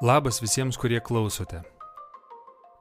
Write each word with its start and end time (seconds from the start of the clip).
Labas 0.00 0.38
visiems, 0.40 0.76
kurie 0.78 1.00
klausote. 1.00 1.58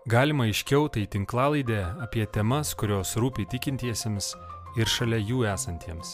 Galima 0.05 0.45
aiškiau 0.45 0.83
tai 0.93 1.07
tinklalaidė 1.09 1.79
apie 2.05 2.27
temas, 2.29 2.75
kurios 2.77 3.15
rūpi 3.17 3.47
tikintiesiems 3.49 4.27
ir 4.77 4.85
šalia 4.85 5.17
jų 5.17 5.39
esantiems. 5.49 6.11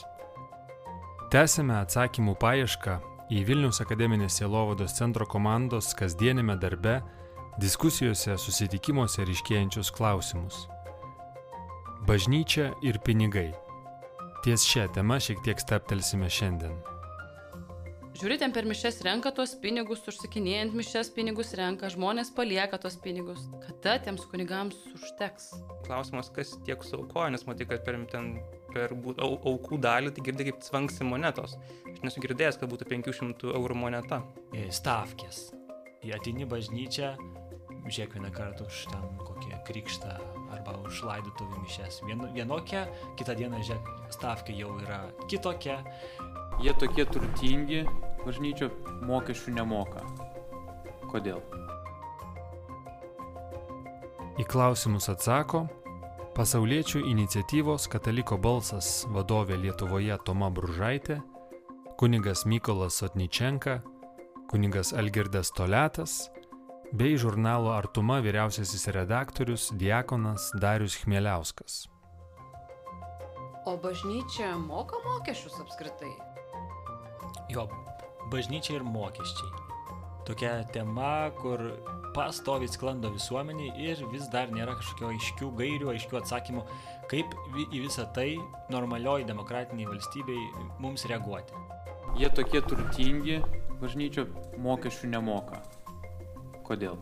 Tęsime 1.34 1.76
atsakymų 1.82 2.38
paiešką 2.40 2.96
į 3.36 3.44
Vilnius 3.50 3.82
akademinės 3.84 4.40
Sielovados 4.40 4.96
centro 4.96 5.28
komandos 5.28 5.92
kasdienėme 6.00 6.56
darbe, 6.64 7.02
diskusijose, 7.60 8.38
susitikimuose 8.40 9.28
ryškėjančius 9.28 9.92
klausimus. 9.92 10.70
Bažnyčia 12.08 12.72
ir 12.80 13.04
pinigai. 13.04 13.50
Ties 14.48 14.64
šią 14.72 14.88
temą 14.96 15.20
šiek 15.20 15.44
tiek 15.44 15.60
steptelsime 15.60 16.32
šiandien. 16.32 16.80
Žiūri, 18.14 18.36
ten 18.38 18.52
per 18.54 18.68
mišes 18.70 19.00
renka 19.02 19.32
tos 19.34 19.56
pinigus, 19.58 20.04
užsakinėjant 20.06 20.76
mišes 20.78 21.08
pinigus 21.16 21.50
renka, 21.58 21.90
žmonės 21.90 22.30
palieka 22.38 22.78
tos 22.78 22.94
pinigus. 23.02 23.48
Kada 23.64 23.96
tiems 24.06 24.28
kunigams 24.30 24.78
užteks? 24.94 25.48
Klausimas, 25.88 26.30
kas 26.36 26.52
tiek 26.68 26.86
suaukoja, 26.86 27.32
nes 27.34 27.48
matai, 27.50 27.66
kad 27.72 27.82
per, 27.88 27.98
ten, 28.12 28.36
per 28.70 28.94
au, 28.94 29.32
aukų 29.54 29.82
dalį 29.82 30.14
tai 30.14 30.26
girdi 30.28 30.46
kaip 30.52 30.62
cvanksi 30.62 31.08
monetos. 31.10 31.58
Aš 31.90 32.04
nesu 32.06 32.22
girdėjęs, 32.22 32.62
kad 32.62 32.70
būtų 32.70 32.92
500 32.92 33.56
eurų 33.58 33.80
moneta. 33.82 34.22
Stavkės. 34.54 35.48
Į 36.06 36.14
atinį 36.20 36.46
bažnyčią, 36.54 37.16
žiūrėk 37.88 38.20
vieną 38.20 38.30
kartą 38.36 38.70
už 38.70 38.84
ten 38.92 39.10
kokią 39.26 39.58
krikštą 39.66 40.14
arba 40.54 40.78
už 40.86 41.02
laidotuvių 41.08 41.64
mišes. 41.66 42.04
Vien, 42.06 42.22
vienokia, 42.38 42.86
kitą 43.18 43.34
dieną, 43.42 43.64
žiūrėk, 43.66 43.92
stavkė 44.14 44.54
jau 44.60 44.76
yra 44.86 45.02
kitokia 45.32 45.82
Jie 46.62 46.74
tokie 46.78 47.06
turtingi, 47.10 47.84
bažnyčio 48.26 48.70
mokesčių 49.08 49.56
nemoka. 49.58 50.04
Kodėl? 51.10 51.42
Į 54.42 54.46
klausimus 54.50 55.10
atsako 55.14 55.68
pasauliečių 56.34 57.04
iniciatyvos 57.06 57.86
Kataliko 57.92 58.40
balsas 58.42 59.04
vadovė 59.14 59.60
Lietuvoje 59.62 60.18
Toma 60.26 60.50
Bružaitė, 60.50 61.20
kunigas 62.02 62.46
Mykolas 62.50 62.98
Sotničenka, 63.02 63.82
kunigas 64.50 64.94
Algirdas 64.98 65.54
Toletas 65.54 66.32
bei 66.94 67.18
žurnalo 67.18 67.72
Artuma 67.74 68.20
vyriausiasis 68.26 68.88
redaktorius 68.94 69.70
Diekonas 69.78 70.52
Darius 70.58 70.98
Chmieliauskas. 71.02 71.84
O 73.66 73.78
bažnyčia 73.78 74.58
moka 74.58 74.98
mokesčius 75.06 75.62
apskritai? 75.62 76.33
Jo, 77.52 77.68
bažnyčia 78.32 78.78
ir 78.78 78.86
mokesčiai. 78.88 79.52
Tokia 80.24 80.64
tema, 80.72 81.32
kur 81.36 81.60
pastoviai 82.16 82.72
sklando 82.72 83.10
visuomeniai 83.12 83.74
ir 83.90 84.04
vis 84.14 84.30
dar 84.32 84.52
nėra 84.54 84.78
kažkokio 84.80 85.10
aiškių 85.12 85.50
gairių, 85.60 85.90
aiškių 85.92 86.20
atsakymų, 86.22 86.64
kaip 87.12 87.34
į 87.66 87.82
visą 87.84 88.06
tai 88.16 88.30
normalioj 88.72 89.26
demokratiniai 89.28 89.90
valstybei 89.90 90.46
mums 90.84 91.04
reaguoti. 91.12 91.58
Jie 92.22 92.30
tokie 92.38 92.62
turtingi, 92.64 93.42
bažnyčio 93.82 94.30
mokesčių 94.64 95.12
nemoka. 95.18 95.60
Kodėl? 96.64 97.02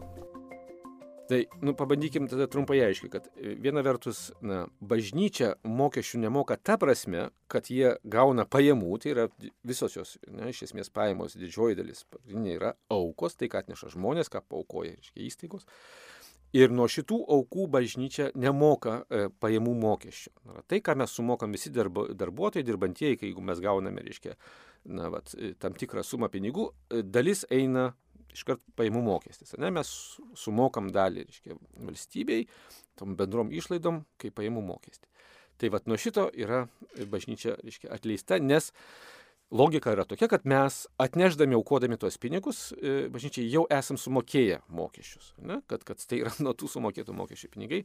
Tai, 1.31 1.45
nu, 1.61 1.71
pabandykim 1.79 2.25
tada 2.27 2.43
trumpai 2.51 2.81
aiškiai, 2.83 3.09
kad 3.13 3.27
e, 3.39 3.53
viena 3.63 3.79
vertus, 3.85 4.33
na, 4.43 4.65
bažnyčia 4.83 5.53
mokesčių 5.63 6.19
nemoka 6.25 6.57
ta 6.59 6.75
prasme, 6.81 7.29
kad 7.51 7.69
jie 7.71 7.93
gauna 8.03 8.43
pajamų, 8.43 8.97
tai 8.99 9.13
yra 9.13 9.25
visos 9.63 9.95
jos, 9.95 10.17
na, 10.27 10.49
iš 10.51 10.65
esmės 10.67 10.91
pajamos 10.91 11.37
didžioji 11.39 11.77
dalis, 11.79 12.03
pagrindinė 12.11 12.57
yra 12.57 12.73
aukos, 12.91 13.39
tai 13.39 13.47
ką 13.53 13.61
atneša 13.63 13.93
žmonės, 13.93 14.27
ką 14.33 14.43
paukoja, 14.43 14.97
reiškia, 14.97 15.23
įstaigos. 15.29 15.63
Ir 16.51 16.75
nuo 16.75 16.89
šitų 16.91 17.21
aukų 17.37 17.69
bažnyčia 17.77 18.33
nemoka 18.35 18.97
e, 19.07 19.29
pajamų 19.31 19.77
mokesčių. 19.85 20.35
Tai, 20.67 20.83
ką 20.83 20.99
mes 20.99 21.15
sumokam 21.15 21.55
visi 21.55 21.71
darbo, 21.71 22.09
darbuotojai, 22.11 22.67
dirbantieji, 22.67 23.21
kai 23.21 23.29
jeigu 23.31 23.47
mes 23.47 23.63
gauname, 23.63 24.03
reiškia, 24.03 24.35
na, 24.91 25.07
vat, 25.15 25.31
e, 25.39 25.53
tam 25.55 25.79
tikrą 25.79 26.03
sumą 26.03 26.27
pinigų, 26.33 26.73
e, 26.91 27.05
dalis 27.07 27.47
eina 27.47 27.93
iškart 28.35 28.63
pajamų 28.79 29.03
mokestis. 29.05 29.55
Ne, 29.61 29.71
mes 29.73 29.91
sumokam 30.39 30.91
dalį 30.93 31.25
reiškia, 31.27 31.57
valstybei, 31.87 32.45
tom 32.99 33.15
bendrom 33.19 33.51
išlaidom, 33.53 34.03
kaip 34.21 34.35
pajamų 34.39 34.63
mokestį. 34.71 35.09
Tai 35.61 35.69
vad 35.75 35.89
nuo 35.89 35.97
šito 36.01 36.29
yra 36.33 36.63
bažnyčia 37.09 37.57
reiškia, 37.61 37.91
atleista, 37.93 38.39
nes 38.41 38.71
logika 39.51 39.91
yra 39.93 40.07
tokia, 40.09 40.29
kad 40.31 40.47
mes 40.47 40.85
atneždami, 41.01 41.57
aukodami 41.59 41.99
tuos 42.01 42.17
pinigus, 42.21 42.71
e, 42.79 43.11
bažnyčiai 43.13 43.49
jau 43.51 43.67
esam 43.69 43.99
sumokėję 43.99 44.61
mokesčius. 44.73 45.33
Ne? 45.43 45.59
Kad, 45.69 45.85
kad 45.85 46.01
tai 46.01 46.23
yra 46.23 46.33
nuo 46.45 46.55
tų 46.57 46.71
sumokėtų 46.71 47.15
mokesčių 47.17 47.51
pinigai. 47.53 47.83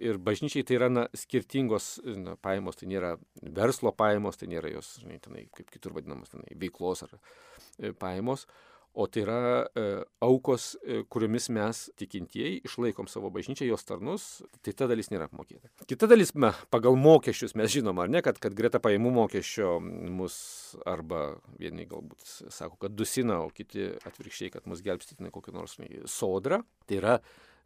Ir 0.00 0.16
bažnyčiai 0.16 0.64
tai 0.64 0.78
yra 0.78 0.88
na, 0.88 1.06
skirtingos 1.12 1.98
na, 2.06 2.38
pajamos, 2.40 2.80
tai 2.80 2.88
nėra 2.88 3.16
verslo 3.42 3.92
pajamos, 3.92 4.40
tai 4.40 4.48
nėra 4.54 4.72
jos, 4.72 4.94
žinai, 5.02 5.20
tenai, 5.20 5.44
kaip 5.56 5.68
kitur 5.74 5.92
vadinamos, 5.98 6.32
tenai, 6.32 6.56
veiklos 6.62 7.04
ar 7.04 7.18
e, 7.18 7.92
pajamos 7.92 8.46
o 8.92 9.06
tai 9.06 9.22
yra 9.22 9.40
e, 9.74 9.82
aukos, 10.24 10.72
e, 10.82 11.02
kuriomis 11.12 11.48
mes 11.54 11.82
tikintieji 12.00 12.62
išlaikom 12.66 13.06
savo 13.10 13.30
bažnyčią, 13.32 13.68
jos 13.68 13.86
tarnus, 13.86 14.24
tai 14.64 14.74
ta 14.74 14.88
dalis 14.90 15.12
nėra 15.12 15.28
apmokėta. 15.30 15.70
Kita 15.90 16.08
dalis, 16.10 16.32
me, 16.34 16.50
pagal 16.74 16.98
mokesčius 16.98 17.54
mes 17.58 17.70
žinom, 17.70 18.00
ar 18.02 18.10
ne, 18.10 18.22
kad, 18.26 18.40
kad 18.42 18.56
greta 18.58 18.82
pajamų 18.82 19.12
mokesčio 19.20 19.76
mus 19.80 20.40
arba 20.88 21.36
vieni 21.60 21.86
galbūt 21.90 22.26
sako, 22.50 22.80
kad 22.82 22.96
dusina, 22.98 23.40
o 23.44 23.52
kiti 23.54 23.92
atvirkščiai, 23.94 24.56
kad 24.56 24.66
mus 24.70 24.82
gelbstitina 24.84 25.30
kokią 25.34 25.54
nors 25.54 25.78
sodrą. 26.10 26.62
Tai 26.90 26.98
yra 26.98 27.18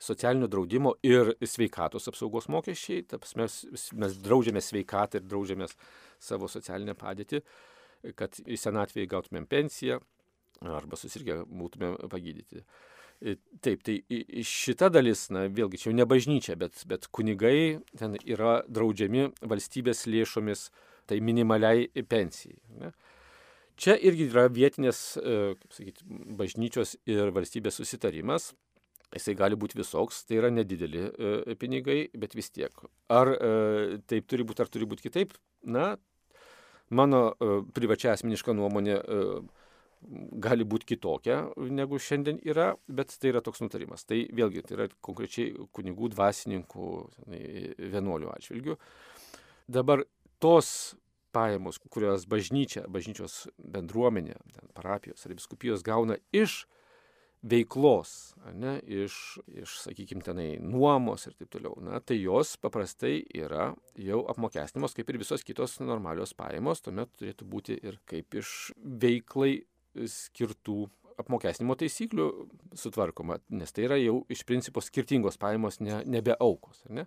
socialinio 0.04 0.50
draudimo 0.50 0.96
ir 1.06 1.32
sveikatos 1.40 2.10
apsaugos 2.10 2.50
mokesčiai, 2.52 3.06
mes, 3.40 3.60
mes 3.96 4.18
draudžiame 4.20 4.60
sveikatą 4.60 5.22
ir 5.22 5.28
draudžiame 5.30 5.68
savo 6.20 6.50
socialinę 6.52 6.96
padėtį, 6.98 7.40
kad 8.18 8.36
į 8.44 8.58
senatvėje 8.60 9.08
gautumėm 9.08 9.46
pensiją, 9.48 10.02
arba 10.62 10.98
susirgę 11.00 11.42
būtume 11.48 11.94
pagydyti. 12.12 12.64
E, 13.22 13.36
taip, 13.64 13.84
tai 13.86 14.00
šita 14.44 14.90
dalis, 14.92 15.28
na 15.32 15.46
vėlgi, 15.48 15.80
čia 15.80 15.90
jau 15.90 15.96
ne 15.96 16.06
bažnyčia, 16.08 16.56
bet, 16.60 16.82
bet 16.90 17.06
kunigai 17.14 17.80
ten 17.98 18.18
yra 18.20 18.58
draudžiami 18.68 19.30
valstybės 19.40 20.04
lėšomis 20.10 20.68
tai 21.08 21.20
minimaliai 21.24 21.88
pensijai. 22.08 22.58
Ne? 22.80 22.92
Čia 23.80 23.96
irgi 24.06 24.28
yra 24.30 24.46
vietinės, 24.52 25.00
e, 25.18 25.54
kaip 25.60 25.78
sakyti, 25.78 26.06
bažnyčios 26.38 26.96
ir 27.10 27.32
valstybės 27.34 27.80
susitarimas. 27.80 28.52
Jisai 29.14 29.36
gali 29.38 29.54
būti 29.54 29.78
visoks, 29.78 30.24
tai 30.26 30.40
yra 30.40 30.50
nedideli 30.50 31.04
e, 31.06 31.56
pinigai, 31.58 31.98
bet 32.18 32.34
vis 32.34 32.50
tiek. 32.50 32.74
Ar 33.14 33.30
taip 34.10 34.26
turi 34.30 34.46
būti, 34.46 34.64
ar 34.64 34.70
turi 34.74 34.88
būti 34.90 35.06
kitaip? 35.06 35.36
Na, 35.64 35.94
mano 36.90 37.28
privačia 37.76 38.12
asmeniška 38.14 38.52
nuomonė 38.56 38.98
gali 40.44 40.66
būti 40.68 40.94
kitokia 40.94 41.38
negu 41.56 41.98
šiandien 42.00 42.40
yra, 42.46 42.72
bet 42.88 43.14
tai 43.20 43.32
yra 43.32 43.42
toks 43.44 43.62
nutarimas. 43.64 44.04
Tai 44.08 44.20
vėlgi, 44.36 44.64
tai 44.66 44.76
yra 44.78 44.88
konkrečiai 45.04 45.54
kunigų, 45.74 46.10
dvasininkų, 46.14 46.90
vienuolių 47.94 48.30
atžvilgių. 48.34 48.76
Dabar 49.74 50.04
tos 50.42 50.94
pajamos, 51.34 51.80
kurios 51.90 52.28
bažnyčia, 52.30 52.84
bažnyčios 52.92 53.44
bendruomenė, 53.58 54.38
parapijos 54.76 55.24
ar 55.26 55.34
biskupijos 55.34 55.82
gauna 55.86 56.18
iš 56.34 56.64
veiklos, 57.44 58.32
ne, 58.56 58.78
iš, 58.88 59.16
iš 59.52 59.74
sakykime, 59.82 60.24
tenai 60.24 60.46
nuomos 60.64 61.26
ir 61.28 61.34
taip 61.36 61.50
toliau, 61.52 61.74
na, 61.84 61.98
tai 62.00 62.16
jos 62.22 62.54
paprastai 62.62 63.18
yra 63.36 63.72
jau 64.00 64.22
apmokestinamos 64.32 64.96
kaip 64.96 65.12
ir 65.12 65.20
visos 65.20 65.44
kitos 65.44 65.76
normalios 65.84 66.32
pajamos, 66.38 66.80
tuomet 66.84 67.12
turėtų 67.18 67.48
būti 67.50 67.76
ir 67.84 68.00
kaip 68.08 68.38
iš 68.40 68.72
veiklai 68.80 69.58
skirtų 70.10 70.84
apmokestinimo 71.20 71.76
taisyklių 71.78 72.28
sutvarkoma, 72.78 73.38
nes 73.54 73.74
tai 73.74 73.86
yra 73.86 73.98
jau 74.00 74.22
iš 74.32 74.42
principo 74.48 74.82
skirtingos 74.82 75.38
pajamos, 75.40 75.78
ne, 75.84 76.00
nebe 76.10 76.34
aukos. 76.42 76.82
Ne? 76.90 77.06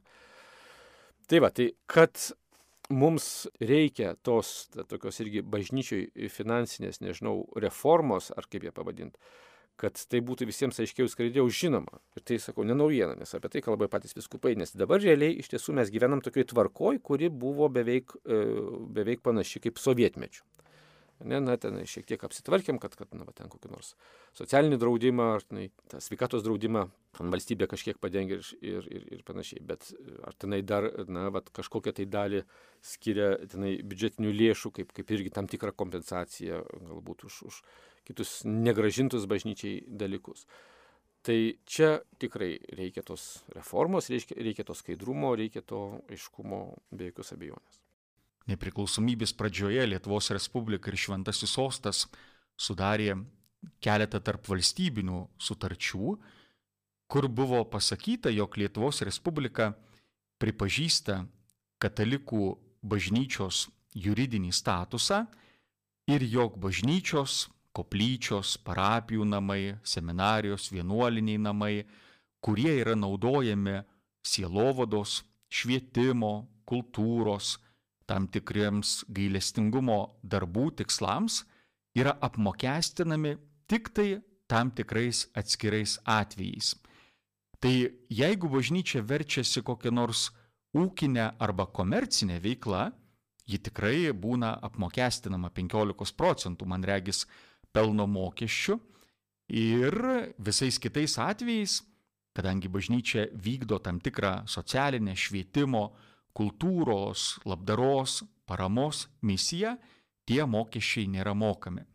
Tai 1.28 1.42
va, 1.44 1.52
tai 1.52 1.74
kad 1.92 2.16
mums 2.88 3.48
reikia 3.60 4.14
tos 4.24 4.70
ta, 4.72 4.86
tokios 4.88 5.20
irgi 5.24 5.44
bažnyčiai 5.44 6.30
finansinės, 6.32 7.02
nežinau, 7.04 7.42
reformos, 7.60 8.32
ar 8.38 8.48
kaip 8.48 8.68
ją 8.68 8.74
pavadinti, 8.76 9.20
kad 9.78 10.00
tai 10.10 10.22
būtų 10.26 10.48
visiems 10.50 10.80
aiškiau 10.82 11.10
skraidžiau 11.12 11.52
žinoma. 11.54 12.00
Ir 12.18 12.24
tai 12.26 12.40
sakau, 12.42 12.66
ne 12.66 12.78
naujiena, 12.78 13.18
nes 13.20 13.36
apie 13.38 13.52
tai 13.54 13.62
kalba 13.66 13.90
patys 13.92 14.16
viskupai, 14.18 14.56
nes 14.58 14.72
dabar 14.74 15.04
realiai 15.04 15.36
iš 15.42 15.52
tiesų 15.52 15.76
mes 15.78 15.92
gyvenam 15.94 16.24
tokioj 16.26 16.48
tvarkoj, 16.54 17.02
kuri 17.06 17.30
buvo 17.30 17.68
beveik, 17.70 18.16
e, 18.24 18.40
beveik 18.98 19.22
panaši 19.26 19.62
kaip 19.68 19.84
sovietmečių. 19.84 20.42
Ne, 21.26 21.40
na, 21.42 21.56
ten 21.58 21.80
šiek 21.90 22.06
tiek 22.06 22.22
apsitvarkėm, 22.28 22.78
kad, 22.82 22.94
kad 22.98 23.10
na, 23.18 23.26
va, 23.26 23.34
ten 23.34 23.50
kokį 23.50 23.72
nors 23.72 23.96
socialinį 24.38 24.78
draudimą 24.78 25.26
ar 25.40 25.46
na, 25.56 25.64
tą 25.90 26.02
sveikatos 26.04 26.44
draudimą 26.46 26.84
valstybė 27.18 27.66
kažkiek 27.72 27.98
padengia 27.98 28.38
ir, 28.38 28.52
ir, 28.86 29.08
ir, 29.16 29.24
panašiai. 29.26 29.64
Bet 29.66 29.90
ar 30.28 30.38
tenai 30.38 30.62
dar 30.62 30.86
na, 31.10 31.28
va, 31.34 31.42
kažkokią 31.42 31.96
tai 31.98 32.06
dalį 32.14 32.44
skiria 32.86 33.32
tenai 33.50 33.80
biudžetinių 33.82 34.36
lėšų, 34.44 34.74
kaip, 34.78 34.94
kaip 34.94 35.16
irgi 35.18 35.34
tam 35.34 35.50
tikrą 35.50 35.74
kompensaciją 35.74 36.62
galbūt 36.92 37.26
už, 37.32 37.42
už 37.50 37.62
kitus 38.06 38.38
negražintus 38.46 39.26
bažnyčiai 39.26 39.82
dalykus. 39.90 40.46
Tai 41.26 41.40
čia 41.66 41.98
tikrai 42.22 42.54
reikia 42.78 43.02
tos 43.04 43.42
reformos, 43.58 44.12
reikia, 44.14 44.38
reikia 44.38 44.70
to 44.70 44.78
skaidrumo, 44.78 45.34
reikia 45.36 45.66
to 45.66 45.82
aiškumo 46.14 46.62
be 46.94 47.10
jokios 47.10 47.34
abejonės. 47.34 47.87
Nepriklausomybės 48.48 49.34
pradžioje 49.36 49.84
Lietuvos 49.90 50.32
Respublika 50.32 50.92
ir 50.92 51.00
Šventasis 51.00 51.52
Sostas 51.52 52.06
sudarė 52.56 53.18
keletą 53.84 54.22
tarp 54.24 54.48
valstybinių 54.48 55.26
sutarčių, 55.42 56.14
kur 57.12 57.28
buvo 57.28 57.64
pasakyta, 57.68 58.32
jog 58.32 58.56
Lietuvos 58.60 59.02
Respublika 59.04 59.74
pripažįsta 60.40 61.26
katalikų 61.82 62.56
bažnyčios 62.88 63.68
juridinį 63.98 64.54
statusą 64.54 65.26
ir 66.08 66.24
jog 66.24 66.58
bažnyčios, 66.62 67.48
koplyčios, 67.76 68.56
parapijų 68.66 69.26
namai, 69.28 69.78
seminarijos, 69.86 70.72
vienuoliniai 70.74 71.42
namai, 71.42 71.86
kurie 72.42 72.74
yra 72.80 72.96
naudojami 72.98 73.82
sielovados, 74.26 75.22
švietimo, 75.50 76.48
kultūros, 76.68 77.58
tam 78.08 78.28
tikriems 78.32 79.04
gailestingumo 79.12 80.00
darbų 80.24 80.70
tikslams 80.80 81.44
yra 81.98 82.16
apmokestinami 82.24 83.36
tik 83.68 83.92
tai 83.94 84.10
tam 84.48 84.72
tikrais 84.72 85.26
atskirais 85.36 85.98
atvejais. 86.06 86.76
Tai 87.60 87.74
jeigu 88.10 88.50
bažnyčia 88.50 89.02
verčiasi 89.02 89.64
kokią 89.66 89.92
nors 89.92 90.30
ūkinę 90.78 91.34
arba 91.42 91.66
komercinę 91.66 92.38
veiklą, 92.40 92.92
ji 93.48 93.60
tikrai 93.64 94.12
būna 94.14 94.58
apmokestinama 94.68 95.50
15 95.56 96.16
procentų, 96.20 96.68
man 96.68 96.84
regis, 96.86 97.26
pelno 97.74 98.08
mokesčių 98.08 98.78
ir 99.58 99.96
visais 100.38 100.78
kitais 100.80 101.18
atvejais, 101.20 101.82
kadangi 102.36 102.70
bažnyčia 102.70 103.28
vykdo 103.34 103.80
tam 103.84 104.00
tikrą 104.04 104.44
socialinę 104.48 105.16
švietimo, 105.16 105.90
kultūros, 106.38 107.38
labdaros, 107.50 108.22
paramos 108.48 109.08
misiją, 109.26 109.76
tie 110.28 110.44
mokesčiai 110.46 111.08
nėra 111.10 111.34
mokami. 111.38 111.86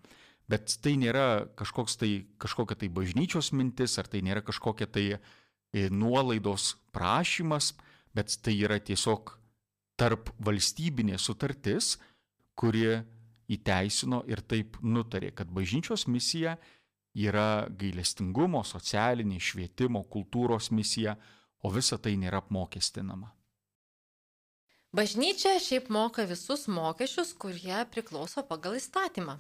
Bet 0.50 0.74
tai 0.84 0.96
nėra 1.00 1.46
tai, 1.56 2.10
kažkokia 2.42 2.76
tai 2.82 2.88
bažnyčios 2.92 3.52
mintis, 3.56 3.96
ar 3.98 4.10
tai 4.10 4.20
nėra 4.26 4.42
kažkokia 4.44 4.88
tai 4.90 5.06
e, 5.14 5.88
nuolaidos 5.88 6.74
prašymas, 6.92 7.72
bet 8.12 8.34
tai 8.42 8.58
yra 8.58 8.80
tiesiog 8.82 9.32
tarp 9.96 10.32
valstybinė 10.42 11.18
sutartis, 11.18 11.96
kuri 12.58 13.00
įteisino 13.52 14.22
ir 14.28 14.42
taip 14.44 14.76
nutarė, 14.82 15.32
kad 15.36 15.48
bažnyčios 15.48 16.08
misija 16.10 16.56
yra 17.14 17.68
gailestingumo, 17.68 18.62
socialinė, 18.64 19.38
švietimo, 19.40 20.02
kultūros 20.10 20.70
misija, 20.72 21.16
o 21.62 21.70
visa 21.70 21.98
tai 22.02 22.16
nėra 22.18 22.42
apmokestinama. 22.42 23.30
Bažnyčia 24.92 25.56
šiaip 25.56 25.86
moka 25.88 26.26
visus 26.28 26.66
mokesčius, 26.68 27.30
kurie 27.40 27.78
priklauso 27.88 28.42
pagal 28.44 28.76
įstatymą. 28.76 29.38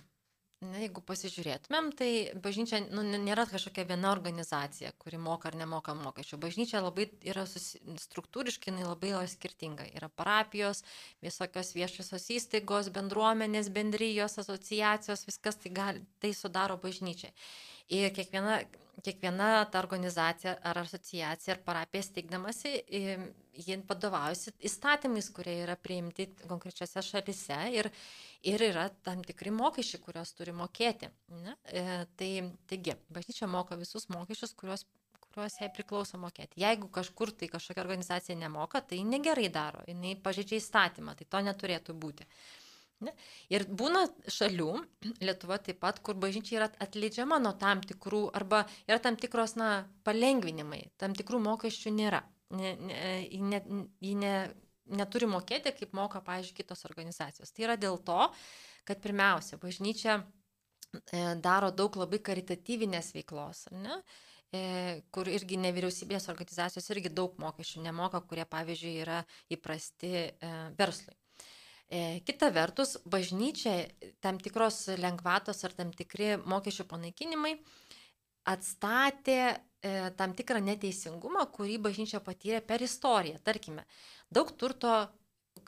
Na, 0.62 0.78
jeigu 0.78 1.02
pasižiūrėtumėm, 1.02 1.88
tai 1.98 2.08
bažnyčia 2.38 2.78
nu, 2.86 3.02
nėra 3.02 3.44
kažkokia 3.50 3.82
viena 3.88 4.12
organizacija, 4.14 4.92
kuri 5.02 5.18
moka 5.18 5.50
ar 5.50 5.58
nemoka 5.58 5.92
mokesčių. 5.98 6.38
Bažnyčia 6.40 6.80
labai 6.80 7.08
yra 7.26 7.44
susi... 7.50 7.82
struktūriškai, 7.98 8.70
jinai 8.70 8.86
labai 8.86 9.10
yra 9.10 9.26
skirtinga. 9.28 9.90
Yra 9.98 10.08
parapijos, 10.08 10.84
visokios 11.20 11.74
viešosios 11.74 12.28
įstaigos, 12.38 12.92
bendruomenės, 12.94 13.68
bendrijos, 13.74 14.38
asociacijos, 14.40 15.26
viskas 15.26 15.58
tai, 15.60 15.74
gali, 15.82 16.06
tai 16.22 16.30
sudaro 16.38 16.78
bažnyčiai. 16.80 17.34
Ir 17.92 18.14
kiekviena, 18.14 18.62
kiekviena 19.02 19.52
ta 19.66 19.82
organizacija 19.82 20.60
ar 20.62 20.84
asociacija 20.86 21.58
ar 21.58 21.64
parapija 21.66 22.06
steigdamasi, 22.06 22.78
jie 23.52 23.76
vadovaujasi 23.88 24.54
įstatymais, 24.68 25.28
kurie 25.34 25.58
yra 25.64 25.76
priimti 25.76 26.28
konkrečiose 26.48 27.02
šalise 27.04 27.58
ir, 27.74 27.90
ir 28.48 28.64
yra 28.70 28.88
tam 29.04 29.22
tikri 29.26 29.52
mokesčiai, 29.54 30.00
kuriuos 30.02 30.34
turi 30.38 30.54
mokėti. 30.56 31.10
Ne? 31.42 31.56
E, 31.68 31.84
tai, 32.16 32.32
taigi, 32.70 32.96
bažnyčia 33.12 33.50
moka 33.50 33.78
visus 33.80 34.08
mokesčius, 34.12 34.56
kuriuos 34.58 34.86
kuriuos 35.32 35.54
jai 35.60 35.70
priklauso 35.72 36.18
mokėti. 36.20 36.60
Jeigu 36.60 36.90
kažkur 36.92 37.32
tai 37.32 37.48
kažkokia 37.48 37.80
organizacija 37.80 38.36
nemoka, 38.36 38.82
tai 38.84 39.00
negerai 39.08 39.48
daro, 39.52 39.80
jinai 39.88 40.12
pažeidžia 40.20 40.58
įstatymą, 40.60 41.14
tai 41.16 41.24
to 41.24 41.40
neturėtų 41.46 41.96
būti. 41.96 42.26
Ne? 43.02 43.14
Ir 43.50 43.64
būna 43.66 44.04
šalių, 44.30 44.68
Lietuva 45.24 45.58
taip 45.58 45.80
pat, 45.82 45.98
kur 46.04 46.18
bažnyčia 46.20 46.58
yra 46.60 46.68
atleidžiama 46.84 47.40
nuo 47.42 47.54
tam 47.58 47.80
tikrų, 47.82 48.28
arba 48.36 48.62
yra 48.86 49.00
tam 49.02 49.16
tikros, 49.18 49.56
na, 49.58 49.88
palengvinimai, 50.06 50.84
tam 51.02 51.16
tikrų 51.18 51.40
mokesčių 51.48 51.94
nėra. 51.96 52.22
Ne, 52.52 52.74
ne, 52.76 53.62
ji 54.02 54.14
ne, 54.18 54.34
neturi 54.92 55.28
mokėti, 55.30 55.72
kaip 55.76 55.94
moka, 55.96 56.20
pavyzdžiui, 56.24 56.58
kitos 56.60 56.84
organizacijos. 56.88 57.52
Tai 57.52 57.66
yra 57.68 57.78
dėl 57.80 57.98
to, 58.04 58.26
kad 58.88 59.00
pirmiausia, 59.02 59.58
bažnyčia 59.62 60.18
e, 60.20 61.22
daro 61.42 61.70
daug 61.74 61.96
labai 62.00 62.20
karitatyvinės 62.24 63.12
veiklos, 63.16 63.66
ne? 63.72 64.02
E, 64.52 64.62
kur 65.14 65.30
irgi 65.32 65.56
nevyriausybės 65.56 66.28
organizacijos 66.28 66.90
irgi 66.92 67.12
daug 67.14 67.38
mokesčių 67.40 67.86
nemoka, 67.86 68.20
kurie, 68.28 68.44
pavyzdžiui, 68.44 68.94
yra 69.00 69.22
įprasti 69.54 70.12
e, 70.12 70.54
verslui. 70.78 71.16
Kita 72.24 72.48
vertus, 72.48 72.94
bažnyčia 73.04 73.74
tam 74.24 74.38
tikros 74.40 74.86
lengvatos 74.96 75.58
ar 75.66 75.74
tam 75.76 75.90
tikri 75.92 76.38
mokesčių 76.40 76.86
panaikinimai 76.88 77.50
atstatė 78.48 79.58
tam 80.16 80.34
tikrą 80.38 80.60
neteisingumą, 80.62 81.46
kurį 81.54 81.78
bažnyčia 81.82 82.22
patyrė 82.22 82.62
per 82.64 82.84
istoriją. 82.84 83.40
Tarkime, 83.44 83.84
daug 84.30 84.52
turto, 84.58 84.94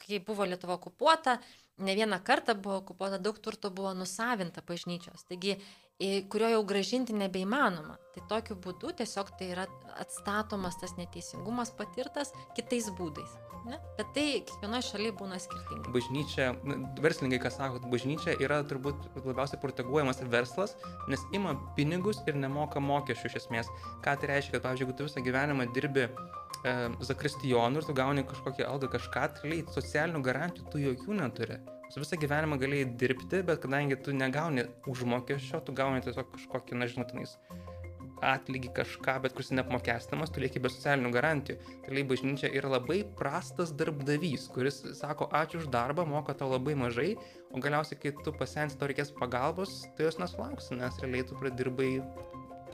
kai 0.00 0.20
buvo 0.24 0.46
Lietuva 0.46 0.78
okupuota, 0.78 1.38
ne 1.84 1.94
vieną 1.98 2.20
kartą 2.24 2.54
buvo 2.54 2.78
okupuota, 2.82 3.18
daug 3.18 3.38
turto 3.42 3.70
buvo 3.74 3.94
nusavinta 3.98 4.62
bažnyčios. 4.66 5.26
Taigi 5.28 5.58
kurio 6.30 6.48
jau 6.48 6.62
gražinti 6.66 7.14
nebeįmanoma. 7.14 7.98
Tai 8.14 8.26
tokiu 8.30 8.56
būdu 8.58 8.94
tiesiog 8.98 9.34
tai 9.38 9.50
yra 9.54 9.66
atstatomas 10.02 10.78
tas 10.80 10.96
neteisingumas 10.98 11.74
patirtas 11.78 12.32
kitais 12.56 12.90
būdais. 12.98 13.43
Ne? 13.64 13.78
Bet 13.96 14.10
tai 14.12 14.24
kiekvienoje 14.44 14.84
šalyje 14.90 15.12
būna 15.16 15.38
skirtingai. 15.40 15.92
Bažnyčia, 15.94 16.50
verslininkai, 17.00 17.38
kas 17.46 17.56
sako, 17.56 17.78
kad 17.80 17.92
bažnyčia 17.94 18.34
yra 18.44 18.58
turbūt 18.68 19.06
labiausiai 19.24 19.60
proteguojamas 19.62 20.20
verslas, 20.28 20.74
nes 21.08 21.22
ima 21.36 21.54
pinigus 21.78 22.20
ir 22.28 22.36
nemoka 22.36 22.82
mokesčių 22.84 23.30
iš 23.30 23.38
esmės. 23.40 23.70
Ką 24.04 24.18
tai 24.20 24.34
reiškia, 24.34 24.58
kad, 24.58 24.66
pavyzdžiui, 24.66 24.84
jeigu 24.84 24.98
tu 24.98 25.08
visą 25.08 25.24
gyvenimą 25.24 25.68
dirbi 25.72 26.04
e, 26.04 26.74
zakristijonu 27.08 27.80
ir 27.80 27.88
tu 27.88 27.96
gauni 27.96 28.26
kažkokią 28.28 28.68
algą, 28.68 28.92
kažką, 28.98 29.24
tai 29.40 29.62
socialinių 29.78 30.20
garantijų 30.28 30.68
tu 30.68 30.84
jokių 30.84 31.16
neturi. 31.22 31.62
Tu 31.94 32.02
visą 32.02 32.20
gyvenimą 32.20 32.60
galėjai 32.60 32.90
dirbti, 33.00 33.40
bet 33.48 33.64
kadangi 33.64 33.96
tu 34.02 34.12
negauni 34.12 34.66
užmokesčio, 34.90 35.64
tu 35.64 35.72
gauni 35.72 36.04
tiesiog 36.04 36.32
kažkokį, 36.36 36.76
na 36.80 36.90
žinotinais, 36.90 37.38
atlygį 38.30 38.72
kažką, 38.78 39.16
bet 39.24 39.34
kuris 39.36 39.52
neapmokestamas, 39.54 40.32
tu 40.32 40.42
lieki 40.42 40.62
be 40.62 40.70
socialinių 40.72 41.12
garantijų. 41.14 41.58
Tai 41.86 42.04
bažnyčia 42.10 42.50
yra 42.58 42.72
labai 42.76 43.02
prastas 43.18 43.72
darbdavys, 43.76 44.46
kuris 44.54 44.80
sako 44.98 45.28
ačiū 45.40 45.62
už 45.62 45.68
darbą, 45.74 46.06
moka 46.08 46.36
tau 46.38 46.50
labai 46.52 46.76
mažai, 46.78 47.10
o 47.52 47.62
galiausiai, 47.62 48.00
kai 48.00 48.14
tu 48.24 48.34
pasensi, 48.34 48.78
tau 48.80 48.90
reikės 48.90 49.12
pagalbos, 49.18 49.84
tai 49.96 50.08
jos 50.08 50.20
nesulauksi, 50.22 50.80
nes 50.80 51.00
realiai 51.02 51.28
tu 51.28 51.38
pradirbai 51.40 51.90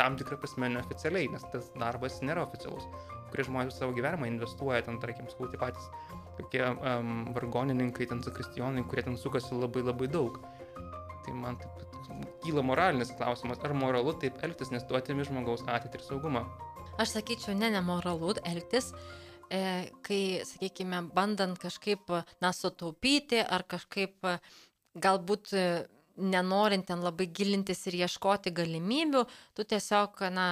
tam 0.00 0.16
tikrą 0.16 0.38
prasme 0.40 0.70
neoficialiai, 0.72 1.28
nes 1.34 1.44
tas 1.52 1.68
darbas 1.80 2.22
nėra 2.24 2.46
oficialus. 2.46 2.86
Kurie 3.30 3.44
žmonės 3.46 3.76
savo 3.78 3.94
gyvenimą 3.94 4.30
investuoja, 4.30 4.80
ten, 4.86 4.98
tarkim, 5.02 5.28
skauti 5.30 5.60
patys 5.60 5.90
tokie 6.38 6.64
um, 6.64 7.28
vargonininkai, 7.36 8.08
ten 8.10 8.24
zakristijonai, 8.24 8.86
kurie 8.88 9.06
ten 9.06 9.20
sukasi 9.20 9.54
labai 9.54 9.84
labai 9.86 10.08
daug. 10.10 10.40
Tai 11.26 11.36
man 11.36 11.60
taip 11.60 11.89
kyla 12.44 12.64
moralinis 12.66 13.12
klausimas, 13.18 13.60
ar 13.64 13.74
moralu 13.76 14.14
taip 14.22 14.40
elgtis, 14.46 14.72
nes 14.74 14.84
tu 14.86 14.98
atimi 14.98 15.26
žmogaus 15.28 15.64
ateitį 15.66 16.00
ir 16.00 16.06
saugumą. 16.06 16.44
Aš 17.00 17.16
sakyčiau, 17.16 17.54
ne, 17.56 17.70
nemoralu 17.72 18.34
elgtis, 18.44 18.90
e, 19.48 19.88
kai, 20.06 20.22
sakykime, 20.48 21.02
bandant 21.14 21.58
kažkaip, 21.60 22.12
na, 22.42 22.52
sutaupyti 22.56 23.40
ar 23.40 23.64
kažkaip 23.68 24.26
galbūt 24.98 25.54
nenorint 26.20 26.86
ten 26.88 27.02
labai 27.04 27.26
gilintis 27.32 27.86
ir 27.88 28.00
ieškoti 28.04 28.52
galimybių, 28.54 29.24
tu 29.56 29.64
tiesiog, 29.64 30.22
na, 30.34 30.46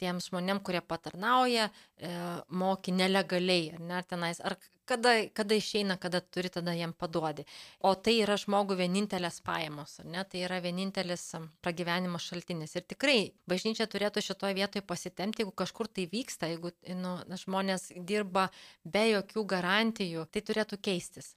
tiem 0.00 0.20
žmonėm, 0.22 0.60
kurie 0.64 0.82
patarnauja, 0.82 1.68
e, 1.70 2.12
moki 2.50 2.94
nelegaliai, 2.94 3.74
ar 3.74 3.82
ne, 3.82 3.98
ar 4.00 4.08
tenais, 4.08 4.40
ar 4.42 4.56
kada, 4.84 5.14
kada 5.32 5.56
išeina, 5.56 5.96
kada 6.00 6.20
turi, 6.20 6.50
tada 6.52 6.74
jiem 6.76 6.92
paduodi. 6.92 7.44
O 7.80 7.94
tai 7.94 8.16
yra 8.22 8.36
žmogų 8.40 8.76
vienintelės 8.80 9.40
pajamos, 9.44 9.98
ar 10.02 10.10
ne, 10.10 10.24
tai 10.28 10.44
yra 10.48 10.60
vienintelis 10.64 11.28
pragyvenimo 11.64 12.20
šaltinis. 12.20 12.74
Ir 12.76 12.86
tikrai 12.90 13.18
bažnyčia 13.50 13.86
turėtų 13.90 14.24
šitoje 14.24 14.58
vietoje 14.58 14.84
pasitemti, 14.86 15.44
jeigu 15.44 15.54
kažkur 15.64 15.88
tai 15.88 16.08
vyksta, 16.10 16.50
jeigu 16.52 16.74
nu, 16.98 17.16
žmonės 17.44 17.92
dirba 17.96 18.50
be 18.84 19.08
jokių 19.14 19.46
garantijų, 19.56 20.28
tai 20.30 20.44
turėtų 20.44 20.80
keistis. 20.84 21.34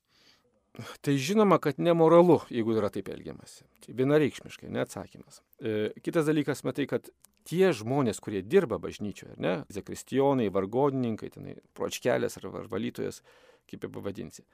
Tai 1.01 1.15
žinoma, 1.17 1.57
kad 1.61 1.79
nemoralu, 1.81 2.39
jeigu 2.53 2.75
yra 2.77 2.91
taip 2.93 3.09
elgiamasi. 3.09 3.65
Tai 3.85 3.95
vienareikšmiškai, 3.97 4.69
neatsakymas. 4.75 5.41
E, 5.57 5.89
kitas 6.05 6.27
dalykas, 6.29 6.61
matai, 6.67 6.85
kad 6.89 7.09
tie 7.47 7.71
žmonės, 7.73 8.19
kurie 8.23 8.43
dirba 8.45 8.77
bažnyčioje, 8.81 9.37
ne, 9.41 9.61
zakristijonai, 9.73 10.49
vargonininkai, 10.53 11.31
tenai, 11.33 11.57
pročkelės 11.77 12.37
ar 12.39 12.49
valytojas, 12.69 13.23
kaip 13.67 13.83
jie 13.83 13.91
pavadinsi, 13.91 14.45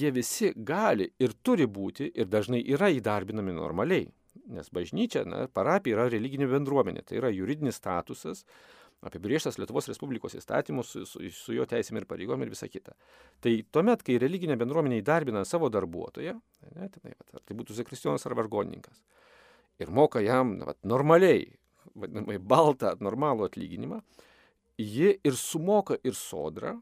jie 0.00 0.12
visi 0.14 0.52
gali 0.56 1.10
ir 1.20 1.34
turi 1.42 1.66
būti 1.66 2.10
ir 2.14 2.30
dažnai 2.30 2.62
yra 2.64 2.90
įdarbinami 2.94 3.54
normaliai. 3.56 4.08
Nes 4.50 4.70
bažnyčia, 4.72 5.24
na, 5.26 5.44
parapija 5.50 5.96
yra 5.96 6.10
religinė 6.10 6.46
bendruomenė, 6.50 7.02
tai 7.06 7.18
yra 7.18 7.30
juridinis 7.34 7.78
statusas, 7.80 8.44
apibrieštas 9.06 9.56
Lietuvos 9.60 9.88
Respublikos 9.88 10.34
įstatymus 10.36 10.92
su, 10.92 11.04
su, 11.08 11.22
su 11.32 11.54
jo 11.56 11.64
teisėm 11.68 12.00
ir 12.00 12.06
pareigom 12.08 12.42
ir 12.44 12.52
visa 12.52 12.68
kita. 12.68 12.94
Tai 13.40 13.52
tuomet, 13.72 14.04
kai 14.06 14.18
religinė 14.20 14.58
bendruomenė 14.60 15.00
įdarbina 15.00 15.44
savo 15.48 15.70
darbuotoją, 15.72 16.36
ne, 16.74 16.90
tenai, 16.92 17.14
vat, 17.16 17.34
ar 17.38 17.44
tai 17.46 17.56
būtų 17.56 17.76
zakristijonas 17.78 18.26
ar 18.28 18.36
vargonininkas, 18.38 19.00
ir 19.80 19.92
moka 19.96 20.22
jam 20.24 20.58
vat, 20.66 20.78
normaliai, 20.84 21.46
vadinamai 21.96 22.36
baltą, 22.38 22.92
normalų 23.00 23.48
atlyginimą, 23.48 24.02
ji 24.80 25.14
ir 25.16 25.36
sumoka 25.36 25.96
ir 26.04 26.16
sodrą, 26.16 26.76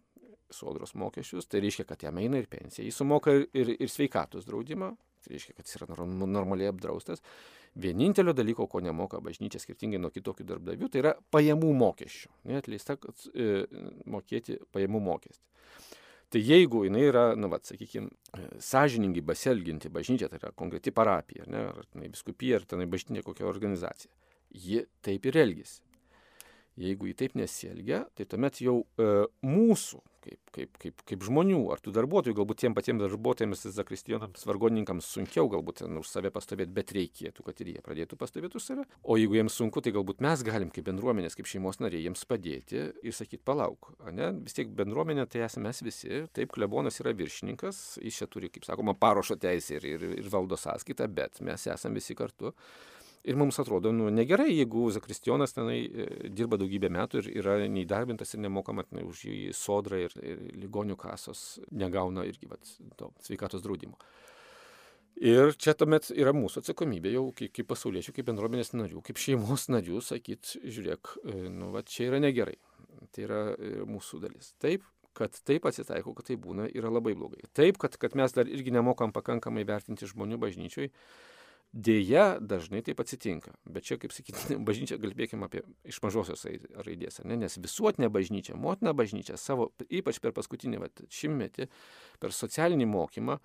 sodros 0.51 0.95
mokesčius, 0.97 1.47
tai 1.47 1.61
reiškia, 1.63 1.85
kad 1.87 2.03
jam 2.03 2.19
eina 2.19 2.41
ir 2.41 2.49
pensija, 2.51 2.87
jis 2.87 2.99
sumoka 2.99 3.35
ir, 3.37 3.47
ir, 3.53 3.75
ir 3.79 3.93
sveikatos 3.93 4.47
draudimą, 4.49 4.95
tai 5.25 5.35
reiškia, 5.35 5.57
kad 5.59 5.69
jis 5.69 5.79
yra 5.81 6.07
normaliai 6.09 6.71
apdraustas. 6.73 7.23
Vienintelio 7.79 8.33
dalyko, 8.35 8.67
ko 8.71 8.81
nemoka 8.83 9.21
bažnyčia 9.23 9.61
skirtingai 9.63 10.01
nuo 10.01 10.11
kitokių 10.11 10.47
darbdavių, 10.49 10.89
tai 10.91 11.03
yra 11.03 11.13
pajamų 11.35 11.75
mokesčių. 11.79 12.33
Neatleista 12.51 12.97
e, 12.99 13.67
mokėti 14.11 14.59
pajamų 14.75 15.03
mokestį. 15.05 15.45
Tai 16.29 16.41
jeigu 16.45 16.83
jinai 16.85 17.07
yra, 17.09 17.25
na, 17.41 17.49
va, 17.49 17.57
sakykime, 17.65 18.11
sąžiningai 18.61 19.23
basielginti 19.25 19.89
bažnyčia, 19.93 20.29
tai 20.29 20.41
yra 20.43 20.51
konkreti 20.53 20.93
parapija, 20.93 21.47
ne, 21.49 21.63
ar 21.71 21.87
tai 21.89 22.11
biskupija, 22.13 22.59
ar 22.61 22.67
tai 22.69 22.85
bažnyčia 22.85 23.25
kokia 23.25 23.47
organizacija, 23.49 24.13
ji 24.53 24.83
taip 25.05 25.29
ir 25.31 25.39
elgesi. 25.41 25.81
Jeigu 26.79 27.09
jį 27.09 27.15
taip 27.19 27.39
nesielgia, 27.39 28.05
tai 28.15 28.27
tuomet 28.29 28.61
jau 28.63 28.83
e, 29.01 29.09
mūsų, 29.43 30.03
kaip, 30.29 30.41
kaip, 30.55 30.75
kaip, 30.83 31.05
kaip 31.09 31.25
žmonių, 31.29 31.61
ar 31.73 31.83
tų 31.83 31.95
darbuotojų, 31.97 32.37
galbūt 32.41 32.63
tiem 32.65 32.77
patiems 32.77 33.05
darbuotojams, 33.05 33.65
zakristijonams, 33.77 34.45
vargonininkams 34.49 35.09
sunkiau 35.15 35.49
galbūt 35.53 35.83
ten 35.85 36.01
už 36.01 36.11
save 36.11 36.33
pastovėti, 36.35 36.75
bet 36.75 36.93
reikėtų, 36.97 37.47
kad 37.47 37.63
ir 37.63 37.73
jie 37.75 37.85
pradėtų 37.85 38.19
pastovėti 38.21 38.61
už 38.61 38.67
save. 38.67 38.87
O 39.05 39.19
jeigu 39.21 39.39
jiems 39.39 39.57
sunku, 39.59 39.83
tai 39.85 39.95
galbūt 39.97 40.23
mes 40.25 40.45
galim 40.47 40.73
kaip 40.75 40.89
bendruomenės, 40.91 41.39
kaip 41.39 41.49
šeimos 41.51 41.81
nariai 41.83 42.05
jiems 42.07 42.27
padėti 42.29 42.85
ir 42.91 43.17
sakyti, 43.17 43.45
palauk, 43.47 43.93
ne? 44.13 44.33
vis 44.45 44.57
tiek 44.57 44.71
bendruomenė 44.75 45.29
tai 45.31 45.45
esame 45.47 45.69
mes 45.69 45.83
visi, 45.85 46.23
taip, 46.35 46.53
klebonas 46.55 47.01
yra 47.03 47.15
viršininkas, 47.17 47.99
jis 48.03 48.23
čia 48.23 48.29
turi, 48.31 48.51
kaip 48.53 48.67
sakoma, 48.69 48.97
parošo 48.99 49.39
teisę 49.41 49.79
ir, 49.79 49.89
ir, 49.97 50.07
ir 50.23 50.31
valdo 50.33 50.59
sąskaitą, 50.59 51.09
bet 51.13 51.43
mes 51.45 51.69
esame 51.75 52.01
visi 52.01 52.17
kartu. 52.19 52.55
Ir 53.27 53.37
mums 53.37 53.59
atrodo, 53.59 53.91
nu, 53.93 54.07
negerai, 54.15 54.51
jeigu 54.53 54.87
Zakristijonas 54.95 55.57
tenai 55.57 55.79
e, 55.85 56.07
dirba 56.31 56.59
daugybę 56.61 56.91
metų 56.95 57.23
ir 57.23 57.31
yra 57.43 57.57
neįdarbintas 57.67 58.35
ir 58.35 58.45
nemokama 58.45 58.85
tenai, 58.87 59.03
už 59.09 59.25
jį 59.27 59.39
sodrą 59.57 59.99
ir, 60.05 60.15
ir 60.23 60.45
ligonių 60.63 60.97
kasos 61.01 61.59
negauna 61.71 62.25
irgi 62.29 62.51
vat, 62.51 62.71
to 63.01 63.11
sveikatos 63.27 63.65
draudimo. 63.65 63.99
Ir 65.19 65.51
čia 65.59 65.75
tuomet 65.75 66.13
yra 66.15 66.31
mūsų 66.37 66.63
atsakomybė 66.63 67.11
jau 67.17 67.25
kaip, 67.35 67.51
kaip 67.57 67.67
pasauliečių, 67.73 68.15
kaip 68.15 68.29
bendruomenės 68.29 68.71
narių, 68.77 69.03
kaip 69.07 69.19
šeimos 69.19 69.67
narių 69.73 69.99
sakyti, 70.05 70.63
žiūrėk, 70.63 71.17
e, 71.25 71.41
nu, 71.51 71.73
va, 71.75 71.83
čia 71.83 72.13
yra 72.13 72.23
negerai. 72.23 72.55
Tai 73.15 73.25
yra 73.27 73.41
e, 73.57 73.73
mūsų 73.89 74.23
dalis. 74.23 74.53
Taip, 74.63 74.87
kad 75.19 75.35
taip 75.49 75.67
atsitaiko, 75.67 76.15
kad 76.15 76.29
tai 76.31 76.39
būna, 76.39 76.69
yra 76.71 76.93
labai 76.93 77.17
blogai. 77.19 77.43
Taip, 77.57 77.81
kad, 77.83 77.99
kad 77.99 78.15
mes 78.19 78.35
dar 78.37 78.47
irgi 78.47 78.71
nemokam 78.75 79.11
pakankamai 79.15 79.67
vertinti 79.67 80.07
žmonių 80.07 80.39
bažnyčioj, 80.45 80.93
Deja, 81.79 82.41
dažnai 82.43 82.81
taip 82.83 82.99
atsitinka. 82.99 83.53
Bet 83.71 83.85
čia, 83.87 83.99
kaip 84.03 84.11
sakyti, 84.11 84.57
bažnyčia, 84.69 84.97
kalbėkime 84.99 85.47
apie 85.47 85.63
iš 85.87 86.01
mažosios 86.03 86.43
raidės, 86.83 87.21
ne? 87.23 87.37
nes 87.39 87.55
visuotinė 87.63 88.09
bažnyčia, 88.11 88.57
motina 88.59 88.95
bažnyčia, 88.99 89.37
savo, 89.39 89.71
ypač 89.87 90.19
per 90.25 90.35
paskutinį 90.35 90.81
vat, 90.83 91.05
šimtmetį, 91.15 91.69
per 92.19 92.35
socialinį 92.35 92.89
mokymą, 92.91 93.39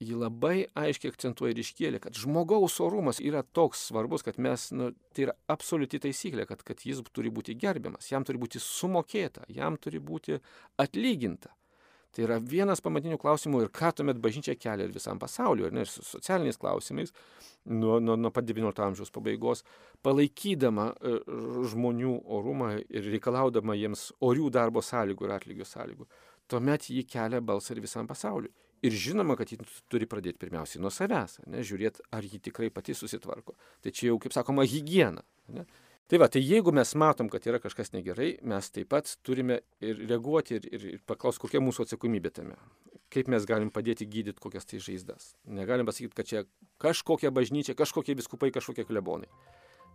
ji 0.00 0.16
labai 0.16 0.70
aiškiai 0.76 1.12
akcentuoja 1.12 1.52
ir 1.52 1.60
iškėlė, 1.60 2.00
kad 2.04 2.16
žmogaus 2.16 2.78
orumas 2.84 3.20
yra 3.20 3.42
toks 3.44 3.86
svarbus, 3.90 4.24
kad 4.24 4.40
mes, 4.40 4.70
nu, 4.76 4.90
tai 5.12 5.28
yra 5.28 5.36
absoliuti 5.52 6.00
taisyklė, 6.06 6.48
kad, 6.48 6.64
kad 6.64 6.80
jis 6.84 7.04
turi 7.12 7.32
būti 7.32 7.58
gerbiamas, 7.60 8.08
jam 8.12 8.24
turi 8.24 8.40
būti 8.40 8.60
sumokėta, 8.62 9.44
jam 9.52 9.76
turi 9.80 10.00
būti 10.00 10.40
atlyginta. 10.80 11.52
Tai 12.16 12.24
yra 12.24 12.38
vienas 12.40 12.80
pamatinių 12.80 13.18
klausimų 13.20 13.66
ir 13.66 13.72
ką 13.76 13.90
tuomet 13.98 14.20
bažnyčia 14.24 14.54
kelia 14.56 14.86
ir 14.86 14.92
visam 14.94 15.18
pasauliu, 15.20 15.66
ir, 15.68 15.74
ne, 15.76 15.82
ir 15.84 15.90
su 15.90 16.00
socialiniais 16.06 16.56
klausimais 16.56 17.12
nuo, 17.68 17.98
nuo, 18.00 18.16
nuo 18.16 18.30
pat 18.32 18.46
XIX 18.48 18.86
amžiaus 18.86 19.12
pabaigos, 19.12 19.60
palaikydama 20.06 20.86
e, 20.96 21.12
žmonių 21.72 22.14
orumą 22.38 22.70
ir 22.88 23.10
reikalaudama 23.12 23.76
jiems 23.76 24.08
orių 24.24 24.48
darbo 24.54 24.80
sąlygų 24.80 25.28
ir 25.28 25.34
atlygio 25.36 25.68
sąlygų. 25.68 26.08
Tuomet 26.48 26.88
jį 26.88 27.04
kelia 27.10 27.42
balsą 27.44 27.74
ir 27.74 27.82
visam 27.84 28.08
pasauliu. 28.08 28.48
Ir 28.86 28.96
žinoma, 28.96 29.36
kad 29.36 29.52
ji 29.52 29.58
turi 29.92 30.08
pradėti 30.08 30.40
pirmiausiai 30.40 30.80
nuo 30.80 30.92
savęs, 30.92 31.42
ne, 31.52 31.60
žiūrėti, 31.64 32.06
ar 32.16 32.24
ji 32.24 32.40
tikrai 32.48 32.70
pati 32.72 32.96
susitvarko. 32.96 33.56
Tai 33.84 33.92
čia 33.92 34.08
jau, 34.12 34.18
kaip 34.22 34.36
sakoma, 34.36 34.64
hygiena. 34.68 35.24
Ne. 35.52 35.68
Tai 36.06 36.20
va, 36.22 36.28
tai 36.30 36.38
jeigu 36.44 36.70
mes 36.70 36.92
matom, 36.94 37.26
kad 37.26 37.46
yra 37.50 37.58
kažkas 37.58 37.90
negerai, 37.90 38.36
mes 38.46 38.68
taip 38.70 38.92
pat 38.94 39.10
turime 39.26 39.58
ir 39.82 40.04
reaguoti 40.06 40.60
ir, 40.60 40.68
ir, 40.70 41.00
paklausti, 41.02 41.42
kokia 41.42 41.62
mūsų 41.64 41.82
atsakomybė 41.82 42.30
tame. 42.36 42.54
Kaip 43.10 43.26
mes 43.32 43.46
galim 43.46 43.72
padėti 43.74 44.06
gydyti 44.10 44.42
kokias 44.42 44.68
tai 44.70 44.78
žaizdas. 44.82 45.32
Negalim 45.50 45.86
pasakyti, 45.86 46.14
kad 46.14 46.30
čia 46.30 46.44
kažkokia 46.82 47.32
bažnyčia, 47.34 47.74
kažkokie 47.78 48.14
viskupai, 48.18 48.52
kažkokie 48.54 48.86
klebonai. 48.86 49.30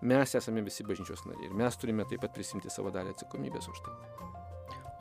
Mes 0.01 0.35
esame 0.35 0.63
visi 0.65 0.83
bažnyčios 0.83 1.23
nariai 1.29 1.47
ir 1.47 1.55
mes 1.55 1.79
turime 1.79 2.03
taip 2.09 2.23
pat 2.25 2.35
prisimti 2.35 2.71
savo 2.73 2.91
dalį 2.91 3.15
atsakomybės 3.15 3.71
už 3.71 3.83
tai. 3.85 3.95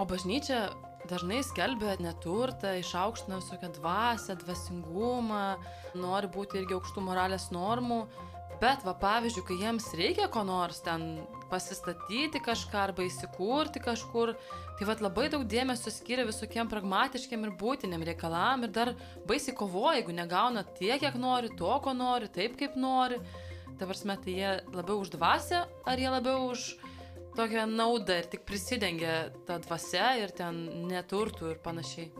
O 0.01 0.07
bažnyčia 0.09 0.69
dažnai 1.11 1.43
skelbia 1.45 1.97
neturtą, 2.01 2.77
išaukština 2.79 3.41
visokią 3.41 3.75
dvasę, 3.81 4.39
dvasingumą, 4.45 5.45
nori 5.99 6.31
būti 6.31 6.63
irgi 6.63 6.79
aukštų 6.79 7.03
moralės 7.05 7.51
normų. 7.53 8.05
Bet, 8.61 8.83
va, 8.85 8.93
pavyzdžiui, 8.93 9.43
kai 9.49 9.55
jiems 9.57 9.87
reikia 9.97 10.27
ko 10.29 10.43
nors 10.45 10.83
ten 10.85 11.23
pasistatyti 11.49 12.43
kažką 12.45 12.83
arba 12.83 13.07
įsikurti 13.07 13.81
kažkur, 13.81 14.35
tai 14.77 14.89
va 14.89 14.97
labai 15.01 15.31
daug 15.33 15.47
dėmesio 15.49 15.89
skiria 15.95 16.27
visokiem 16.29 16.69
pragmatiškiam 16.69 17.47
ir 17.49 17.55
būtiniam 17.57 18.05
reikalam 18.05 18.67
ir 18.67 18.75
dar 18.77 18.93
baisiai 19.29 19.57
kovoja, 19.57 19.97
jeigu 19.99 20.13
negauna 20.13 20.67
tiek, 20.77 21.01
kiek 21.01 21.17
nori, 21.17 21.49
to, 21.57 21.73
ko 21.81 21.97
nori, 21.97 22.29
taip, 22.29 22.59
kaip 22.61 22.77
nori. 22.77 23.17
Tavarsme, 23.81 24.19
tai 24.21 24.37
jie 24.37 24.55
labiau 24.77 25.01
už 25.01 25.15
dvasę, 25.17 25.65
ar 25.89 26.05
jie 26.05 26.13
labiau 26.13 26.51
už 26.53 26.75
tokią 27.41 27.65
naudą 27.65 28.21
ir 28.21 28.29
tik 28.29 28.45
prisidengia 28.45 29.31
tą 29.49 29.57
dvasę 29.65 30.09
ir 30.21 30.37
ten 30.37 30.67
neturtų 30.91 31.55
ir 31.55 31.63
panašiai. 31.65 32.11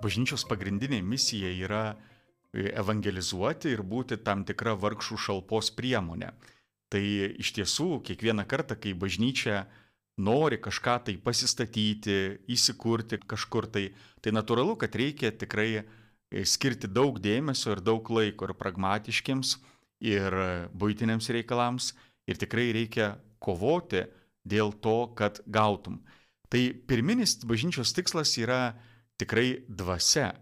Bažnyčios 0.00 0.46
pagrindinė 0.48 1.02
misija 1.04 1.52
yra 1.52 1.84
evangelizuoti 2.54 3.70
ir 3.74 3.82
būti 3.86 4.18
tam 4.24 4.44
tikra 4.44 4.74
vargšų 4.78 5.18
šalpos 5.26 5.70
priemonė. 5.76 6.32
Tai 6.90 7.02
iš 7.38 7.52
tiesų 7.54 8.00
kiekvieną 8.06 8.46
kartą, 8.50 8.74
kai 8.74 8.96
bažnyčia 8.98 9.64
nori 10.18 10.58
kažką 10.58 10.96
tai 11.06 11.16
pasistatyti, 11.22 12.16
įsikurti 12.50 13.20
kažkur 13.30 13.68
tai, 13.70 13.90
tai 14.20 14.34
natūralu, 14.34 14.74
kad 14.80 14.94
reikia 14.98 15.30
tikrai 15.30 15.84
skirti 16.46 16.90
daug 16.90 17.18
dėmesio 17.22 17.76
ir 17.76 17.82
daug 17.82 18.10
laiko 18.10 18.48
ir 18.48 18.54
pragmatiškiams, 18.58 19.56
ir 20.02 20.36
būtiniams 20.74 21.30
reikalams, 21.30 21.92
ir 22.26 22.38
tikrai 22.40 22.70
reikia 22.74 23.14
kovoti 23.38 24.04
dėl 24.46 24.74
to, 24.82 25.12
kad 25.14 25.40
gautum. 25.46 26.00
Tai 26.50 26.62
pirminis 26.90 27.38
bažnyčios 27.46 27.94
tikslas 27.94 28.34
yra 28.40 28.74
tikrai 29.20 29.62
dvasia 29.68 30.32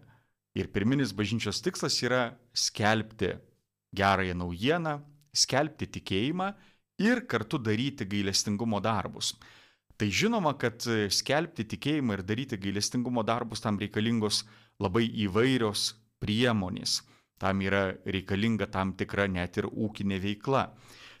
Ir 0.57 0.71
pirminis 0.73 1.13
bažnyčios 1.13 1.61
tikslas 1.61 1.99
yra 2.01 2.33
skelbti 2.53 3.35
gerąją 3.95 4.35
naujieną, 4.37 4.97
skelbti 5.33 5.87
tikėjimą 5.97 6.49
ir 7.05 7.23
kartu 7.29 7.59
daryti 7.61 8.07
gailestingumo 8.09 8.81
darbus. 8.81 9.35
Tai 9.99 10.07
žinoma, 10.07 10.53
kad 10.55 10.83
skelbti 11.11 11.65
tikėjimą 11.73 12.17
ir 12.17 12.23
daryti 12.23 12.57
gailestingumo 12.57 13.23
darbus 13.27 13.61
tam 13.61 13.79
reikalingos 13.81 14.45
labai 14.79 15.05
įvairios 15.25 15.93
priemonės. 16.23 17.01
Tam 17.39 17.61
yra 17.63 17.93
reikalinga 18.07 18.67
tam 18.71 18.93
tikra 18.99 19.27
net 19.31 19.59
ir 19.59 19.67
ūkinė 19.69 20.19
veikla. 20.23 20.69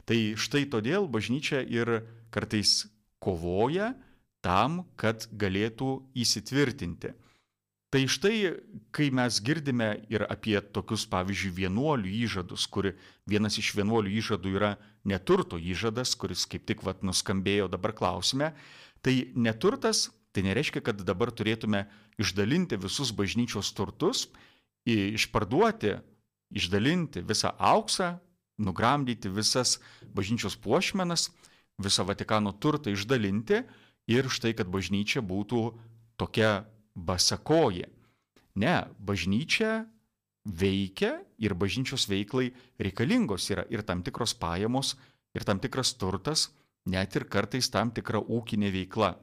Tai 0.07 0.17
štai 0.35 0.65
todėl 0.71 1.07
bažnyčia 1.11 1.61
ir 1.63 1.99
kartais 2.33 2.87
kovoja 3.23 3.93
tam, 4.43 4.83
kad 4.99 5.27
galėtų 5.35 5.91
įsitvirtinti. 6.15 7.13
Tai 7.89 8.03
štai, 8.05 8.53
kai 8.93 9.07
mes 9.09 9.39
girdime 9.41 9.87
ir 10.13 10.21
apie 10.29 10.59
tokius, 10.61 11.07
pavyzdžiui, 11.09 11.55
vienuolių 11.57 12.11
įžadus, 12.21 12.67
kur 12.69 12.91
vienas 13.25 13.57
iš 13.57 13.71
vienuolių 13.79 14.13
įžadų 14.19 14.51
yra 14.59 14.75
neturto 15.09 15.57
įžadas, 15.57 16.13
kuris 16.13 16.45
kaip 16.45 16.67
tik 16.69 16.85
vat 16.85 17.01
nuskambėjo 17.01 17.65
dabar 17.71 17.95
klausime, 17.97 18.53
tai 19.01 19.31
neturtas 19.33 20.11
tai 20.31 20.45
nereiškia, 20.45 20.83
kad 20.85 21.01
dabar 21.05 21.31
turėtume 21.33 21.85
išdalinti 22.21 22.77
visus 22.79 23.11
bažnyčios 23.15 23.71
turtus, 23.75 24.27
išparduoti, 24.85 25.97
išdalinti 26.55 27.23
visą 27.25 27.53
auksą, 27.57 28.17
nugramdyti 28.59 29.31
visas 29.33 29.77
bažnyčios 30.15 30.57
puošmenas, 30.59 31.29
visą 31.79 32.05
Vatikano 32.05 32.53
turtą 32.53 32.93
išdalinti 32.93 33.63
ir 34.11 34.29
štai, 34.29 34.53
kad 34.57 34.69
bažnyčia 34.69 35.23
būtų 35.23 35.63
tokia 36.19 36.67
basakoji. 37.05 37.85
Ne, 38.59 38.75
bažnyčia 38.99 39.85
veikia 40.45 41.19
ir 41.39 41.55
bažnyčios 41.55 42.07
veiklai 42.09 42.49
reikalingos 42.79 43.49
yra 43.53 43.65
ir 43.71 43.83
tam 43.87 44.03
tikros 44.03 44.33
pajamos, 44.35 44.95
ir 45.35 45.45
tam 45.45 45.59
tikras 45.59 45.93
turtas, 45.95 46.49
net 46.85 47.15
ir 47.15 47.27
kartais 47.29 47.69
tam 47.69 47.91
tikra 47.91 48.19
ūkinė 48.19 48.71
veikla. 48.73 49.13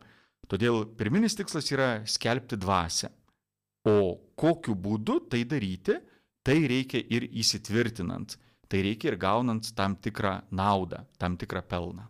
Todėl 0.46 0.84
pirminis 0.98 1.34
tikslas 1.34 1.70
yra 1.74 1.90
skelbti 2.06 2.58
dvasę. 2.60 3.10
O 3.86 4.18
kokiu 4.38 4.74
būdu 4.74 5.20
tai 5.30 5.44
daryti, 5.44 5.98
tai 6.46 6.60
reikia 6.70 7.02
ir 7.10 7.26
įsitvirtinant, 7.26 8.36
tai 8.70 8.82
reikia 8.86 9.12
ir 9.12 9.18
gaunant 9.18 9.72
tam 9.74 9.96
tikrą 9.98 10.40
naudą, 10.50 11.04
tam 11.18 11.36
tikrą 11.38 11.62
pelną. 11.66 12.06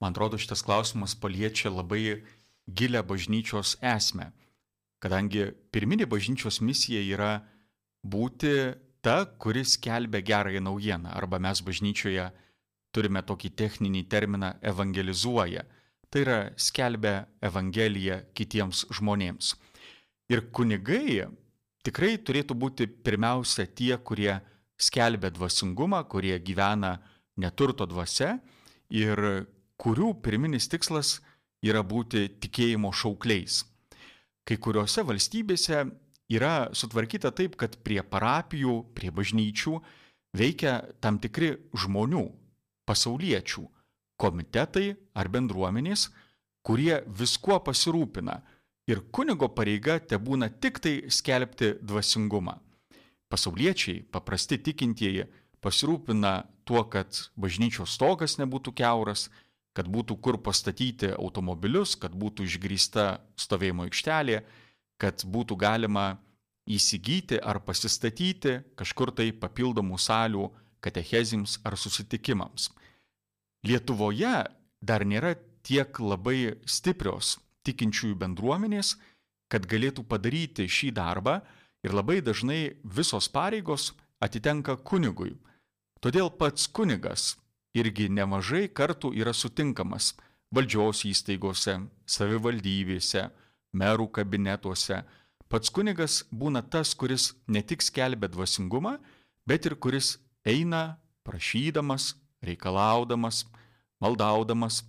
Man 0.00 0.14
atrodo, 0.14 0.38
šitas 0.40 0.62
klausimas 0.64 1.14
paliečia 1.14 1.70
labai 1.70 2.22
gilę 2.66 3.02
bažnyčios 3.06 3.76
esmę, 3.82 4.30
kadangi 5.00 5.48
pirminė 5.72 6.06
bažnyčios 6.10 6.60
misija 6.60 7.00
yra 7.02 7.32
būti 8.04 8.52
ta, 9.00 9.24
kuris 9.40 9.76
kelbia 9.80 10.20
gerąją 10.20 10.60
naujieną, 10.64 11.10
arba 11.16 11.40
mes 11.40 11.62
bažnyčioje 11.64 12.30
turime 12.92 13.22
tokį 13.22 13.52
techninį 13.56 14.04
terminą 14.10 14.54
evangelizuoja. 14.62 15.64
Tai 16.10 16.22
yra 16.24 16.38
skelbia 16.58 17.28
Evangeliją 17.38 18.16
kitiems 18.34 18.82
žmonėms. 18.96 19.52
Ir 20.30 20.48
kunigai 20.50 21.28
tikrai 21.86 22.16
turėtų 22.18 22.56
būti 22.58 22.88
pirmiausia 22.90 23.68
tie, 23.70 23.94
kurie 24.02 24.32
skelbia 24.74 25.30
dvasingumą, 25.30 26.02
kurie 26.10 26.34
gyvena 26.42 26.96
neturto 27.38 27.86
dvasia 27.86 28.40
ir 28.90 29.46
kurių 29.78 30.16
pirminis 30.24 30.66
tikslas 30.72 31.20
yra 31.62 31.84
būti 31.86 32.26
tikėjimo 32.42 32.90
šaukliais. 32.90 33.62
Kai 34.48 34.56
kuriuose 34.56 35.04
valstybėse 35.06 35.84
yra 36.30 36.70
sutvarkyta 36.76 37.32
taip, 37.34 37.56
kad 37.60 37.76
prie 37.84 38.00
parapijų, 38.02 38.76
prie 38.94 39.10
bažnyčių 39.14 39.76
veikia 40.36 40.80
tam 41.02 41.18
tikri 41.22 41.56
žmonių, 41.74 42.24
pasauliečių, 42.88 43.66
komitetai 44.20 44.94
ar 45.16 45.30
bendruomenės, 45.32 46.08
kurie 46.66 47.00
viskuo 47.06 47.58
pasirūpina 47.64 48.40
ir 48.90 49.04
kunigo 49.14 49.48
pareiga 49.54 49.98
te 50.00 50.18
būna 50.18 50.50
tik 50.60 50.80
tai 50.82 50.94
skelbti 51.08 51.76
dvasingumą. 51.80 52.58
Pasauliečiai, 53.30 54.02
paprasti 54.10 54.58
tikintieji, 54.58 55.28
pasirūpina 55.62 56.32
tuo, 56.66 56.82
kad 56.90 57.14
bažnyčios 57.38 57.94
stogas 57.94 58.38
nebūtų 58.40 58.74
keuras, 58.80 59.28
kad 59.80 59.88
būtų 59.88 60.18
kur 60.20 60.36
pastatyti 60.44 61.08
automobilius, 61.14 61.94
kad 61.96 62.12
būtų 62.12 62.44
išgrįsta 62.44 63.06
stovėjimo 63.40 63.86
aikštelė, 63.88 64.42
kad 65.00 65.24
būtų 65.24 65.56
galima 65.56 66.18
įsigyti 66.68 67.38
ar 67.40 67.62
pasistatyti 67.64 68.58
kažkur 68.76 69.14
tai 69.16 69.30
papildomų 69.32 69.96
salių 69.96 70.50
katechezims 70.84 71.56
ar 71.64 71.78
susitikimams. 71.80 72.68
Lietuvoje 73.64 74.34
dar 74.84 75.04
nėra 75.08 75.32
tiek 75.64 75.96
labai 76.00 76.60
stiprios 76.68 77.38
tikinčiųjų 77.64 78.18
bendruomenės, 78.20 78.98
kad 79.48 79.64
galėtų 79.64 80.04
padaryti 80.04 80.68
šį 80.68 80.92
darbą 81.00 81.40
ir 81.80 81.96
labai 81.96 82.20
dažnai 82.20 82.76
visos 82.84 83.32
pareigos 83.32 83.94
atitenka 84.20 84.76
kunigui. 84.76 85.38
Todėl 86.04 86.28
pats 86.36 86.68
kunigas 86.68 87.38
irgi 87.76 88.08
nemažai 88.10 88.66
kartų 88.68 89.12
yra 89.18 89.32
sutinkamas 89.36 90.14
valdžios 90.54 91.04
įstaigose, 91.06 91.76
savivaldybėse, 92.06 93.28
merų 93.72 94.08
kabinetuose. 94.16 95.02
Pats 95.50 95.70
kunigas 95.74 96.20
būna 96.30 96.62
tas, 96.62 96.94
kuris 96.94 97.32
ne 97.46 97.62
tik 97.62 97.82
skelbia 97.82 98.30
dvasingumą, 98.30 98.98
bet 99.46 99.66
ir 99.66 99.76
kuris 99.78 100.16
eina 100.46 100.98
prašydamas, 101.26 102.14
reikalaudamas, 102.42 103.44
maldaudamas, 104.02 104.82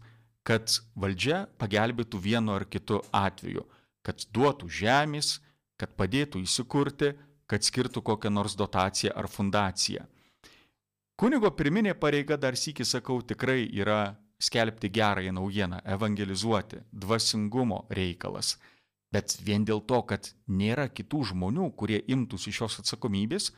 kad 0.48 0.70
valdžia 0.98 1.46
pagelbėtų 1.62 2.22
vienu 2.22 2.56
ar 2.56 2.66
kitu 2.66 3.02
atveju, 3.14 3.66
kad 4.02 4.26
duotų 4.34 4.70
žemės, 4.70 5.40
kad 5.78 5.94
padėtų 5.98 6.42
įsikurti, 6.42 7.14
kad 7.46 7.66
skirtų 7.66 8.02
kokią 8.06 8.32
nors 8.34 8.56
dotaciją 8.58 9.14
ar 9.18 9.28
fundaciją. 9.30 10.06
Kunigo 11.22 11.52
pirminė 11.54 11.92
pareiga, 12.02 12.34
dar 12.34 12.56
sįki 12.58 12.82
sakau, 12.82 13.20
tikrai 13.22 13.68
yra 13.78 14.16
skelbti 14.42 14.90
gerąją 14.90 15.36
naujieną, 15.38 15.84
evangelizuoti, 15.86 16.80
dvasingumo 16.92 17.84
reikalas. 17.94 18.56
Bet 19.14 19.36
vien 19.46 19.62
dėl 19.62 19.84
to, 19.86 20.00
kad 20.10 20.32
nėra 20.50 20.88
kitų 20.90 21.22
žmonių, 21.30 21.68
kurie 21.78 22.00
imtųsi 22.10 22.50
šios 22.58 22.80
atsakomybės, 22.82 23.52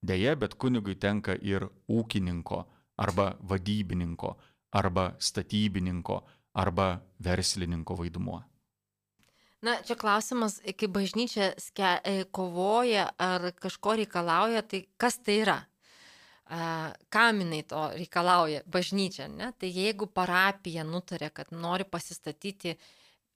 dėja, 0.00 0.32
bet 0.40 0.56
kunigui 0.56 0.96
tenka 0.96 1.36
ir 1.36 1.68
ūkininko, 1.92 2.64
arba 3.04 3.34
vadybininko, 3.52 4.34
arba 4.80 5.10
statybininko, 5.20 6.22
arba 6.56 6.88
verslininko 7.20 8.00
vaidmuo. 8.00 8.40
Na, 9.60 9.76
čia 9.84 9.92
klausimas, 10.00 10.62
kai 10.64 10.88
bažnyčia 10.88 11.52
ske, 11.60 11.98
kovoja 12.32 13.10
ar 13.20 13.50
kažko 13.60 13.98
reikalauja, 14.00 14.64
tai 14.64 14.86
kas 14.96 15.20
tai 15.20 15.42
yra? 15.42 15.66
Kam 16.50 17.42
jinai 17.44 17.60
to 17.70 17.82
reikalauja 17.94 18.64
bažnyčia, 18.66 19.28
ne? 19.30 19.52
Tai 19.58 19.68
jeigu 19.70 20.08
parapija 20.10 20.82
nutarė, 20.82 21.28
kad 21.34 21.52
nori 21.54 21.86
pasistatyti 21.86 22.74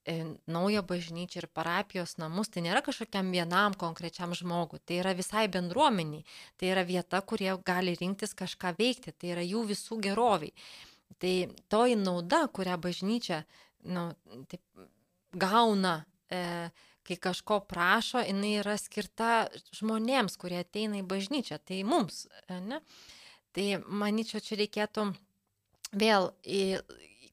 E, 0.07 0.37
naują 0.47 0.83
bažnyčią 0.83 1.39
ir 1.41 1.47
parapijos 1.49 2.19
namus, 2.21 2.51
tai 2.53 2.61
nėra 2.67 2.83
kažkokiam 2.85 3.31
vienam 3.33 3.73
konkrečiam 3.81 4.35
žmogui, 4.37 4.83
tai 4.85 4.99
yra 5.01 5.15
visai 5.17 5.47
bendruomeniai, 5.49 6.27
tai 6.61 6.69
yra 6.75 6.83
vieta, 6.85 7.23
kurie 7.25 7.55
gali 7.65 7.95
rinktis 7.97 8.37
kažką 8.37 8.75
veikti, 8.77 9.15
tai 9.17 9.31
yra 9.33 9.45
jų 9.49 9.63
visų 9.71 9.97
geroviai. 10.05 10.53
Tai 11.25 11.33
toji 11.73 11.97
nauda, 11.97 12.43
kurią 12.53 12.77
bažnyčia 12.85 13.39
nu, 13.97 14.11
taip, 14.51 14.61
gauna, 15.33 15.95
e, 16.29 16.43
kai 17.05 17.17
kažko 17.21 17.61
prašo, 17.69 18.23
jinai 18.25 18.55
yra 18.63 18.77
skirta 18.81 19.47
žmonėms, 19.77 20.39
kurie 20.41 20.63
ateina 20.63 21.01
į 21.01 21.07
bažnyčią, 21.09 21.61
tai 21.61 21.83
mums. 21.87 22.25
Ne? 22.49 22.81
Tai 23.55 23.67
manyčiau, 23.87 24.43
čia 24.43 24.59
reikėtų 24.59 25.09
vėl 25.95 26.31
į, 26.43 26.63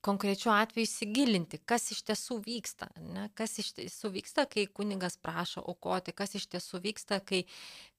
konkrečiu 0.05 0.51
atveju 0.53 0.87
įsigilinti, 0.87 1.59
kas 1.69 1.91
iš 1.93 2.01
tiesų 2.09 2.39
vyksta, 2.45 2.87
ne? 3.01 3.27
kas 3.37 3.53
iš 3.61 3.71
tiesų 3.77 4.11
vyksta, 4.15 4.45
kai 4.49 4.65
kunigas 4.67 5.17
prašo 5.21 5.61
aukoti, 5.61 6.13
kas 6.17 6.35
iš 6.39 6.47
tiesų 6.51 6.81
vyksta, 6.85 7.19
kai, 7.25 7.43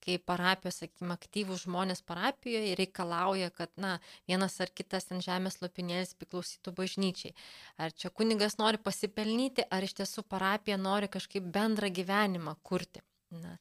kai 0.03 0.19
parapijos, 0.19 0.81
sakykime, 0.83 1.15
aktyvūs 1.15 1.65
žmonės 1.67 2.03
parapijoje 2.07 2.77
reikalauja, 2.81 3.53
kad 3.55 3.71
na, 3.81 3.97
vienas 4.31 4.59
ar 4.65 4.73
kitas 4.75 5.11
ant 5.15 5.25
žemės 5.25 5.61
lopinėlis 5.62 6.17
priklausytų 6.19 6.75
bažnyčiai. 6.79 7.35
Ar 7.79 7.95
čia 7.95 8.11
kunigas 8.11 8.59
nori 8.59 8.83
pasipelnyti, 8.83 9.69
ar 9.71 9.87
iš 9.87 9.99
tiesų 10.03 10.27
parapija 10.27 10.81
nori 10.81 11.11
kažkaip 11.12 11.47
bendrą 11.55 11.93
gyvenimą 11.95 12.57
kurti. 12.67 13.05
Na, 13.33 13.59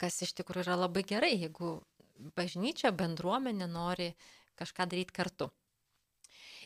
kas 0.00 0.22
iš 0.26 0.32
tikrųjų 0.40 0.66
yra 0.66 0.78
labai 0.86 1.04
gerai, 1.06 1.34
jeigu 1.36 1.76
bažnyčia, 2.38 2.94
bendruomenė 2.94 3.68
nori 3.70 4.14
kažką 4.58 4.88
daryti 4.90 5.14
kartu. 5.14 5.50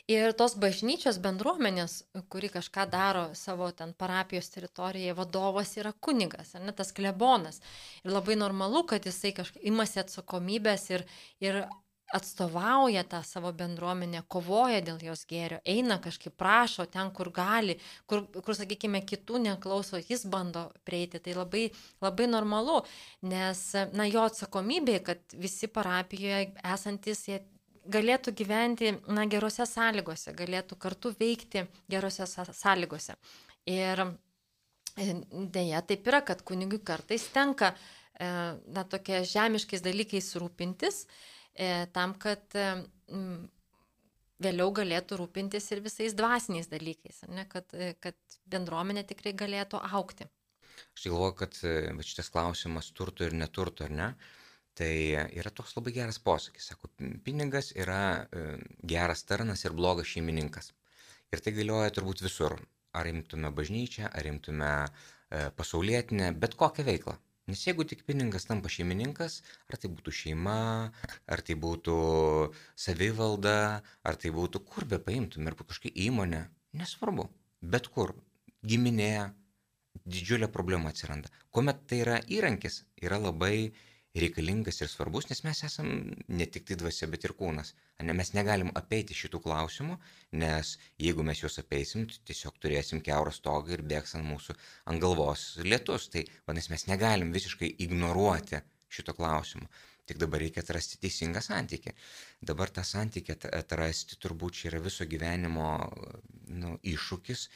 Ir 0.09 0.31
tos 0.33 0.55
bažnyčios 0.57 1.19
bendruomenės, 1.21 1.99
kuri 2.33 2.47
kažką 2.49 2.87
daro 2.89 3.27
savo 3.37 3.67
ten 3.77 3.91
parapijos 3.93 4.47
teritorijoje, 4.49 5.13
vadovas 5.13 5.75
yra 5.77 5.91
kunigas, 5.93 6.55
ar 6.57 6.63
ne 6.65 6.73
tas 6.73 6.89
klebonas. 6.97 7.61
Ir 8.01 8.15
labai 8.15 8.39
normalu, 8.39 8.87
kad 8.89 9.05
jisai 9.05 9.35
kažkaip 9.37 9.67
imasi 9.69 10.01
atsakomybės 10.01 10.87
ir, 10.95 11.05
ir 11.45 11.59
atstovauja 12.09 13.03
tą 13.05 13.19
savo 13.21 13.51
bendruomenę, 13.53 14.23
kovoja 14.33 14.79
dėl 14.81 14.97
jos 15.11 15.27
gėrio, 15.29 15.59
eina 15.61 15.99
kažkaip 16.01 16.33
prašo 16.41 16.87
ten, 16.89 17.13
kur 17.13 17.29
gali, 17.29 17.77
kur, 18.09 18.25
kur 18.33 18.57
sakykime, 18.57 19.03
kitų 19.05 19.43
neklauso, 19.45 20.01
jis 20.01 20.25
bando 20.25 20.71
prieiti. 20.89 21.21
Tai 21.21 21.37
labai, 21.43 21.67
labai 22.01 22.31
normalu, 22.33 22.81
nes, 23.29 23.61
na, 23.93 24.09
jo 24.09 24.25
atsakomybė, 24.25 24.99
kad 25.05 25.37
visi 25.37 25.69
parapijoje 25.69 26.49
esantis, 26.73 27.27
jie 27.29 27.43
galėtų 27.91 28.33
gyventi 28.37 28.93
na, 29.07 29.25
gerose 29.29 29.65
sąlygose, 29.67 30.33
galėtų 30.37 30.77
kartu 30.79 31.11
veikti 31.19 31.65
gerose 31.91 32.27
sąlygose. 32.29 33.15
Ir 33.69 34.03
e, 34.05 35.07
dėja 35.57 35.83
taip 35.89 36.07
yra, 36.09 36.21
kad 36.25 36.43
kunigui 36.47 36.81
kartais 36.85 37.27
tenka 37.33 37.73
e, 37.73 38.29
na, 38.75 38.85
tokie 38.89 39.23
žemiškais 39.27 39.83
dalykais 39.85 40.31
rūpintis, 40.41 41.03
e, 41.53 41.87
tam, 41.95 42.15
kad 42.19 42.45
vėliau 44.39 44.71
galėtų 44.71 45.17
rūpintis 45.19 45.71
ir 45.73 45.81
visais 45.83 46.13
dvasiniais 46.15 46.69
dalykais, 46.71 47.23
ne, 47.33 47.45
kad, 47.49 47.73
kad 47.99 48.39
bendruomenė 48.47 49.03
tikrai 49.09 49.33
galėtų 49.35 49.81
aukti. 49.97 50.29
Aš 50.95 51.09
galvoju, 51.09 51.33
kad 51.41 51.57
šitas 52.07 52.29
klausimas 52.31 52.93
turto 52.95 53.25
ir 53.27 53.35
neturto, 53.35 53.83
ar 53.89 53.91
ne, 53.91 54.07
Tai 54.79 54.95
yra 55.35 55.51
toks 55.51 55.73
labai 55.75 55.91
geras 55.91 56.21
posakis, 56.23 56.69
sako, 56.71 56.87
pinigas 57.25 57.73
yra 57.75 58.01
e, 58.31 58.43
geras 58.87 59.25
tarnas 59.27 59.65
ir 59.67 59.75
blogas 59.75 60.07
šeimininkas. 60.07 60.71
Ir 61.35 61.43
tai 61.43 61.51
galioja 61.57 61.91
turbūt 61.97 62.23
visur. 62.23 62.55
Ar 62.95 63.05
imtume 63.05 63.51
bažnyčią, 63.53 64.07
ar 64.07 64.25
imtume 64.25 64.69
e, 64.81 65.41
pasaulietinę, 65.57 66.31
bet 66.41 66.55
kokią 66.57 66.85
veiklą. 66.87 67.13
Nes 67.49 67.61
jeigu 67.65 67.83
tik 67.89 68.05
pinigas 68.07 68.47
tampa 68.47 68.69
šeimininkas, 68.69 69.39
ar 69.69 69.77
tai 69.81 69.91
būtų 69.91 70.13
šeima, 70.13 70.55
ar 71.33 71.43
tai 71.45 71.57
būtų 71.65 71.97
savivalda, 72.85 73.57
ar 74.05 74.17
tai 74.21 74.31
būtų 74.35 74.63
kur 74.71 74.85
be 74.89 74.99
paimtum 75.05 75.49
ir 75.49 75.57
kažkokia 75.59 75.91
įmonė, 76.07 76.43
nesvarbu, 76.77 77.25
bet 77.75 77.91
kur, 77.93 78.13
giminė, 78.71 79.31
didžiulė 80.05 80.49
problema 80.53 80.93
atsiranda. 80.93 81.31
Kuomet 81.49 81.81
tai 81.89 82.03
yra 82.05 82.19
įrankis, 82.37 82.83
yra 83.01 83.17
labai 83.21 83.71
reikalingas 84.23 84.81
ir 84.81 84.89
svarbus, 84.91 85.27
nes 85.29 85.41
mes 85.45 85.61
esam 85.67 85.89
ne 86.39 86.47
tik 86.53 86.65
tai 86.69 86.77
dvasia, 86.79 87.07
bet 87.11 87.25
ir 87.27 87.33
kūnas. 87.39 87.73
Ne, 88.05 88.15
mes 88.17 88.31
negalim 88.35 88.71
apeiti 88.79 89.17
šitų 89.17 89.41
klausimų, 89.45 89.97
nes 90.43 90.75
jeigu 91.01 91.25
mes 91.27 91.43
juos 91.43 91.59
apeisim, 91.61 92.07
tai 92.09 92.19
tiesiog 92.31 92.57
turėsim 92.63 93.03
keurą 93.05 93.33
stogą 93.35 93.75
ir 93.77 93.85
bėgs 93.91 94.15
ant 94.19 94.27
mūsų 94.27 94.55
ant 94.91 95.03
galvos 95.03 95.45
lietus. 95.65 96.09
Tai 96.13 96.25
vadinasi, 96.47 96.73
mes 96.75 96.87
negalim 96.91 97.33
visiškai 97.35 97.71
ignoruoti 97.85 98.61
šito 98.89 99.15
klausimo. 99.17 99.69
Tik 100.09 100.17
dabar 100.17 100.41
reikia 100.41 100.63
atrasti 100.65 100.97
teisingą 101.01 101.41
santykį. 101.45 101.91
Dabar 102.49 102.71
tą 102.73 102.81
santykį 102.87 103.35
atrasti 103.59 104.17
turbūt 104.17 104.61
čia 104.61 104.71
yra 104.71 104.79
viso 104.81 105.05
gyvenimo 105.05 105.67
nu, 106.49 106.79
iššūkis 106.81 107.49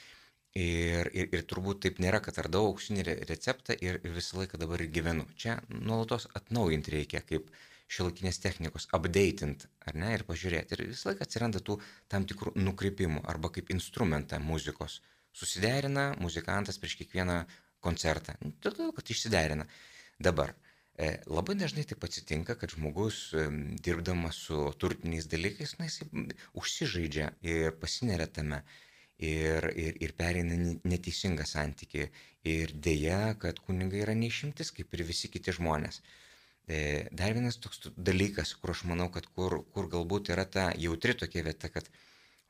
Ir, 0.53 1.07
ir, 1.17 1.31
ir 1.33 1.43
turbūt 1.49 1.79
taip 1.81 1.99
nėra, 2.03 2.19
kad 2.21 2.37
radau 2.45 2.67
auksinį 2.69 3.03
receptą 3.25 3.73
ir 3.81 3.95
visą 4.03 4.37
laiką 4.37 4.59
dabar 4.61 4.83
ir 4.83 4.91
gyvenu. 4.93 5.25
Čia 5.33 5.55
nuolatos 5.73 6.27
atnaujinti 6.37 6.93
reikia, 6.93 7.23
kaip 7.25 7.47
šiolaikinės 7.93 8.37
technikos, 8.43 8.85
updatint, 8.93 9.65
ar 9.87 9.97
ne, 9.97 10.11
ir 10.13 10.25
pažiūrėti. 10.27 10.77
Ir 10.77 10.91
visą 10.91 11.09
laiką 11.09 11.25
atsiranda 11.25 11.61
tų 11.65 11.79
tam 12.13 12.27
tikrų 12.29 12.53
nukreipimų 12.67 13.25
arba 13.33 13.49
kaip 13.55 13.73
instrumentą 13.73 14.37
muzikos. 14.45 14.99
Susiderina 15.33 16.11
muzikantas 16.21 16.77
prieš 16.77 16.99
kiekvieną 17.01 17.39
koncertą. 17.81 18.37
Todėl, 18.61 18.93
kad 18.93 19.09
išsiderina. 19.09 19.65
Dabar. 20.21 20.53
E, 20.93 21.15
labai 21.25 21.57
dažnai 21.57 21.87
taip 21.89 22.05
atsitinka, 22.05 22.53
kad 22.61 22.77
žmogus 22.77 23.25
e, 23.33 23.49
dirbdamas 23.81 24.37
su 24.45 24.67
turtiniais 24.77 25.25
dalykais, 25.25 25.79
na, 25.79 25.89
jis 25.89 26.03
užsižaidžia 26.61 27.31
ir 27.41 27.73
pasineria 27.81 28.29
tame 28.29 28.61
ir, 29.23 29.67
ir, 29.86 29.97
ir 30.03 30.13
pereina 30.17 30.57
neteisingą 30.83 31.45
santykį. 31.47 32.07
Ir 32.53 32.73
dėja, 32.88 33.36
kad 33.39 33.62
kunigai 33.63 34.03
yra 34.03 34.15
neišimtis, 34.19 34.73
kaip 34.75 34.93
ir 34.97 35.05
visi 35.07 35.31
kiti 35.31 35.55
žmonės. 35.55 36.01
E, 36.67 36.79
dar 37.12 37.36
vienas 37.36 37.59
toks 37.59 37.89
dalykas, 38.09 38.53
kur 38.59 38.71
aš 38.73 38.83
manau, 38.89 39.09
kad 39.12 39.27
kur, 39.36 39.62
kur 39.75 39.88
galbūt 39.91 40.31
yra 40.36 40.45
ta 40.47 40.69
jautri 40.79 41.15
tokia 41.19 41.43
vieta, 41.47 41.71
kad, 41.71 41.89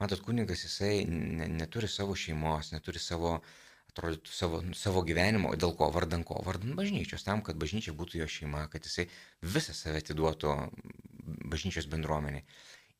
matot, 0.02 0.22
kunigas 0.26 0.66
jisai 0.66 1.06
ne, 1.10 1.50
neturi 1.62 1.90
savo 1.90 2.18
šeimos, 2.18 2.72
neturi 2.76 3.02
savo, 3.02 3.40
atrodytų, 3.94 4.34
savo, 4.34 4.62
savo 4.78 5.02
gyvenimo, 5.06 5.54
dėl 5.58 5.74
ko, 5.78 5.90
vardan 5.94 6.26
ko, 6.26 6.40
vardan 6.46 6.78
bažnyčios, 6.78 7.26
tam, 7.26 7.42
kad 7.46 7.58
bažnyčia 7.62 7.94
būtų 7.98 8.22
jo 8.22 8.30
šeima, 8.38 8.68
kad 8.74 8.86
jisai 8.86 9.08
visą 9.42 9.74
save 9.78 10.02
atiduotų 10.02 10.56
bažnyčios 11.54 11.90
bendruomeniai. 11.90 12.46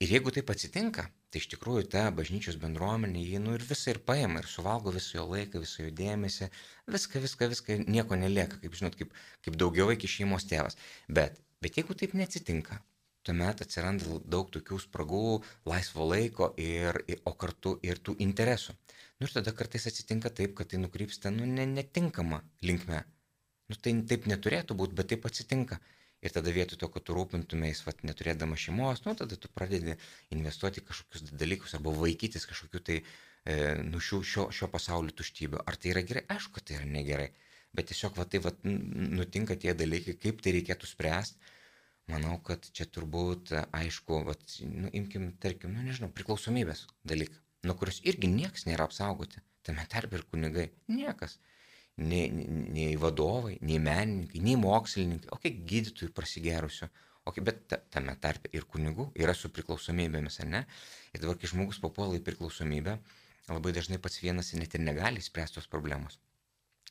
Ir 0.04 0.12
jeigu 0.12 0.32
taip 0.36 0.50
atsitinka, 0.52 1.04
tai 1.32 1.40
iš 1.40 1.46
tikrųjų 1.54 1.86
ta 1.94 2.02
bažnyčios 2.16 2.58
bendruomenė, 2.60 3.22
jį 3.24 3.40
nu 3.44 3.54
ir 3.56 3.64
visą 3.64 3.94
ir 3.94 4.00
paima, 4.08 4.42
ir 4.42 4.50
suvalgo 4.52 4.92
visą 4.92 5.20
jo 5.20 5.28
laiką, 5.30 5.62
visą 5.64 5.86
jo 5.86 5.94
dėmesį, 5.96 6.50
viską, 6.92 7.22
viską, 7.24 7.48
viską, 7.54 7.78
nieko 7.88 8.18
nelieka, 8.20 8.60
kaip 8.60 8.76
žinot, 8.80 8.98
kaip, 9.00 9.14
kaip 9.46 9.60
daugiau 9.62 9.94
iki 9.94 10.10
šeimos 10.12 10.50
tėvas. 10.50 10.76
Bet, 11.20 11.40
bet 11.64 11.80
jeigu 11.80 11.96
taip 12.02 12.18
neatsitinka, 12.20 12.82
tuomet 13.24 13.64
atsiranda 13.64 14.20
daug 14.36 14.52
tokių 14.52 14.82
spragų, 14.84 15.24
laisvo 15.72 16.10
laiko, 16.10 16.52
ir, 16.60 17.00
ir, 17.08 17.24
o 17.30 17.36
kartu 17.40 17.78
ir 17.88 18.04
tų 18.04 18.18
interesų. 18.28 18.76
Nu 19.22 19.30
ir 19.30 19.38
tada 19.38 19.56
kartais 19.56 19.88
atsitinka 19.88 20.34
taip, 20.36 20.58
kad 20.60 20.74
tai 20.74 20.82
nukrypsta, 20.84 21.32
nu, 21.32 21.48
ne, 21.48 21.70
netinkama 21.78 22.44
linkme. 22.66 23.06
Nu 23.72 23.80
tai 23.80 23.96
taip 24.10 24.28
neturėtų 24.28 24.76
būti, 24.84 25.00
bet 25.00 25.14
taip 25.14 25.32
atsitinka. 25.32 25.80
Ir 26.24 26.32
tada 26.32 26.54
vietoj 26.56 26.80
to, 26.80 26.88
kad 26.92 27.04
tu 27.04 27.16
rūpintumės, 27.18 27.82
vat, 27.84 28.00
neturėdama 28.08 28.56
šeimos, 28.60 29.02
nu, 29.04 29.14
tada 29.20 29.36
tu 29.36 29.50
pradedi 29.52 29.98
investuoti 30.32 30.84
kažkokius 30.88 31.34
dalykus 31.36 31.76
arba 31.76 31.92
vaikytis 31.98 32.48
kažkokiu 32.48 32.80
tai, 32.90 33.00
e, 33.44 33.58
nu, 33.84 34.00
šio, 34.00 34.22
šio, 34.24 34.46
šio 34.56 34.70
pasaulio 34.72 35.12
tuštybių. 35.20 35.60
Ar 35.68 35.76
tai 35.76 35.92
yra 35.92 36.06
gerai? 36.08 36.24
Aišku, 36.32 36.56
kad 36.56 36.70
tai 36.70 36.80
yra 36.80 36.88
negerai. 36.88 37.28
Bet 37.76 37.92
tiesiog, 37.92 38.16
va, 38.16 38.28
tai, 38.30 38.40
va, 38.46 38.54
nutinka 38.64 39.58
tie 39.60 39.76
dalykai, 39.76 40.16
kaip 40.24 40.40
tai 40.46 40.56
reikėtų 40.56 40.88
spręsti. 40.94 41.52
Manau, 42.12 42.38
kad 42.44 42.66
čia 42.76 42.88
turbūt, 42.92 43.52
aišku, 43.76 44.24
va, 44.28 44.36
nu, 44.68 44.92
imkim, 44.96 45.32
tarkim, 45.44 45.76
nu, 45.76 45.84
nežinau, 45.88 46.12
priklausomybės 46.16 46.86
dalyką, 47.08 47.40
nuo 47.68 47.76
kurios 47.80 48.00
irgi 48.08 48.32
niekas 48.32 48.68
nėra 48.68 48.88
apsaugoti. 48.88 49.44
Tame 49.64 49.84
tarp 49.92 50.16
ir 50.16 50.24
kunigai. 50.28 50.70
Niekas 50.92 51.38
nei, 52.02 52.28
nei 52.74 52.96
vadovai, 52.98 53.58
nei 53.62 53.80
menininkai, 53.80 54.42
nei 54.42 54.56
mokslininkai, 54.60 55.30
o 55.34 55.40
kiek 55.42 55.60
gydytojų 55.70 56.14
prasigerusių, 56.18 56.90
o 57.24 57.34
kiek, 57.36 57.46
bet 57.48 57.78
tame 57.94 58.16
tarpe 58.22 58.50
ir 58.56 58.66
kunigų 58.70 59.12
yra 59.20 59.36
su 59.38 59.52
priklausomybėmis, 59.54 60.40
ar 60.44 60.50
ne? 60.50 60.64
Ir 61.14 61.24
dabar, 61.24 61.38
kai 61.40 61.52
žmogus 61.52 61.80
papuola 61.84 62.18
į 62.18 62.24
priklausomybę, 62.26 62.98
labai 63.52 63.76
dažnai 63.76 64.02
pats 64.02 64.22
vienas 64.24 64.54
net 64.58 64.76
ir 64.76 64.84
negali 64.84 65.22
spręsti 65.22 65.60
tos 65.60 65.70
problemos. 65.70 66.20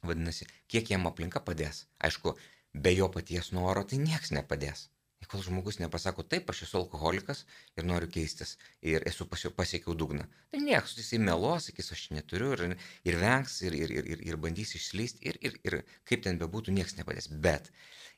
Vadinasi, 0.03 0.49
kiek 0.71 0.91
jam 0.91 1.07
aplinka 1.11 1.43
padės. 1.45 1.87
Aišku, 2.03 2.35
be 2.75 2.95
jo 2.95 3.11
paties 3.13 3.53
noro 3.55 3.85
tai 3.87 4.01
nieks 4.03 4.33
nepadės 4.35 4.89
kol 5.31 5.43
žmogus 5.45 5.79
nepasako, 5.81 6.25
taip, 6.27 6.51
aš 6.51 6.65
esu 6.67 6.79
alkoholikas 6.81 7.45
ir 7.79 7.87
noriu 7.89 8.09
keistis 8.11 8.57
ir 8.83 9.05
esu 9.09 9.27
pasiekiau 9.29 9.95
dugną. 9.99 10.27
Tai 10.51 10.61
nieks, 10.63 10.97
jisai 10.99 11.21
melos, 11.23 11.69
sakys, 11.69 11.93
aš 11.95 12.05
neturiu 12.17 12.53
ir, 12.57 12.77
ir 13.09 13.19
vengs 13.21 13.61
ir, 13.67 13.77
ir, 13.79 13.95
ir, 14.01 14.25
ir, 14.27 14.41
bandys 14.43 14.75
išslysti 14.79 15.29
ir, 15.31 15.39
ir, 15.43 15.59
ir 15.69 15.79
kaip 16.09 16.25
ten 16.27 16.41
bebūtų, 16.43 16.75
nieks 16.75 16.97
nepadės. 16.99 17.31
Bet 17.45 17.71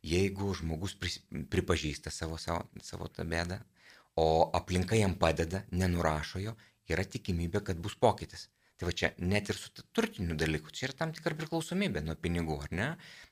jeigu 0.05 0.53
žmogus 0.57 0.97
pris, 1.01 1.21
pripažįsta 1.53 2.12
savo, 2.14 2.40
savo, 2.40 2.69
savo 2.83 3.09
tą 3.12 3.27
bėdą, 3.29 3.61
o 4.21 4.51
aplinka 4.57 4.97
jam 4.97 5.17
padeda, 5.19 5.64
nenurašo 5.73 6.43
jo, 6.43 6.57
yra 6.88 7.05
tikimybė, 7.05 7.64
kad 7.64 7.81
bus 7.83 7.97
pokytis. 7.99 8.49
Tai 8.85 8.90
va 8.90 8.99
čia 9.01 9.09
net 9.33 9.49
ir 9.49 9.57
su 9.57 9.70
turtiniu 9.97 10.35
dalyku, 10.37 10.68
čia 10.77 10.90
yra 10.90 10.94
tam 10.99 11.12
tikra 11.16 11.33
priklausomybė 11.38 12.03
nuo 12.05 12.14
pinigų, 12.20 12.57
ar 12.66 12.73
ne? 12.77 12.88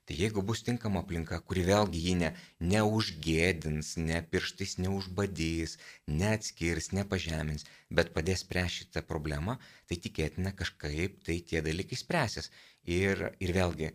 Tai 0.09 0.15
jeigu 0.17 0.41
bus 0.49 0.62
tinkama 0.65 1.03
aplinka, 1.05 1.37
kuri 1.45 1.65
vėlgi 1.67 2.01
jį 2.07 2.15
ne, 2.23 2.31
neužgėdins, 2.71 3.91
ne 4.01 4.23
pirštais 4.33 4.79
neužbadys, 4.81 5.77
neatskirs, 6.09 6.88
nepažemins, 6.97 7.69
bet 7.93 8.15
padės 8.17 8.47
spręsti 8.47 8.87
šitą 8.87 9.05
problemą, 9.11 9.59
tai 9.93 10.01
tikėtina 10.07 10.55
kažkaip 10.57 11.21
tai 11.29 11.37
tie 11.53 11.61
dalykai 11.69 12.01
spręsis. 12.01 12.49
Ir, 12.88 13.27
ir 13.37 13.53
vėlgi, 13.53 13.93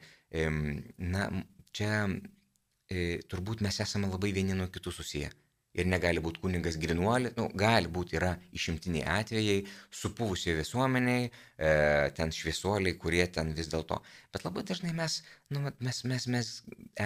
na, 1.09 1.25
čia 1.73 1.91
e, 2.05 3.17
turbūt 3.33 3.65
mes 3.65 3.81
esame 3.81 4.13
labai 4.13 4.29
vieni 4.37 4.53
nuo 4.61 4.69
kitų 4.69 4.93
susiję 5.01 5.33
ir 5.77 5.87
negali 5.89 6.21
būti 6.23 6.41
kunigas 6.41 6.77
grinuolis, 6.81 7.35
nu, 7.37 7.47
gali 7.57 7.89
būti, 7.93 8.17
yra 8.19 8.33
išimtiniai 8.57 9.05
atvejai, 9.19 9.57
supuvusiai 10.01 10.57
visuomeniai, 10.57 11.29
e, 11.29 11.71
ten 12.17 12.33
šviesuoliai, 12.33 12.97
kurie 13.01 13.25
ten 13.33 13.53
vis 13.57 13.69
dėlto. 13.71 13.99
Bet 14.33 14.45
labai 14.47 14.65
dažnai 14.67 14.93
mes, 14.97 15.19
nu, 15.53 15.63
mes, 15.69 16.03
mes, 16.09 16.27
mes 16.33 16.51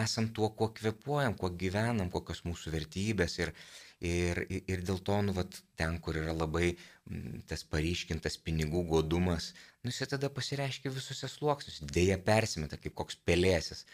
esam 0.01 0.31
tuo, 0.35 0.51
kuo 0.57 0.71
kvepuojam, 0.77 1.35
kuo 1.39 1.51
gyvenam, 1.63 2.11
kokios 2.13 2.43
mūsų 2.47 2.73
vertybės 2.77 3.37
ir, 3.41 3.53
ir, 3.99 4.45
ir 4.61 4.85
dėl 4.87 5.01
to, 5.07 5.19
nu, 5.27 5.35
vat, 5.37 5.59
ten, 5.79 5.99
kur 6.03 6.17
yra 6.21 6.35
labai 6.35 6.71
m, 6.71 7.41
tas 7.49 7.65
paryškintas 7.67 8.39
pinigų 8.45 8.85
godumas, 8.95 9.51
nu, 9.83 9.91
jis 9.91 10.15
tada 10.15 10.31
pasireiškia 10.31 10.93
visuose 10.95 11.29
sluoksniuose, 11.35 11.91
dėja 11.91 12.17
persimeta 12.23 12.79
kaip 12.79 12.95
koks 13.03 13.19
pelėsis. 13.27 13.85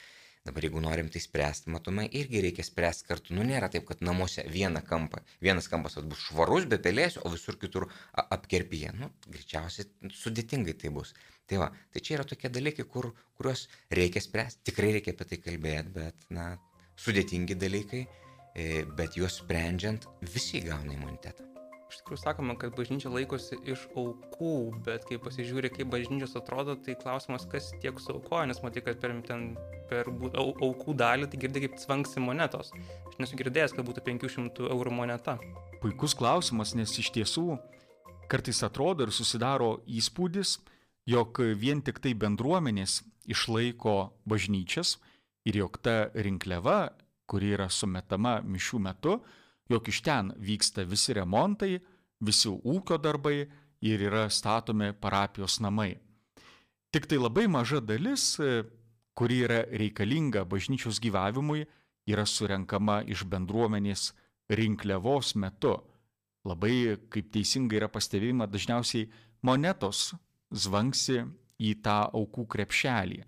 Dabar 0.47 0.63
jeigu 0.63 0.79
norim 0.79 1.09
tai 1.11 1.19
spręsti, 1.19 1.71
matome, 1.75 2.05
irgi 2.19 2.41
reikia 2.45 2.63
spręsti 2.63 3.07
kartu. 3.09 3.33
Nu, 3.35 3.43
nėra 3.47 3.67
taip, 3.73 3.83
kad 3.89 4.03
namuose 4.05 4.45
vieną 4.47 4.79
kampą, 4.87 5.19
vienas 5.43 5.67
kampas 5.71 5.97
bus 6.07 6.21
švarus, 6.29 6.69
be 6.71 6.79
pelėsių, 6.83 7.25
o 7.27 7.31
visur 7.33 7.57
kitur 7.59 7.89
apkerpyje. 8.23 8.93
Nu, 9.01 9.11
greičiausiai 9.27 10.13
sudėtingai 10.21 10.77
tai 10.79 10.93
bus. 10.95 11.11
Tai 11.51 11.59
va, 11.63 11.67
tai 11.91 12.03
čia 12.03 12.17
yra 12.19 12.27
tokie 12.27 12.51
dalykai, 12.53 12.87
kur, 12.93 13.11
kuriuos 13.39 13.67
reikia 13.99 14.23
spręsti, 14.23 14.63
tikrai 14.71 14.95
reikia 14.97 15.15
apie 15.15 15.27
tai 15.33 15.41
kalbėti, 15.43 15.93
bet, 15.99 16.29
na, 16.39 16.47
sudėtingi 17.03 17.59
dalykai, 17.59 18.05
e, 18.55 18.71
bet 18.97 19.19
juos 19.19 19.41
sprendžiant 19.43 20.07
visi 20.33 20.63
gauna 20.63 20.95
imunitetą. 20.95 21.56
Iš 21.87 22.01
tikrųjų 22.01 22.19
sakoma, 22.19 22.55
kad 22.59 22.73
bažnyčia 22.75 23.09
laikosi 23.11 23.57
iš 23.69 23.85
aukų, 23.95 24.53
bet 24.83 25.05
kai 25.07 25.19
pasižiūri, 25.23 25.71
kaip 25.71 25.87
bažnyčios 25.93 26.35
atrodo, 26.35 26.75
tai 26.83 26.97
klausimas, 26.99 27.45
kas 27.47 27.69
tiek 27.81 27.99
suaukoja, 28.03 28.49
nes 28.49 28.59
matai, 28.63 28.83
kad 28.83 28.99
per, 28.99 29.13
ten, 29.27 29.45
per 29.87 30.09
au, 30.11 30.49
aukų 30.67 30.97
dalį 30.99 31.29
tai 31.31 31.39
girdi 31.45 31.63
kaip 31.63 31.79
cvanksi 31.79 32.23
monetos. 32.23 32.73
Aš 33.07 33.15
nesu 33.21 33.39
girdėjęs, 33.39 33.77
kad 33.77 33.87
būtų 33.87 34.03
500 34.09 34.67
eurų 34.67 34.95
moneta. 34.99 35.37
Puikus 35.79 36.17
klausimas, 36.17 36.75
nes 36.75 36.91
iš 36.99 37.13
tiesų 37.15 37.55
kartais 38.27 38.59
atrodo 38.67 39.07
ir 39.07 39.15
susidaro 39.15 39.77
įspūdis, 39.87 40.57
jog 41.07 41.39
vien 41.55 41.79
tik 41.79 42.03
tai 42.03 42.11
bendruomenės 42.19 42.99
išlaiko 43.31 43.97
bažnyčias 44.27 44.97
ir 45.47 45.63
jog 45.63 45.79
ta 45.79 46.09
rinkliava 46.11 46.81
kuri 47.27 47.51
yra 47.57 47.67
sumetama 47.71 48.39
mišių 48.47 48.79
metu, 48.87 49.17
jog 49.69 49.87
iš 49.87 50.01
ten 50.01 50.31
vyksta 50.37 50.85
visi 50.87 51.13
remontai, 51.13 51.77
visi 52.19 52.49
ūkio 52.49 52.97
darbai 53.01 53.47
ir 53.81 54.03
yra 54.09 54.27
statomi 54.29 54.93
parapijos 54.93 55.59
namai. 55.61 55.97
Tik 56.91 57.05
tai 57.05 57.19
labai 57.19 57.47
maža 57.51 57.81
dalis, 57.83 58.37
kuri 59.17 59.41
yra 59.45 59.63
reikalinga 59.69 60.45
bažnyčios 60.45 61.01
gyvavimui, 61.03 61.65
yra 62.07 62.25
surenkama 62.25 63.01
iš 63.05 63.25
bendruomenės 63.27 64.13
rinkliavos 64.49 65.35
metu. 65.35 65.75
Labai, 66.47 66.95
kaip 67.11 67.31
teisingai 67.33 67.81
yra 67.81 67.89
pastebėjama, 67.91 68.47
dažniausiai 68.47 69.09
monetos 69.43 70.13
zvanksi 70.51 71.25
į 71.59 71.73
tą 71.83 72.05
aukų 72.15 72.45
krepšelį, 72.53 73.23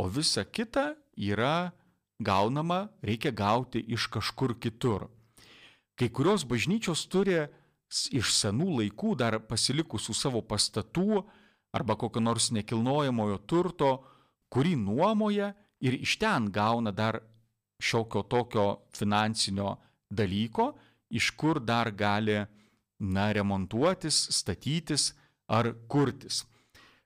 o 0.00 0.08
visa 0.08 0.46
kita 0.46 0.94
yra 1.16 1.72
gaunama, 2.24 2.88
reikia 3.02 3.34
gauti 3.34 3.82
iš 3.92 4.08
kažkur 4.08 4.56
kitur. 4.58 5.10
Kai 5.94 6.08
kurios 6.10 6.42
bažnyčios 6.48 7.06
turi 7.06 7.44
iš 8.10 8.32
senų 8.34 8.80
laikų 8.80 9.14
dar 9.18 9.38
pasilikusių 9.46 10.14
savo 10.16 10.42
pastatų 10.42 11.22
arba 11.74 11.96
kokio 11.98 12.22
nors 12.22 12.50
nekilnojamojo 12.54 13.38
turto, 13.46 13.92
kurį 14.50 14.74
nuomoja 14.78 15.52
ir 15.82 15.98
iš 16.00 16.16
ten 16.22 16.50
gauna 16.54 16.90
dar 16.94 17.20
šiokio 17.82 18.22
tokio 18.30 18.66
finansinio 18.94 19.76
dalyko, 20.10 20.72
iš 21.10 21.30
kur 21.38 21.60
dar 21.60 21.90
gali, 21.90 22.44
na, 22.98 23.30
remontuotis, 23.34 24.16
statytis 24.34 25.12
ar 25.50 25.72
kurtis. 25.90 26.44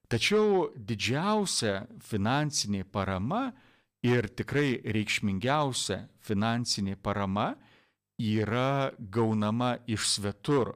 Tačiau 0.09 0.69
didžiausia 0.73 1.83
finansinė 2.01 2.85
parama 2.89 3.49
ir 4.05 4.29
tikrai 4.33 4.79
reikšmingiausia 4.85 5.99
finansinė 6.25 6.95
parama 6.97 7.51
yra 8.19 8.91
gaunama 8.99 9.77
iš 9.87 10.07
svetur. 10.15 10.75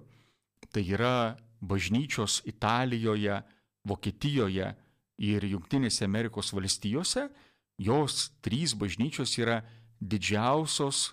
Tai 0.72 0.82
yra 0.82 1.36
bažnyčios 1.62 2.42
Italijoje, 2.46 3.42
Vokietijoje 3.84 4.70
ir 5.20 5.44
Junktinėse 5.44 6.06
Amerikos 6.08 6.54
valstijose. 6.56 7.28
Jos 7.78 8.32
trys 8.42 8.74
bažnyčios 8.80 9.36
yra 9.38 9.60
didžiausios 10.00 11.12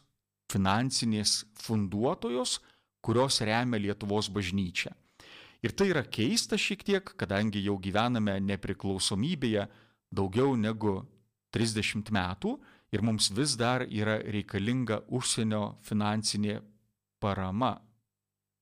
finansinės 0.50 1.44
funduotojos, 1.58 2.60
kurios 3.02 3.40
remia 3.42 3.80
Lietuvos 3.80 4.30
bažnyčią. 4.30 4.92
Ir 5.60 5.74
tai 5.76 5.90
yra 5.92 6.02
keista 6.06 6.56
šiek 6.56 6.82
tiek, 6.86 7.12
kadangi 7.20 7.62
jau 7.66 7.76
gyvename 7.82 8.38
nepriklausomybėje 8.40 9.66
daugiau 10.10 10.54
negu 10.56 11.00
30 11.52 12.10
metų 12.14 12.54
ir 12.92 13.02
mums 13.02 13.30
vis 13.30 13.56
dar 13.56 13.84
yra 13.86 14.18
reikalinga 14.18 15.02
užsienio 15.08 15.76
finansinė 15.86 16.60
parama. 17.22 17.78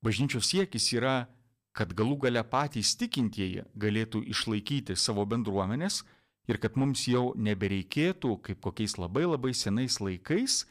Bažnyčios 0.04 0.50
siekis 0.52 0.92
yra, 0.94 1.26
kad 1.72 1.94
galų 1.94 2.18
gale 2.26 2.42
patys 2.44 2.94
tikintieji 2.98 3.64
galėtų 3.78 4.22
išlaikyti 4.32 4.96
savo 4.96 5.24
bendruomenės 5.26 6.02
ir 6.48 6.58
kad 6.62 6.76
mums 6.80 7.04
jau 7.08 7.32
nebereikėtų, 7.36 8.38
kaip 8.42 8.60
kokiais 8.64 8.96
labai 8.98 9.26
labai 9.28 9.52
senais 9.54 9.98
laikais, 10.00 10.64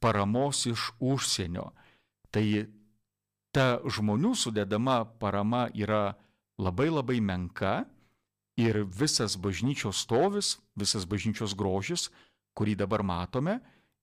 paramos 0.00 0.66
iš 0.66 0.90
užsienio. 1.00 1.70
Tai 2.30 2.44
ta 3.54 3.80
žmonių 3.84 4.34
sudedama 4.38 5.04
parama 5.20 5.68
yra 5.74 6.16
labai 6.58 6.88
labai 6.90 7.20
menka 7.20 7.84
ir 8.60 8.82
visas 8.84 9.36
bažnyčios 9.40 10.02
stovis, 10.04 10.58
visas 10.76 11.06
bažnyčios 11.08 11.54
grožis, 11.56 12.10
kurį 12.54 12.76
dabar 12.82 13.04
matome 13.06 13.58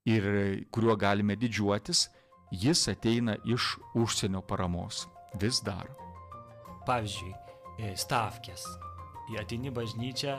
ir 0.07 0.23
kuriuo 0.71 0.95
galime 0.99 1.35
didžiuotis, 1.35 2.07
jis 2.51 2.87
ateina 2.87 3.35
iš 3.45 3.75
užsienio 3.95 4.41
paramos. 4.41 5.05
Vis 5.41 5.59
dar. 5.61 5.89
Pavyzdžiui, 6.87 7.33
e, 7.79 7.95
stavkės. 7.99 8.63
Į 9.27 9.41
ateini 9.41 9.73
bažnyčią, 9.75 10.37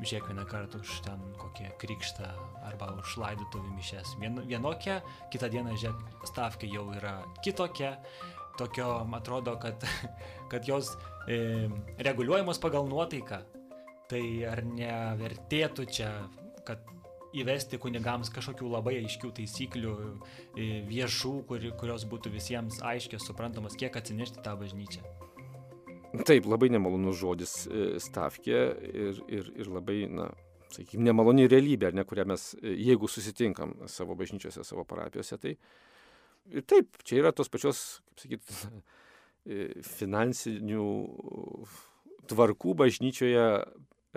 žiūrėk 0.00 0.30
vieną 0.30 0.46
kartą 0.48 0.80
už 0.80 1.00
ten 1.04 1.20
kokią 1.36 1.74
krikštą 1.80 2.30
arba 2.64 2.94
už 3.00 3.18
laidotuvių 3.20 3.74
mišes. 3.76 4.16
Vien, 4.20 4.40
vienokia, 4.48 5.02
kitą 5.32 5.50
dieną, 5.52 5.76
žiūrėk, 5.76 6.24
stavkė 6.32 6.70
jau 6.72 6.88
yra 6.96 7.20
kitokia. 7.44 7.96
Tokio, 8.56 9.04
atrodo, 9.12 9.58
kad, 9.60 9.84
kad 10.50 10.64
jos 10.64 10.94
e, 11.28 11.68
reguliuojamos 12.00 12.60
pagal 12.62 12.88
nuotaiką. 12.88 13.42
Tai 14.08 14.24
ar 14.48 14.62
nevertėtų 14.64 15.84
čia, 15.92 16.08
kad 16.64 16.95
įvesti 17.40 17.78
kunigams 17.82 18.30
kažkokių 18.34 18.70
labai 18.72 18.96
aiškių 19.02 19.30
taisyklių, 19.36 19.94
e, 20.56 20.66
viešų, 20.88 21.32
kur, 21.48 21.68
kurios 21.80 22.06
būtų 22.08 22.32
visiems 22.34 22.80
aiškios, 22.84 23.26
suprantamas, 23.28 23.76
kiek 23.78 23.96
atsinešti 23.96 24.42
tą 24.44 24.56
bažnyčią. 24.60 25.04
Taip, 26.24 26.46
labai 26.48 26.70
nemalonus 26.72 27.18
žodis 27.20 27.54
e, 27.66 27.86
stavkė 28.00 28.60
ir, 28.88 29.22
ir, 29.28 29.50
ir 29.60 29.70
labai, 29.72 29.98
na, 30.08 30.30
sakykime, 30.72 31.04
nemaloni 31.10 31.48
realybė, 31.50 31.92
ne, 31.96 32.06
kurią 32.08 32.26
mes, 32.32 32.48
e, 32.62 32.76
jeigu 32.88 33.10
susitinkam 33.10 33.76
savo 33.92 34.16
bažnyčiose, 34.18 34.64
savo 34.64 34.86
parapijose, 34.88 35.38
tai 35.42 35.56
ir 36.52 36.64
taip, 36.64 36.96
čia 37.04 37.20
yra 37.20 37.34
tos 37.36 37.52
pačios, 37.52 37.82
kaip 38.22 38.40
sakyt, 38.46 38.54
finansinių 39.96 40.86
tvarkų 42.26 42.74
bažnyčioje 42.80 43.44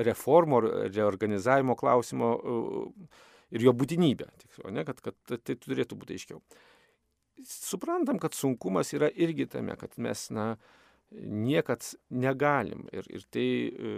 reformų 0.06 0.60
ar 0.60 0.68
reorganizavimo 0.94 1.76
klausimo 1.80 2.34
ir 3.50 3.66
jo 3.66 3.74
būtinybę, 3.76 4.28
tiksliau, 4.44 4.74
ne, 4.74 4.86
kad, 4.88 5.02
kad 5.04 5.18
tai 5.44 5.56
turėtų 5.58 5.98
būti 6.00 6.18
aiškiau. 6.18 6.42
Suprantam, 7.50 8.20
kad 8.20 8.36
sunkumas 8.36 8.92
yra 8.96 9.10
irgi 9.16 9.48
tame, 9.50 9.76
kad 9.80 9.96
mes, 10.02 10.28
na, 10.36 10.52
niekad 11.12 11.84
negalim. 12.10 12.86
Ir, 12.94 13.08
ir 13.10 13.24
tai, 13.34 13.46
e, 13.74 13.94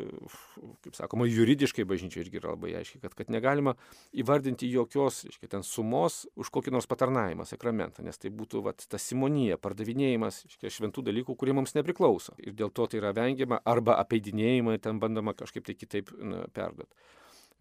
kaip 0.85 0.95
sakoma, 0.95 1.27
juridiškai 1.27 1.85
bažnyčia 1.87 2.23
irgi 2.23 2.39
yra 2.39 2.53
labai 2.53 2.73
aiškiai, 2.79 3.01
kad, 3.03 3.15
kad 3.17 3.31
negalima 3.33 3.75
įvardinti 4.15 4.69
jokios, 4.71 5.21
reiškia, 5.27 5.51
ten 5.55 5.65
sumos 5.67 6.23
už 6.39 6.51
kokį 6.55 6.73
nors 6.75 6.87
patarnavimą, 6.91 7.45
sakramentą, 7.49 8.05
nes 8.05 8.21
tai 8.21 8.31
būtų 8.35 8.63
vat, 8.67 8.85
ta 8.87 8.99
simonija, 9.01 9.59
pardavinėjimas 9.61 10.45
reiškia, 10.47 10.75
šventų 10.77 11.05
dalykų, 11.09 11.35
kurie 11.39 11.55
mums 11.57 11.75
nepriklauso. 11.77 12.35
Ir 12.39 12.55
dėl 12.57 12.71
to 12.71 12.87
tai 12.87 13.01
yra 13.01 13.13
vengiama 13.17 13.59
arba 13.65 13.99
apeidinėjimai, 14.03 14.79
ten 14.83 15.01
bandoma 15.03 15.35
kažkaip 15.37 15.67
tai 15.67 15.75
kitaip 15.75 16.15
na, 16.17 16.45
perduoti. 16.55 16.95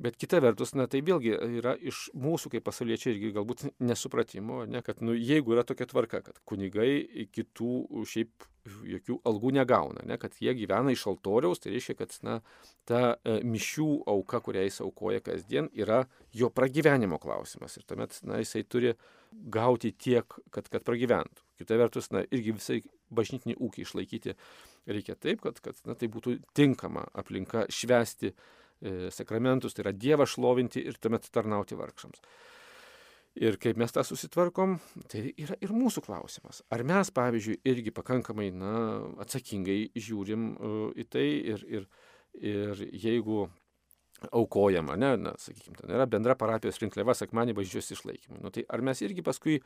Bet 0.01 0.17
kita 0.17 0.39
vertus, 0.41 0.71
na 0.73 0.87
tai 0.89 1.03
vėlgi 1.05 1.35
yra 1.61 1.75
iš 1.77 2.07
mūsų 2.17 2.55
kaip 2.55 2.65
pasauliečiai 2.65 3.13
irgi 3.13 3.35
galbūt 3.37 3.67
nesupratimo, 3.85 4.63
ne, 4.65 4.81
kad 4.85 5.03
nu, 5.05 5.13
jeigu 5.13 5.53
yra 5.53 5.65
tokia 5.69 5.85
tvarka, 5.91 6.23
kad 6.25 6.39
kunigai 6.49 7.27
kitų 7.29 8.05
šiaip 8.09 8.47
jokių 8.89 9.19
algų 9.29 9.51
negauna, 9.59 10.01
ne, 10.09 10.17
kad 10.21 10.39
jie 10.41 10.55
gyvena 10.57 10.95
iš 10.95 11.05
altoriaus, 11.11 11.61
tai 11.61 11.75
reiškia, 11.75 11.99
kad 11.99 12.17
na, 12.25 12.39
ta 12.89 13.01
e, 13.13 13.35
mišių 13.45 13.89
auka, 14.09 14.41
kurią 14.47 14.63
jis 14.65 14.81
aukoja 14.87 15.21
kasdien, 15.27 15.69
yra 15.77 16.07
jo 16.33 16.49
pragyvenimo 16.49 17.19
klausimas. 17.21 17.77
Ir 17.77 17.85
tuomet 17.89 18.17
na, 18.25 18.39
jisai 18.41 18.63
turi 18.65 18.95
gauti 19.53 19.93
tiek, 19.93 20.39
kad, 20.55 20.71
kad 20.73 20.87
pragyventų. 20.87 21.45
Kita 21.61 21.77
vertus, 21.77 22.09
na, 22.15 22.25
irgi 22.33 22.57
visai 22.57 22.79
bažnytinį 23.13 23.59
ūkį 23.61 23.85
išlaikyti 23.85 24.37
reikia 24.89 25.19
taip, 25.21 25.45
kad, 25.45 25.61
kad 25.61 25.85
na, 25.85 25.93
tai 25.93 26.09
būtų 26.09 26.39
tinkama 26.57 27.05
aplinka 27.21 27.67
švesti 27.69 28.33
E, 28.33 28.60
sakramentus, 29.12 29.75
tai 29.77 29.85
yra 29.85 29.93
Dievą 29.97 30.27
šlovinti 30.29 30.83
ir 30.88 30.97
tuomet 31.01 31.29
tarnauti 31.35 31.79
vargšams. 31.79 32.23
Ir 33.38 33.61
kaip 33.62 33.79
mes 33.79 33.93
tą 33.95 34.03
susitvarkom, 34.03 34.79
tai 35.11 35.29
yra 35.38 35.55
ir 35.62 35.71
mūsų 35.71 36.03
klausimas. 36.03 36.64
Ar 36.75 36.83
mes, 36.83 37.12
pavyzdžiui, 37.14 37.61
irgi 37.71 37.93
pakankamai 37.95 38.49
na, 38.51 38.73
atsakingai 39.23 39.85
žiūrim 39.95 40.49
uh, 40.57 40.81
į 40.99 41.07
tai 41.07 41.27
ir, 41.53 41.62
ir, 41.71 41.87
ir 42.43 42.83
jeigu 42.90 43.45
aukojama, 44.33 44.97
ne, 45.01 45.14
na, 45.16 45.35
sakykime, 45.38 45.79
ten 45.79 45.95
yra 45.95 46.07
bendra 46.11 46.37
parapijos 46.37 46.81
rinkliava 46.83 47.14
sakmanį 47.16 47.55
bažnyčios 47.57 47.95
išlaikymui. 47.97 48.43
Nu, 48.43 48.53
tai 48.53 48.66
ar 48.69 48.83
mes 48.85 49.01
irgi 49.07 49.25
paskui 49.25 49.61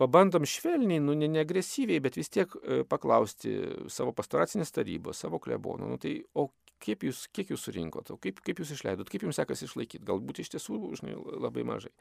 pabandom 0.00 0.46
švelniai, 0.48 1.02
nu, 1.04 1.16
ne, 1.18 1.28
ne 1.28 1.42
agresyviai, 1.42 2.00
bet 2.00 2.16
vis 2.16 2.32
tiek 2.32 2.54
e, 2.62 2.80
paklausti 2.88 3.52
savo 3.92 4.14
pastoracinės 4.16 4.72
tarybos, 4.72 5.20
savo 5.20 5.42
klebonų, 5.42 5.90
nu, 5.90 6.00
tai 6.00 6.14
o 6.32 6.48
kaip 6.80 7.06
jūs, 7.06 7.24
kiek 7.34 7.52
jūs 7.52 7.64
surinkot, 7.66 8.12
kaip, 8.22 8.42
kaip 8.44 8.60
jūs 8.62 8.74
išleidot, 8.76 9.08
kaip 9.10 9.24
jums 9.26 9.38
sekasi 9.40 9.68
išlaikyti, 9.68 10.04
galbūt 10.08 10.42
iš 10.42 10.52
tiesų 10.56 10.80
žinai, 11.00 11.16
labai 11.40 11.64
mažai. 11.68 11.92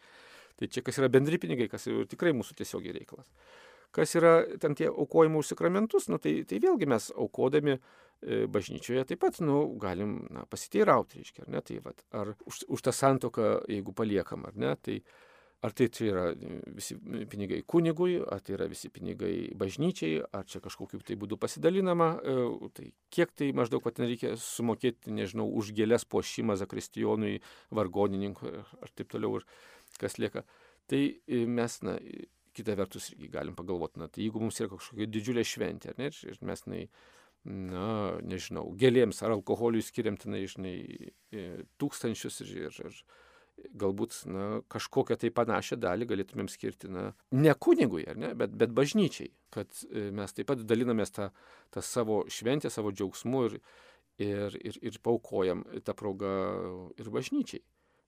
Tai 0.59 0.67
čia 0.67 0.83
kas 0.83 0.99
yra 0.99 1.09
bendri 1.11 1.39
pinigai, 1.39 1.69
kas 1.71 1.87
yra 1.87 2.05
tikrai 2.09 2.33
mūsų 2.35 2.57
tiesiogiai 2.59 2.95
reikalas. 2.97 3.29
Kas 3.95 4.11
yra 4.19 4.43
ten 4.61 4.75
tie 4.77 4.89
aukojimų 4.91 5.41
už 5.41 5.53
sakramentus, 5.53 6.09
nu, 6.11 6.19
tai, 6.21 6.43
tai 6.45 6.59
vėlgi 6.61 6.85
mes 6.89 7.07
aukodami 7.15 7.77
e, 7.77 8.43
bažnyčioje 8.51 9.07
taip 9.09 9.21
pat 9.23 9.39
nu, 9.41 9.63
galim 9.81 10.19
na, 10.29 10.43
pasiteirauti, 10.49 11.23
reiškia, 11.23 11.47
ar 11.47 11.55
ne, 11.55 11.63
tai 11.65 11.79
vat, 11.85 12.03
ar 12.13 12.35
už, 12.45 12.67
už 12.69 12.85
tą 12.85 12.93
santoką, 12.93 13.47
jeigu 13.71 13.95
paliekam, 13.97 14.45
ar 14.45 14.59
ne, 14.59 14.75
tai 14.77 14.99
Ar 15.59 15.73
tai 15.75 15.89
čia 15.91 16.05
yra 16.07 16.21
visi 16.71 16.95
pinigai 17.27 17.65
kunigui, 17.67 18.13
ar 18.23 18.39
tai 18.39 18.53
yra 18.55 18.69
visi 18.71 18.87
pinigai 18.95 19.49
bažnyčiai, 19.59 20.21
ar 20.31 20.45
čia 20.47 20.61
kažkokiu 20.63 21.01
tai 21.03 21.17
būdu 21.19 21.35
pasidalinama, 21.35 22.07
e, 22.15 22.35
tai 22.77 22.85
kiek 23.11 23.33
tai 23.35 23.49
maždaug, 23.57 23.83
kad 23.83 23.99
nereikia 23.99 24.37
sumokėti, 24.39 25.11
nežinau, 25.17 25.49
už 25.59 25.73
gėlės 25.75 26.07
pošimą 26.07 26.55
zakristijonui, 26.63 27.41
vargonininkui 27.75 28.55
ar 28.55 28.95
taip 28.95 29.11
toliau, 29.11 29.41
ir 29.41 29.99
kas 29.99 30.15
lieka. 30.23 30.45
Tai 30.87 31.03
e, 31.03 31.43
mes, 31.59 31.79
na, 31.83 31.99
kita 32.55 32.79
vertus 32.79 33.11
irgi 33.11 33.27
galim 33.35 33.59
pagalvoti, 33.59 33.99
na, 33.99 34.07
tai 34.07 34.23
jeigu 34.23 34.39
mums 34.39 34.63
yra 34.63 34.71
kažkokia 34.71 35.11
didžiulė 35.11 35.43
šventė, 35.43 35.97
ne, 35.99 36.07
ir 36.23 36.39
mes, 36.47 36.63
na, 36.71 36.85
na, 37.43 37.89
nežinau, 38.23 38.69
gėlėms 38.79 39.19
ar 39.27 39.35
alkoholiui 39.35 39.83
skiriam, 39.83 40.15
tenai, 40.19 40.45
žinai, 40.47 40.77
e, 41.35 41.49
tūkstančius 41.83 42.45
ir, 42.47 42.55
ir, 42.69 42.85
ir 42.87 43.03
galbūt, 43.79 44.21
na, 44.29 44.45
kažkokią 44.71 45.17
tai 45.21 45.31
panašią 45.35 45.79
dalį 45.81 46.07
galėtumėm 46.09 46.49
skirti, 46.51 46.89
na, 46.91 47.09
ne 47.35 47.55
kunigui, 47.55 48.05
ar 48.09 48.19
ne, 48.19 48.33
bet, 48.37 48.53
bet 48.59 48.73
bažnyčiai, 48.75 49.31
kad 49.53 49.71
e, 49.89 50.09
mes 50.15 50.35
taip 50.35 50.49
pat 50.51 50.63
dalinamės 50.67 51.13
tą, 51.15 51.29
tą 51.73 51.83
savo 51.85 52.23
šventę, 52.31 52.71
savo 52.73 52.93
džiaugsmu 52.95 53.43
ir, 53.49 53.59
ir, 54.21 54.55
ir, 54.59 54.79
ir 54.91 55.01
paukojam 55.03 55.65
tą 55.85 55.95
progą 55.97 56.31
ir 56.99 57.11
bažnyčiai. 57.13 57.63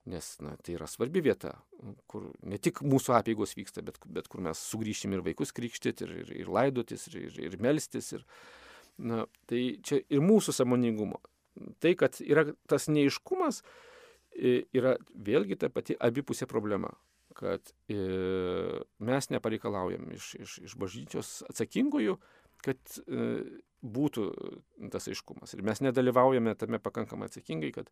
Nes 0.10 0.32
na, 0.42 0.56
tai 0.66 0.74
yra 0.80 0.88
svarbi 0.90 1.22
vieta, 1.22 1.52
kur 2.10 2.32
ne 2.42 2.58
tik 2.58 2.80
mūsų 2.82 3.14
apėgos 3.20 3.54
vyksta, 3.54 3.84
bet, 3.86 4.00
bet 4.10 4.26
kur 4.32 4.42
mes 4.42 4.58
sugrįšim 4.72 5.14
ir 5.14 5.22
vaikus 5.28 5.54
krikštyti, 5.54 6.08
ir, 6.08 6.16
ir, 6.24 6.32
ir 6.42 6.50
laidotis, 6.50 7.06
ir, 7.12 7.20
ir, 7.28 7.38
ir 7.46 7.58
melstis. 7.62 8.10
Ir, 8.18 8.26
na, 8.98 9.28
tai 9.50 9.62
čia 9.86 10.02
ir 10.10 10.24
mūsų 10.26 10.56
samoningumo. 10.58 11.22
Tai, 11.84 11.94
kad 12.00 12.18
yra 12.24 12.48
tas 12.72 12.90
neiškumas, 12.90 13.62
yra 14.38 14.96
vėlgi 15.13 15.58
ta 15.60 15.70
pati 15.70 15.98
abipusė 16.00 16.48
problema 16.50 16.91
kad 17.36 17.74
mes 19.00 19.30
nepareikalaujam 19.32 20.10
iš, 20.15 20.34
iš, 20.36 20.56
iš 20.67 20.78
bažnyčios 20.80 21.30
atsakingųjų, 21.50 22.17
kad 22.62 22.98
būtų 23.82 24.26
tas 24.94 25.08
aiškumas. 25.10 25.56
Ir 25.56 25.63
mes 25.65 25.82
nedalyvaujame 25.82 26.54
tame 26.60 26.80
pakankamai 26.84 27.30
atsakingai, 27.30 27.72
kad, 27.74 27.89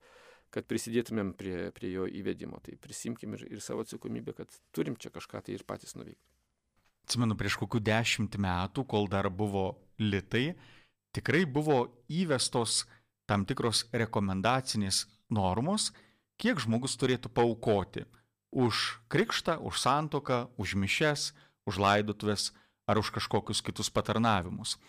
kad 0.54 0.68
prisidėtumėm 0.70 1.34
prie, 1.38 1.56
prie 1.76 1.94
jo 1.96 2.06
įvedimo. 2.06 2.62
Tai 2.66 2.76
prisimkim 2.82 3.34
ir, 3.38 3.48
ir 3.50 3.64
savo 3.66 3.86
atsakomybę, 3.86 4.36
kad 4.38 4.60
turim 4.76 5.00
čia 5.00 5.12
kažką 5.14 5.42
tai 5.46 5.58
ir 5.58 5.66
patys 5.68 5.96
nuveikti. 5.98 6.22
Atsimenu, 7.10 7.34
prieš 7.40 7.58
kokių 7.58 7.82
dešimt 7.82 8.38
metų, 8.38 8.86
kol 8.86 9.10
dar 9.10 9.32
buvo 9.34 9.72
litai, 9.98 10.52
tikrai 11.16 11.48
buvo 11.50 11.88
įvestos 12.14 12.84
tam 13.30 13.48
tikros 13.50 13.88
rekomendacinės 13.94 15.08
normos, 15.34 15.90
kiek 16.40 16.60
žmogus 16.64 16.96
turėtų 17.00 17.32
paukoti 17.36 18.06
už 18.50 18.98
krikštą, 19.12 19.60
už 19.62 19.78
santoką, 19.78 20.48
už 20.58 20.74
mišes, 20.80 21.34
už 21.70 21.78
laidotuvės 21.78 22.50
ar 22.90 22.98
už 22.98 23.14
kažkokius 23.14 23.62
kitus 23.62 23.92
patarnavimus. 23.94 24.80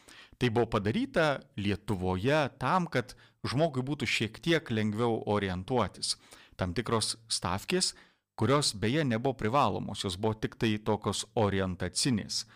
Tai 0.41 0.49
buvo 0.49 0.67
padaryta 0.73 1.45
Lietuvoje 1.61 2.49
tam, 2.57 2.89
kad 2.89 3.13
žmogui 3.45 3.85
būtų 3.85 4.09
šiek 4.09 4.41
tiek 4.41 4.71
lengviau 4.73 5.21
orientuotis. 5.29 6.17
Tam 6.57 6.73
tikros 6.73 7.19
stavkės, 7.29 7.93
kurios 8.41 8.73
beje 8.73 9.05
nebuvo 9.05 9.37
privalomos, 9.37 10.05
jos 10.05 10.17
buvo 10.17 10.33
tik 10.41 10.57
tai 10.57 10.79
tokios 10.81 11.27
orientacinės. 11.37 12.47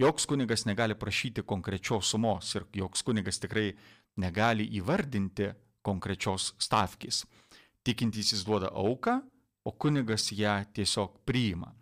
Joks 0.00 0.24
kunigas 0.26 0.64
negali 0.64 0.96
prašyti 0.96 1.44
konkrečios 1.44 2.08
sumos 2.10 2.54
ir 2.56 2.64
joks 2.72 3.04
kunigas 3.04 3.38
tikrai 3.38 3.74
negali 4.16 4.64
įvardinti 4.80 5.52
konkrečios 5.84 6.54
stavkės. 6.58 7.26
Tikintysis 7.84 8.44
duoda 8.46 8.70
auką, 8.72 9.20
o 9.64 9.72
kunigas 9.72 10.30
ją 10.32 10.56
tiesiog 10.76 11.20
priima. 11.28 11.72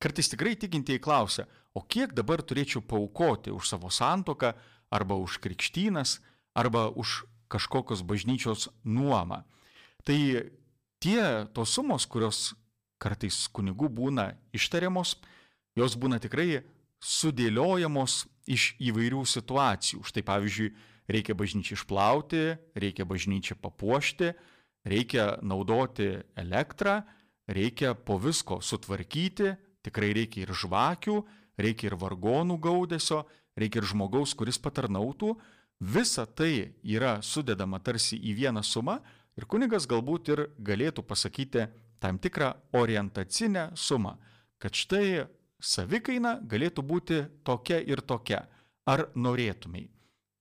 Kartais 0.00 0.30
tikrai 0.32 0.56
tikintieji 0.56 1.02
klausia, 1.02 1.46
o 1.74 1.82
kiek 1.82 2.14
dabar 2.16 2.42
turėčiau 2.42 2.82
paukoti 2.82 3.52
už 3.52 3.68
savo 3.68 3.90
santoką, 3.92 4.54
arba 4.90 5.14
už 5.14 5.38
krikštynas, 5.38 6.18
arba 6.54 6.88
už 6.90 7.24
kažkokios 7.50 8.02
bažnyčios 8.02 8.70
nuomą. 8.84 9.44
Tai 10.04 10.18
tie 10.98 11.22
tos 11.54 11.74
sumos, 11.74 12.06
kurios 12.06 12.54
kartais 13.00 13.46
kunigų 13.48 13.90
būna 13.90 14.34
ištariamos, 14.54 15.16
jos 15.78 15.96
būna 15.96 16.18
tikrai 16.22 16.62
sudėliojamos 17.00 18.26
iš 18.50 18.74
įvairių 18.82 19.24
situacijų. 19.24 20.02
Štai 20.04 20.24
pavyzdžiui, 20.26 20.72
reikia 21.10 21.34
bažnyčią 21.34 21.78
išplauti, 21.78 22.42
reikia 22.76 23.06
bažnyčią 23.08 23.56
papuošti, 23.62 24.34
reikia 24.84 25.38
naudoti 25.42 26.12
elektrą, 26.36 27.00
reikia 27.50 27.94
po 27.94 28.18
visko 28.18 28.60
sutvarkyti, 28.62 29.54
tikrai 29.84 30.12
reikia 30.16 30.44
ir 30.44 30.54
žvakių, 30.54 31.16
reikia 31.60 31.90
ir 31.90 31.96
vargonų 32.00 32.58
gaudesio, 32.62 33.24
reikia 33.58 33.82
ir 33.82 33.88
žmogaus, 33.90 34.34
kuris 34.34 34.60
patarnautų, 34.62 35.34
visa 35.80 36.26
tai 36.26 36.76
yra 36.84 37.18
sudedama 37.22 37.80
tarsi 37.80 38.18
į 38.18 38.36
vieną 38.42 38.62
sumą 38.64 39.00
ir 39.36 39.46
kunigas 39.48 39.88
galbūt 39.88 40.32
ir 40.32 40.46
galėtų 40.58 41.04
pasakyti 41.06 41.68
tam 42.00 42.18
tikrą 42.18 42.54
orientacinę 42.76 43.70
sumą, 43.76 44.16
kad 44.60 44.76
štai 44.76 45.26
savikaina 45.60 46.38
galėtų 46.48 46.84
būti 46.84 47.24
tokia 47.44 47.80
ir 47.84 48.00
tokia, 48.00 48.46
ar 48.88 49.08
norėtumai. 49.14 49.88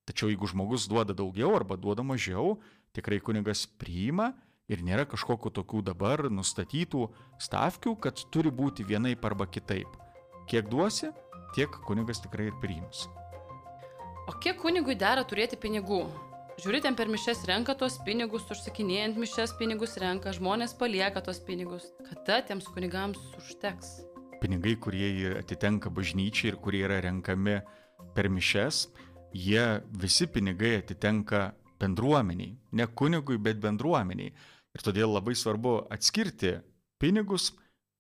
Tačiau 0.08 0.32
jeigu 0.32 0.48
žmogus 0.50 0.88
duoda 0.90 1.14
daugiau 1.14 1.52
arba 1.56 1.78
duoda 1.78 2.04
mažiau, 2.04 2.58
tikrai 2.96 3.20
kunigas 3.24 3.66
priima 3.80 4.32
ir 4.70 4.84
nėra 4.86 5.06
kažkokiu 5.10 5.52
tokių 5.54 5.84
dabar 5.90 6.28
nustatytų 6.30 7.08
stavkių, 7.42 7.96
kad 8.04 8.22
turi 8.34 8.54
būti 8.54 8.86
vienaip 8.86 9.26
arba 9.26 9.50
kitaip. 9.50 9.90
Kiek 10.50 10.70
duosi, 10.70 11.12
tiek 11.56 11.74
kunigas 11.86 12.22
tikrai 12.24 12.50
ir 12.50 12.58
priims. 12.62 13.08
O 14.30 14.36
kiek 14.38 14.60
kunigui 14.62 14.94
dera 14.98 15.24
turėti 15.26 15.58
pinigų? 15.58 16.04
Žiūri, 16.60 16.82
ten 16.84 16.96
per 17.00 17.08
mišes 17.08 17.46
renka 17.48 17.74
tos 17.80 17.96
pinigus, 18.04 18.44
užsakinėjant 18.52 19.16
mišes 19.18 19.54
pinigus 19.56 19.96
renka, 20.02 20.34
žmonės 20.36 20.74
palieka 20.78 21.22
tos 21.24 21.40
pinigus. 21.40 21.86
Kada 22.10 22.42
tiems 22.46 22.68
kunigams 22.76 23.22
užteks? 23.40 23.94
Pinigai, 24.42 24.76
kurie 24.76 25.38
atitenka 25.40 25.90
bažnyčiai 25.90 26.52
ir 26.52 26.58
kurie 26.60 26.84
yra 26.84 27.00
renkami 27.06 27.62
per 28.16 28.28
mišes, 28.30 28.90
jie 29.34 29.64
visi 30.04 30.28
pinigai 30.28 30.76
atitenka 30.82 31.54
bendruomeniai. 31.80 32.56
Ne 32.72 32.88
kunigui, 32.88 33.38
bet 33.38 33.62
bendruomeniai. 33.64 34.34
Ir 34.76 34.86
todėl 34.86 35.14
labai 35.16 35.36
svarbu 35.36 35.80
atskirti 35.92 36.60
pinigus, 37.02 37.52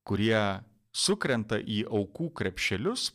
kurie 0.05 0.61
sukrenta 0.93 1.59
į 1.59 1.83
aukų 1.87 2.29
krepšelius 2.37 3.11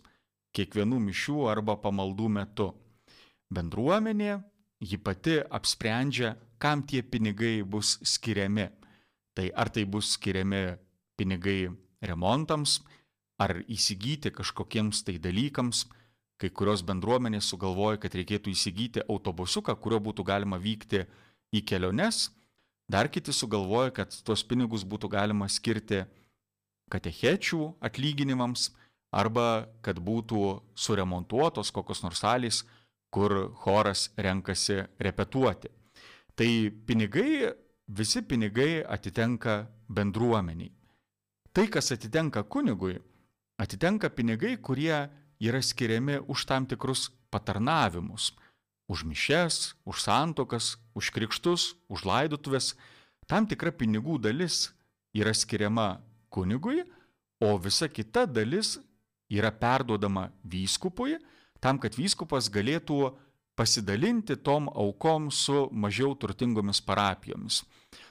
kiekvienų 0.55 1.01
mišių 1.09 1.47
arba 1.51 1.77
pamaldų 1.83 2.29
metu. 2.31 2.69
Bendruomenė, 3.55 4.39
ji 4.81 4.99
pati 4.99 5.39
apsprendžia, 5.43 6.35
kam 6.59 6.85
tie 6.87 7.03
pinigai 7.03 7.63
bus 7.63 7.99
skiriami. 8.03 8.69
Tai 9.35 9.51
ar 9.51 9.71
tai 9.75 9.85
bus 9.85 10.15
skiriami 10.15 10.63
pinigai 11.19 11.69
remontams, 12.07 12.81
ar 13.39 13.59
įsigyti 13.67 14.31
kažkokiems 14.35 15.03
tai 15.07 15.19
dalykams. 15.19 15.85
Kai 16.41 16.51
kurios 16.51 16.83
bendruomenės 16.83 17.47
sugalvoja, 17.47 18.01
kad 18.03 18.15
reikėtų 18.19 18.51
įsigyti 18.51 19.05
autobusuką, 19.07 19.75
kuriuo 19.79 20.01
būtų 20.09 20.25
galima 20.27 20.59
vykti 20.59 21.05
į 21.55 21.63
keliones. 21.67 22.29
Dar 22.91 23.09
kiti 23.09 23.33
sugalvoja, 23.33 23.93
kad 23.95 24.15
tuos 24.27 24.43
pinigus 24.45 24.85
būtų 24.85 25.09
galima 25.15 25.49
skirti 25.49 26.03
katechečių 26.93 27.61
atlyginimams 27.85 28.73
arba 29.15 29.69
kad 29.85 30.01
būtų 30.03 30.59
suremontuotos 30.75 31.71
kokios 31.73 32.03
nors 32.03 32.21
salės, 32.21 32.65
kur 33.15 33.55
choras 33.63 34.09
renkasi 34.19 34.83
repetuoti. 34.99 35.71
Tai 36.35 36.51
pinigai, 36.87 37.55
visi 37.87 38.25
pinigai 38.27 38.83
atitenka 38.83 39.69
bendruomeniai. 39.89 40.73
Tai, 41.55 41.69
kas 41.71 41.93
atitenka 41.95 42.43
kunigui, 42.51 42.97
atitenka 43.63 44.11
pinigai, 44.11 44.57
kurie 44.59 44.97
yra 45.45 45.61
skiriami 45.63 46.19
už 46.29 46.47
tam 46.49 46.67
tikrus 46.67 47.11
patarnavimus- 47.31 48.33
už 48.93 49.05
mišes, 49.05 49.75
už 49.85 50.03
santokas, 50.03 50.77
už 50.95 51.11
krikštus, 51.11 51.75
už 51.89 52.05
laidotuvės. 52.05 52.75
Tam 53.27 53.47
tikra 53.47 53.73
pinigų 53.73 54.21
dalis 54.21 54.73
yra 55.15 55.33
skiriama 55.33 56.01
kunigui, 56.31 56.85
o 57.41 57.59
visa 57.59 57.89
kita 57.89 58.27
dalis 58.27 58.79
yra 59.31 59.51
perduodama 59.51 60.31
vyskupui, 60.45 61.17
tam, 61.61 61.79
kad 61.79 61.97
vyskupas 61.97 62.51
galėtų 62.53 63.17
pasidalinti 63.57 64.37
tom 64.37 64.69
aukom 64.69 65.31
su 65.31 65.69
mažiau 65.73 66.15
turtingomis 66.15 66.81
parapijomis. 66.85 67.63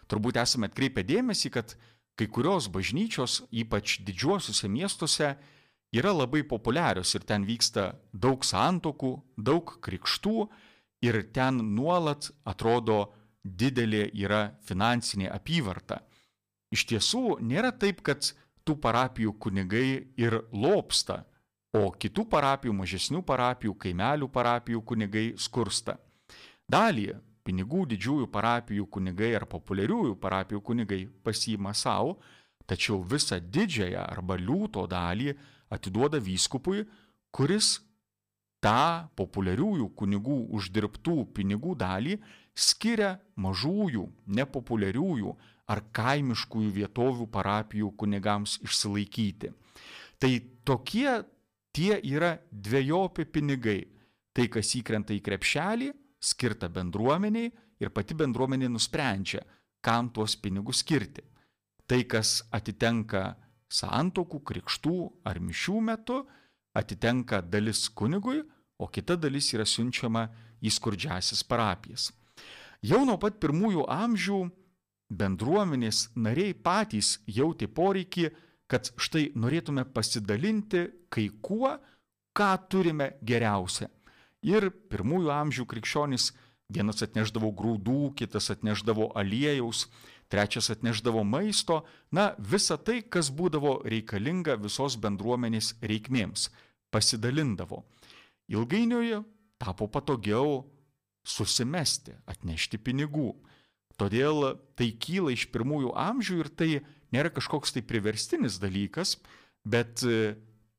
Turbūt 0.08 0.40
esame 0.42 0.70
atkreipę 0.70 1.04
dėmesį, 1.04 1.52
kad 1.52 1.76
kai 2.18 2.28
kurios 2.28 2.70
bažnyčios, 2.72 3.44
ypač 3.52 4.00
didžiuosiuose 4.06 4.70
miestuose, 4.70 5.36
yra 5.94 6.14
labai 6.14 6.44
populiarios 6.44 7.14
ir 7.16 7.26
ten 7.28 7.46
vyksta 7.46 7.94
daug 8.14 8.46
santokų, 8.46 9.14
daug 9.38 9.76
krikštų 9.84 10.48
ir 11.06 11.20
ten 11.36 11.62
nuolat 11.76 12.32
atrodo 12.46 13.14
didelė 13.44 14.08
yra 14.16 14.54
finansinė 14.66 15.30
apyvarta. 15.34 16.00
Iš 16.74 16.88
tiesų 16.90 17.38
nėra 17.46 17.74
taip, 17.78 18.02
kad 18.02 18.32
tų 18.66 18.78
parapijų 18.82 19.36
kunigai 19.38 20.08
ir 20.18 20.40
lopsta, 20.52 21.22
o 21.74 21.90
kitų 21.92 22.26
parapijų, 22.30 22.74
mažesnių 22.78 23.22
parapijų, 23.26 23.76
kaimelių 23.78 24.30
parapijų 24.32 24.82
kunigai 24.86 25.26
skursta. 25.38 25.98
Dalį 26.70 27.12
pinigų 27.44 27.84
didžiųjų 27.92 28.30
parapijų 28.32 28.88
kunigai 28.88 29.34
ar 29.36 29.46
populiariųjų 29.50 30.16
parapijų 30.22 30.62
kunigai 30.64 31.02
pasiima 31.26 31.74
savo, 31.76 32.18
tačiau 32.66 33.02
visą 33.04 33.42
didžiąją 33.42 34.06
arba 34.06 34.38
liūto 34.40 34.86
dalį 34.88 35.34
atiduoda 35.74 36.22
vyskupui, 36.22 36.86
kuris 37.34 37.80
tą 38.64 39.10
populiariųjų 39.20 39.90
kunigų 39.98 40.38
uždirbtų 40.56 41.18
pinigų 41.36 41.76
dalį 41.80 42.20
skiria 42.54 43.18
mažųjų, 43.36 44.06
nepopuliariųjų 44.38 45.34
ar 45.74 45.82
kaimiškųjų 45.96 46.72
vietovių 46.78 47.28
parapijų 47.34 47.92
kunigams 47.98 48.60
išsilaikyti. 48.64 49.52
Tai 50.20 50.32
tokie 50.64 51.24
tie 51.74 51.98
yra 52.04 52.38
dviejopi 52.52 53.26
pinigai. 53.26 53.82
Tai, 54.34 54.48
kas 54.50 54.72
įkrenta 54.80 55.14
į 55.14 55.22
krepšelį, 55.22 55.92
skirta 56.24 56.70
bendruomeniai 56.72 57.52
ir 57.84 57.92
pati 57.94 58.16
bendruomenė 58.18 58.70
nusprendžia, 58.72 59.44
kam 59.84 60.10
tuos 60.14 60.34
pinigus 60.40 60.82
skirti. 60.82 61.22
Tai, 61.86 62.00
kas 62.10 62.40
atitenka 62.56 63.34
santokų, 63.74 64.42
krikštų 64.46 64.98
ar 65.30 65.40
mišių 65.42 65.78
metu, 65.82 66.24
atitenka 66.78 67.42
dalis 67.42 67.88
kunigui, 67.90 68.44
o 68.78 68.88
kita 68.88 69.18
dalis 69.18 69.52
yra 69.54 69.66
siunčiama 69.66 70.28
į 70.64 70.72
skurdžiasis 70.74 71.44
parapijas. 71.48 72.12
Jau 72.84 73.04
nuo 73.08 73.16
pat 73.22 73.38
pirmųjų 73.40 73.86
amžių 73.88 74.40
bendruomenės 75.14 76.10
nariai 76.16 76.54
patys 76.54 77.18
jautė 77.28 77.70
poreikį, 77.72 78.30
kad 78.68 78.90
štai 78.98 79.30
norėtume 79.38 79.86
pasidalinti 79.86 80.88
kai 81.14 81.28
kuo, 81.46 81.76
ką 82.34 82.52
turime 82.70 83.14
geriausia. 83.22 83.90
Ir 84.44 84.72
pirmųjų 84.92 85.30
amžių 85.32 85.66
krikščionys 85.70 86.32
vienas 86.74 87.04
atneždavo 87.06 87.52
grūdų, 87.56 88.14
kitas 88.18 88.50
atneždavo 88.52 89.12
aliejaus, 89.20 89.86
trečias 90.32 90.70
atneždavo 90.74 91.24
maisto, 91.24 91.84
na 92.12 92.34
visa 92.38 92.78
tai, 92.78 93.02
kas 93.02 93.32
būdavo 93.34 93.82
reikalinga 93.88 94.58
visos 94.62 94.98
bendruomenės 95.00 95.76
reikmėms, 95.84 96.50
pasidalindavo. 96.94 97.84
Ilgainiui 98.52 99.24
tapo 99.62 99.88
patogiau 99.88 100.64
susimesti, 101.24 102.16
atnešti 102.28 102.80
pinigų. 102.82 103.32
Todėl 104.00 104.58
tai 104.78 104.90
kyla 104.98 105.34
iš 105.36 105.48
pirmųjų 105.54 105.94
amžių 105.96 106.40
ir 106.42 106.50
tai 106.50 106.70
nėra 107.14 107.32
kažkoks 107.34 107.76
tai 107.76 107.84
priverstinis 107.86 108.58
dalykas, 108.62 109.16
bet 109.64 110.02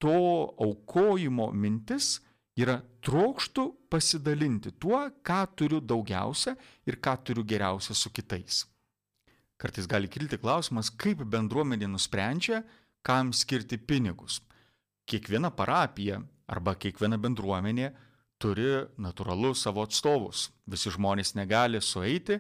to 0.03 0.19
aukojimo 0.61 1.49
mintis 1.55 2.19
yra 2.59 2.81
trokštų 3.05 3.65
pasidalinti 3.91 4.75
tuo, 4.83 5.01
ką 5.25 5.41
turiu 5.57 5.81
daugiausia 5.81 6.55
ir 6.87 6.99
ką 7.03 7.17
turiu 7.27 7.47
geriausia 7.47 7.97
su 7.97 8.11
kitais. 8.15 8.65
Kartais 9.65 9.87
gali 9.89 10.11
kilti 10.13 10.37
klausimas, 10.37 10.91
kaip 10.93 11.23
bendruomenė 11.33 11.87
nusprendžia, 11.89 12.59
kam 13.01 13.31
skirti 13.33 13.79
pinigus. 13.81 14.43
Kiekviena 15.09 15.49
parapija 15.57 16.19
arba 16.53 16.75
kiekviena 16.77 17.17
bendruomenė 17.17 17.87
turi 18.37 18.83
natūralu 19.01 19.55
savo 19.57 19.87
atstovus. 19.89 20.51
Visi 20.69 20.93
žmonės 20.93 21.33
negali 21.39 21.81
sueiti 21.81 22.37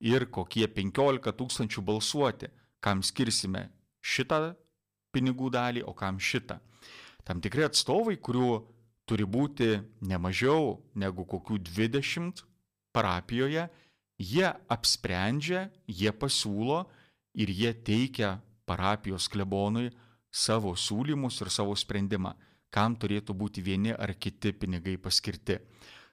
ir 0.00 0.24
kokie 0.32 0.64
15 0.64 1.36
tūkstančių 1.42 1.84
balsuoti, 1.84 2.48
kam 2.80 3.04
skirsime 3.04 3.66
šitą 4.00 4.54
pinigų 5.12 5.52
dalį, 5.52 5.84
o 5.84 5.92
kam 5.92 6.16
šitą. 6.16 6.56
Tam 7.20 7.44
tikri 7.44 7.68
atstovai, 7.68 8.16
kurių 8.16 8.62
turi 9.04 9.28
būti 9.28 9.74
ne 10.08 10.16
mažiau 10.16 10.78
negu 10.96 11.28
kokių 11.28 11.60
20 11.68 12.46
parapijoje, 12.96 13.68
Jie 14.20 14.46
apsprendžia, 14.68 15.68
jie 15.86 16.12
pasiūlo 16.12 16.84
ir 17.34 17.50
jie 17.50 17.72
teikia 17.72 18.36
parapijos 18.68 19.28
klebonui 19.32 19.90
savo 20.32 20.74
siūlymus 20.76 21.40
ir 21.42 21.50
savo 21.50 21.74
sprendimą, 21.76 22.34
kam 22.72 22.96
turėtų 22.96 23.34
būti 23.36 23.64
vieni 23.64 23.92
ar 23.92 24.14
kiti 24.14 24.52
pinigai 24.52 24.96
paskirti. 24.96 25.58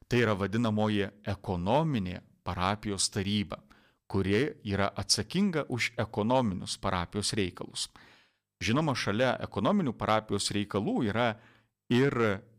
Tai 0.10 0.20
yra 0.20 0.34
vadinamoji 0.36 1.08
ekonominė 1.28 2.20
parapijos 2.44 3.10
taryba, 3.14 3.60
kuri 4.10 4.42
yra 4.66 4.90
atsakinga 4.98 5.68
už 5.70 5.94
ekonominius 6.02 6.78
parapijos 6.82 7.34
reikalus. 7.38 7.88
Žinoma, 8.60 8.96
šalia 8.98 9.36
ekonominių 9.46 9.94
parapijos 9.96 10.50
reikalų 10.52 10.96
yra 11.12 11.30
ir 11.94 12.16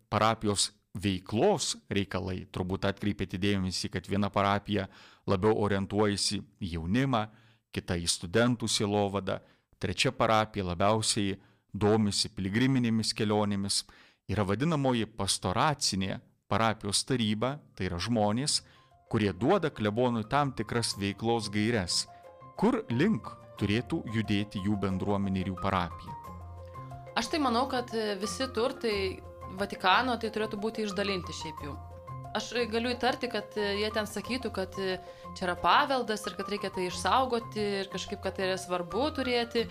parapijos 0.09 0.71
veiklos 0.95 1.77
reikalai. 1.91 2.45
Turbūt 2.51 2.89
atkreipėte 2.89 3.39
dėmesį, 3.41 3.91
kad 3.95 4.09
viena 4.11 4.31
parapija 4.31 4.89
labiau 5.31 5.55
orientuojasi 5.63 6.41
į 6.41 6.75
jaunimą, 6.75 7.27
kita 7.71 7.97
į 7.97 8.09
studentų 8.11 8.69
silovadą, 8.69 9.39
trečia 9.79 10.13
parapija 10.13 10.67
labiausiai 10.73 11.39
domisi 11.73 12.31
piligriminėmis 12.35 13.15
kelionėmis. 13.15 13.85
Yra 14.31 14.45
vadinamoji 14.47 15.07
pastoracinė 15.19 16.21
parapijos 16.51 17.05
taryba, 17.07 17.59
tai 17.75 17.89
yra 17.89 17.99
žmonės, 17.99 18.61
kurie 19.11 19.33
duoda 19.35 19.71
klebonui 19.71 20.27
tam 20.31 20.53
tikras 20.55 20.97
veiklos 20.99 21.51
gairias, 21.51 22.05
kur 22.59 22.83
link 22.91 23.31
turėtų 23.59 24.05
judėti 24.15 24.63
jų 24.65 24.79
bendruomenė 24.83 25.43
ir 25.43 25.53
jų 25.53 25.59
parapija. 25.63 26.15
Aš 27.19 27.33
tai 27.33 27.41
manau, 27.43 27.67
kad 27.71 27.91
visi 28.21 28.47
turtai 28.55 29.19
Vatikano 29.59 30.17
tai 30.21 30.31
turėtų 30.31 30.61
būti 30.61 30.85
išdalinti 30.87 31.35
šiaip 31.35 31.65
jau. 31.67 31.77
Aš 32.39 32.53
galiu 32.71 32.93
įtarti, 32.95 33.27
kad 33.31 33.57
jie 33.59 33.89
ten 33.91 34.07
sakytų, 34.07 34.53
kad 34.55 34.77
čia 34.79 35.47
yra 35.49 35.57
paveldas 35.59 36.23
ir 36.29 36.37
kad 36.39 36.53
reikia 36.53 36.71
tai 36.71 36.87
išsaugoti 36.87 37.65
ir 37.81 37.91
kažkaip, 37.91 38.21
kad 38.23 38.39
tai 38.39 38.53
yra 38.53 38.61
svarbu 38.61 39.09
turėti. 39.17 39.67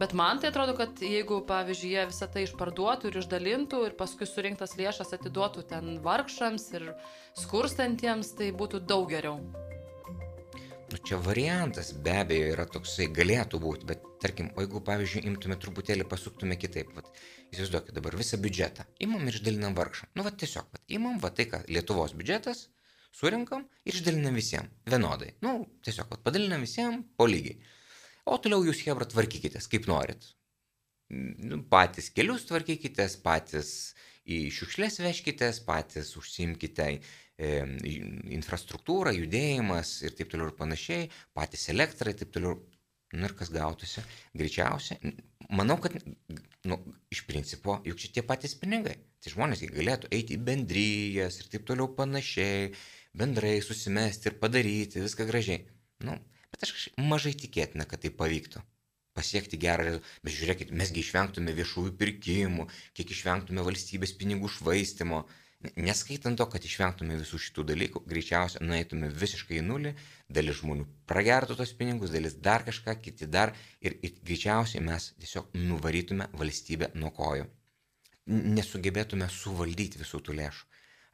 Bet 0.00 0.14
man 0.16 0.40
tai 0.40 0.48
atrodo, 0.48 0.72
kad 0.78 0.98
jeigu, 1.04 1.42
pavyzdžiui, 1.46 1.90
jie 1.92 2.04
visą 2.08 2.26
tai 2.32 2.46
išparduotų 2.46 3.10
ir 3.10 3.18
išdalintų 3.20 3.82
ir 3.84 3.96
paskui 3.98 4.26
surinktas 4.26 4.78
lėšas 4.80 5.12
atiduotų 5.18 5.66
ten 5.70 5.98
vargšams 6.02 6.64
ir 6.78 6.86
skurstantiems, 7.36 8.32
tai 8.38 8.48
būtų 8.56 8.80
daug 8.88 9.04
geriau. 9.12 9.36
Nu, 10.90 10.98
čia 11.06 11.16
variantas 11.22 11.92
be 12.04 12.10
abejo 12.18 12.46
yra 12.50 12.64
toksai, 12.66 13.06
galėtų 13.14 13.60
būti, 13.62 13.86
bet 13.86 14.02
tarkim, 14.22 14.48
o 14.56 14.64
jeigu, 14.64 14.80
pavyzdžiui, 14.88 15.22
imtume 15.30 15.54
truputėlį, 15.62 16.06
pasuktume 16.10 16.56
kitaip, 16.58 16.90
vat, 16.96 17.06
įsivaizduokit 17.52 17.94
dabar 17.94 18.16
visą 18.18 18.40
biudžetą, 18.42 18.88
imam 19.06 19.22
ir 19.30 19.38
išdalinam 19.38 19.76
vargšam. 19.78 20.10
Nu, 20.18 20.24
va 20.26 20.32
tiesiog, 20.34 20.66
vat, 20.74 20.82
imam, 20.90 21.20
va 21.22 21.30
tai, 21.30 21.46
ką 21.52 21.62
Lietuvos 21.70 22.16
biudžetas, 22.18 22.64
surinkam 23.14 23.68
ir 23.86 24.00
išdalinam 24.00 24.34
visiems 24.40 24.90
vienodai. 24.90 25.30
Nu, 25.46 25.54
tiesiog, 25.86 26.10
vat, 26.10 26.24
padalinam 26.26 26.66
visiems 26.66 27.06
po 27.14 27.30
lygiai. 27.30 27.60
O 28.26 28.40
toliau 28.42 28.66
jūs, 28.66 28.82
Hebra, 28.88 29.06
tvarkykitės, 29.14 29.70
kaip 29.70 29.86
norit. 29.90 30.26
Nu, 31.10 31.62
patys 31.70 32.10
kelius 32.14 32.50
tvarkykitės, 32.50 33.20
patys 33.22 33.70
į 34.26 34.48
šiukšlės 34.58 34.98
veškitės, 35.06 35.62
patys 35.66 36.16
užsimkite 36.18 36.96
infrastruktūrą, 37.40 39.14
judėjimas 39.16 39.96
ir 40.04 40.14
taip 40.18 40.30
toliau 40.32 40.50
ir 40.50 40.56
panašiai, 40.58 41.08
patys 41.36 41.68
elektrą 41.72 42.12
ir 42.12 42.20
taip 42.20 42.32
toliau. 42.36 42.58
Nu 43.10 43.26
ir 43.26 43.32
kas 43.34 43.48
gautųsi? 43.50 44.04
Greičiausiai, 44.38 45.10
manau, 45.50 45.74
kad, 45.82 45.96
nu, 46.70 46.76
iš 47.10 47.24
principo, 47.26 47.80
juk 47.82 47.98
čia 47.98 48.12
tie 48.14 48.22
patys 48.22 48.54
pinigai. 48.60 48.94
Tai 49.18 49.32
žmonės 49.34 49.64
galėtų 49.66 50.12
eiti 50.14 50.36
į 50.36 50.44
bendryjas 50.46 51.40
ir 51.40 51.48
taip 51.50 51.66
toliau 51.66 51.90
panašiai, 51.96 52.70
bendrai 53.18 53.56
susimesti 53.66 54.30
ir 54.30 54.38
padaryti 54.38 55.02
viską 55.02 55.26
gražiai. 55.26 55.64
Nu, 56.06 56.14
bet 56.52 56.68
aš 56.68 56.92
mažai 57.02 57.34
tikėtina, 57.34 57.88
kad 57.90 58.04
tai 58.04 58.14
pavyktų 58.14 58.62
pasiekti 59.18 59.58
gerą, 59.60 59.98
bet 60.24 60.34
žiūrėkit, 60.36 60.70
mesgi 60.76 61.02
išvengtume 61.02 61.52
viešųjų 61.56 61.96
pirkimų, 62.00 62.66
kiek 62.96 63.10
išvengtume 63.10 63.64
valstybės 63.66 64.14
pinigų 64.20 64.50
švaistimo, 64.54 65.24
neskaitant 65.76 66.38
to, 66.40 66.46
kad 66.48 66.64
išvengtume 66.64 67.18
visų 67.20 67.38
šitų 67.44 67.64
dalykų, 67.68 68.02
greičiausiai 68.08 68.64
nueitume 68.64 69.10
visiškai 69.12 69.58
į 69.60 69.64
nulį, 69.66 69.92
dalis 70.32 70.60
žmonių 70.62 70.86
pragertų 71.10 71.56
tos 71.58 71.74
pinigus, 71.76 72.12
dalis 72.14 72.38
dar 72.40 72.64
kažką, 72.64 72.96
kiti 73.04 73.28
dar 73.28 73.52
ir, 73.80 73.98
ir 74.00 74.16
greičiausiai 74.24 74.82
mes 74.84 75.10
tiesiog 75.20 75.52
nuvarytume 75.58 76.30
valstybę 76.40 76.92
nuo 76.94 77.12
kojų. 77.16 77.48
Nesugebėtume 78.30 79.28
suvaldyti 79.32 80.00
visų 80.00 80.22
tų 80.24 80.36
lėšų. 80.40 80.68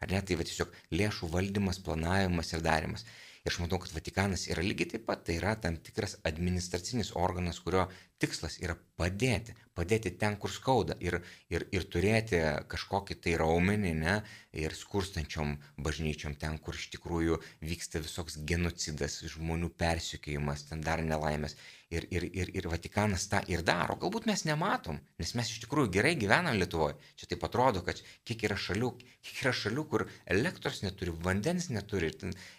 Ar 0.04 0.12
ne, 0.12 0.20
tai 0.28 0.36
va 0.38 0.44
tiesiog 0.44 0.74
lėšų 0.92 1.30
valdymas, 1.32 1.80
planavimas 1.82 2.52
ir 2.52 2.62
darimas. 2.62 3.06
Ir 3.46 3.52
aš 3.52 3.60
matau, 3.62 3.78
kad 3.82 3.94
Vatikanas 3.94 4.48
yra 4.50 4.62
lygiai 4.62 4.90
taip 4.92 5.06
pat, 5.08 5.20
tai 5.26 5.38
yra 5.38 5.54
tam 5.62 5.78
tikras 5.78 6.16
administracinis 6.28 7.12
organas, 7.14 7.60
kurio 7.62 7.86
tikslas 8.22 8.56
yra 8.64 8.76
padėti, 8.96 9.54
padėti 9.76 10.12
ten, 10.20 10.38
kur 10.40 10.52
skauda 10.52 10.96
ir, 11.04 11.18
ir, 11.52 11.66
ir 11.76 11.84
turėti 11.92 12.40
kažkokį 12.72 13.18
tai 13.24 13.34
raumenį, 13.40 13.92
ne, 14.00 14.14
ir 14.56 14.74
skurstančiom 14.76 15.56
bažnyčiom 15.84 16.36
ten, 16.40 16.56
kur 16.58 16.78
iš 16.78 16.88
tikrųjų 16.94 17.40
vyksta 17.60 18.00
visoks 18.04 18.38
genocidas, 18.48 19.18
žmonių 19.34 19.68
persikėjimas, 19.82 20.64
ten 20.70 20.84
dar 20.86 21.04
nelaimės. 21.04 21.58
Ir, 21.92 22.02
ir, 22.10 22.24
ir, 22.34 22.48
ir 22.58 22.66
Vatikanas 22.66 23.28
tą 23.30 23.38
ir 23.46 23.60
daro. 23.62 23.94
Galbūt 24.02 24.24
mes 24.26 24.40
nematom, 24.48 24.96
nes 25.22 25.36
mes 25.38 25.52
iš 25.52 25.60
tikrųjų 25.62 25.92
gerai 25.94 26.16
gyvenam 26.18 26.56
Lietuvoje. 26.58 26.96
Čia 27.14 27.28
taip 27.30 27.44
atrodo, 27.46 27.84
kad 27.86 28.00
kiek 28.26 28.42
yra 28.48 28.56
šalių, 28.58 28.88
kiek 29.22 29.44
yra 29.44 29.52
šalių 29.54 29.84
kur 29.92 30.06
elektros 30.34 30.80
neturi, 30.82 31.14
vandens 31.28 31.68
neturi, 31.70 32.10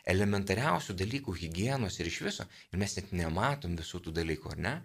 elementariausių 0.08 0.96
dalykų, 1.02 1.36
hygienos 1.42 2.00
ir 2.00 2.08
iš 2.08 2.22
viso. 2.30 2.48
Ir 2.72 2.80
mes 2.80 2.96
net 3.02 3.12
nematom 3.12 3.76
visų 3.76 4.06
tų 4.06 4.16
dalykų, 4.22 4.56
ar 4.56 4.64
ne? 4.64 4.76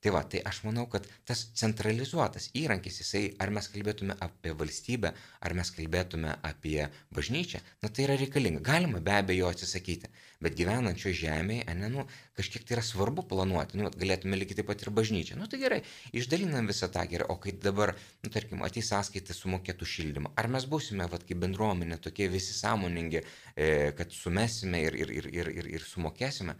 Tai 0.00 0.14
va, 0.14 0.22
tai 0.24 0.40
aš 0.48 0.62
manau, 0.64 0.86
kad 0.88 1.04
tas 1.28 1.42
centralizuotas 1.60 2.46
įrankis, 2.56 3.02
jisai, 3.02 3.20
ar 3.44 3.50
mes 3.52 3.66
kalbėtume 3.68 4.14
apie 4.24 4.54
valstybę, 4.56 5.10
ar 5.44 5.54
mes 5.58 5.70
kalbėtume 5.76 6.38
apie 6.50 6.86
bažnyčią, 7.12 7.60
na 7.84 7.90
tai 7.92 8.06
yra 8.06 8.16
reikalinga. 8.16 8.62
Galima 8.64 9.02
be 9.04 9.12
abejo 9.18 9.50
atsisakyti, 9.52 10.08
bet 10.40 10.56
gyvenančio 10.56 11.12
žemėje, 11.20 11.76
ne, 11.82 11.92
nu, 11.92 12.06
kažkiek 12.40 12.64
tai 12.64 12.78
yra 12.78 12.86
svarbu 12.88 13.26
planuoti, 13.28 13.76
nu, 13.76 13.92
galėtume 13.92 14.40
lygiai 14.40 14.62
taip 14.62 14.70
pat 14.72 14.86
ir 14.86 14.92
bažnyčią. 14.96 15.36
Nu 15.36 15.52
tai 15.52 15.60
gerai, 15.66 15.82
išdalinam 16.16 16.72
visą 16.72 16.88
tą 16.88 17.04
gerai, 17.12 17.28
o 17.28 17.36
kai 17.42 17.52
dabar, 17.68 17.92
nu, 18.24 18.32
tarkim, 18.32 18.64
ateis 18.64 18.88
sąskaita 18.94 19.36
sumokėtų 19.36 19.84
šildymą, 19.98 20.32
ar 20.40 20.48
mes 20.56 20.64
būsime, 20.64 21.12
vad, 21.12 21.28
kaip 21.28 21.44
bendruomenė, 21.44 22.00
tokie 22.00 22.32
visi 22.32 22.56
sąmoningi, 22.56 23.20
e, 23.52 23.72
kad 24.00 24.16
sumesime 24.16 24.80
ir, 24.88 24.96
ir, 24.96 25.12
ir, 25.20 25.34
ir, 25.42 25.56
ir, 25.60 25.74
ir 25.76 25.90
sumokėsime. 25.92 26.56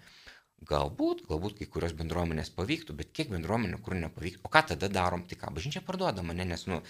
Galbūt, 0.69 1.23
galbūt 1.25 1.55
kai 1.57 1.67
kurios 1.73 1.95
bendruomenės 1.97 2.51
pavyktų, 2.53 2.93
bet 2.99 3.15
kiek 3.17 3.31
bendruomenių, 3.33 3.79
kur 3.81 3.95
nepavyktų. 3.97 4.43
O 4.45 4.51
ką 4.53 4.61
tada 4.75 4.91
darom? 4.93 5.23
Tai 5.29 5.39
ką, 5.41 5.53
bažnyčia 5.57 5.81
parduoda 5.87 6.21
mane, 6.27 6.45
nes, 6.51 6.67
nu, 6.69 6.83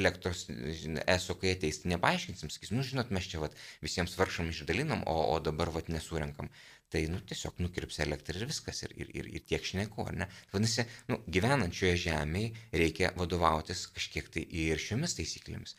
elektros 0.00 0.42
eso, 0.50 1.36
kai 1.40 1.54
ateis, 1.54 1.80
tai 1.80 1.94
nepaaiškinsim, 1.94 2.52
sakys, 2.52 2.74
nu, 2.76 2.84
žinot, 2.84 3.08
mes 3.16 3.30
čia 3.30 3.40
vat, 3.40 3.56
visiems 3.80 4.18
vargšam 4.20 4.52
išdalinam, 4.52 5.06
o, 5.08 5.16
o 5.32 5.40
dabar 5.40 5.72
vat 5.72 5.88
nesurenkam. 5.88 6.52
Tai, 6.92 7.06
nu, 7.08 7.24
tiesiog 7.24 7.64
nukirps 7.64 8.02
elektrą 8.04 8.36
ir 8.36 8.52
viskas, 8.52 8.84
ir, 8.84 8.92
ir, 9.00 9.16
ir, 9.16 9.32
ir 9.40 9.48
tiek 9.48 9.64
šneku, 9.64 10.04
ar 10.04 10.20
ne? 10.20 10.28
Vadinasi, 10.52 10.84
nu, 11.08 11.22
gyvenančioje 11.32 11.96
žemėje 12.04 12.52
reikia 12.84 13.14
vadovautis 13.16 13.88
kažkiek 13.96 14.28
tai 14.36 14.44
ir 14.44 14.82
šiomis 14.90 15.16
taisyklėmis. 15.16 15.78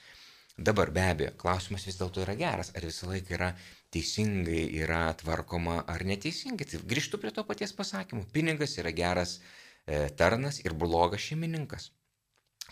Dabar 0.58 0.90
be 0.96 1.04
abejo, 1.04 1.32
klausimas 1.38 1.84
vis 1.84 1.98
dėlto 2.00 2.22
yra 2.24 2.34
geras, 2.40 2.70
ar 2.80 2.86
visą 2.88 3.10
laiką 3.10 3.34
yra 3.36 3.50
teisingai 3.96 4.66
yra 4.84 5.08
tvarkoma 5.22 5.80
ar 5.88 6.04
neteisingai. 6.08 6.68
Tai 6.68 6.82
grįžtu 6.92 7.20
prie 7.22 7.32
to 7.36 7.46
paties 7.48 7.74
pasakymo. 7.76 8.28
Pinigas 8.36 8.76
yra 8.82 8.92
geras 8.96 9.38
e, 9.40 10.10
tarnas 10.20 10.60
ir 10.66 10.76
blogas 10.76 11.24
šeimininkas. 11.24 11.90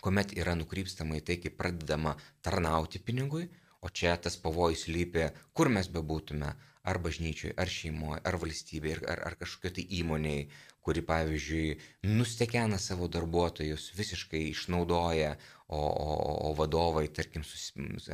Kuomet 0.04 0.34
yra 0.36 0.52
nukrypstama 0.58 1.16
į 1.16 1.24
tai, 1.24 1.38
kaip 1.40 1.56
pradedama 1.56 2.18
tarnauti 2.44 3.00
pinigui, 3.00 3.48
o 3.80 3.88
čia 3.88 4.16
tas 4.20 4.36
pavojus 4.40 4.86
lypi, 4.92 5.30
kur 5.56 5.70
mes 5.72 5.88
bebūtume, 5.92 6.52
ar 6.84 7.00
bažnyčiui, 7.00 7.54
ar 7.56 7.70
šeimoje, 7.72 8.20
ar 8.28 8.36
valstybėje, 8.40 9.00
ar, 9.08 9.22
ar 9.30 9.36
kažkokio 9.40 9.72
tai 9.78 9.84
įmonėje, 10.00 10.48
kuri, 10.84 11.00
pavyzdžiui, 11.08 11.78
nustekena 12.12 12.76
savo 12.80 13.08
darbuotojus, 13.08 13.86
visiškai 13.96 14.42
išnaudoja, 14.50 15.30
o, 15.74 15.86
o, 16.04 16.34
o 16.48 16.52
vadovai, 16.58 17.04
tarkim, 17.18 17.42
sus, 17.46 17.64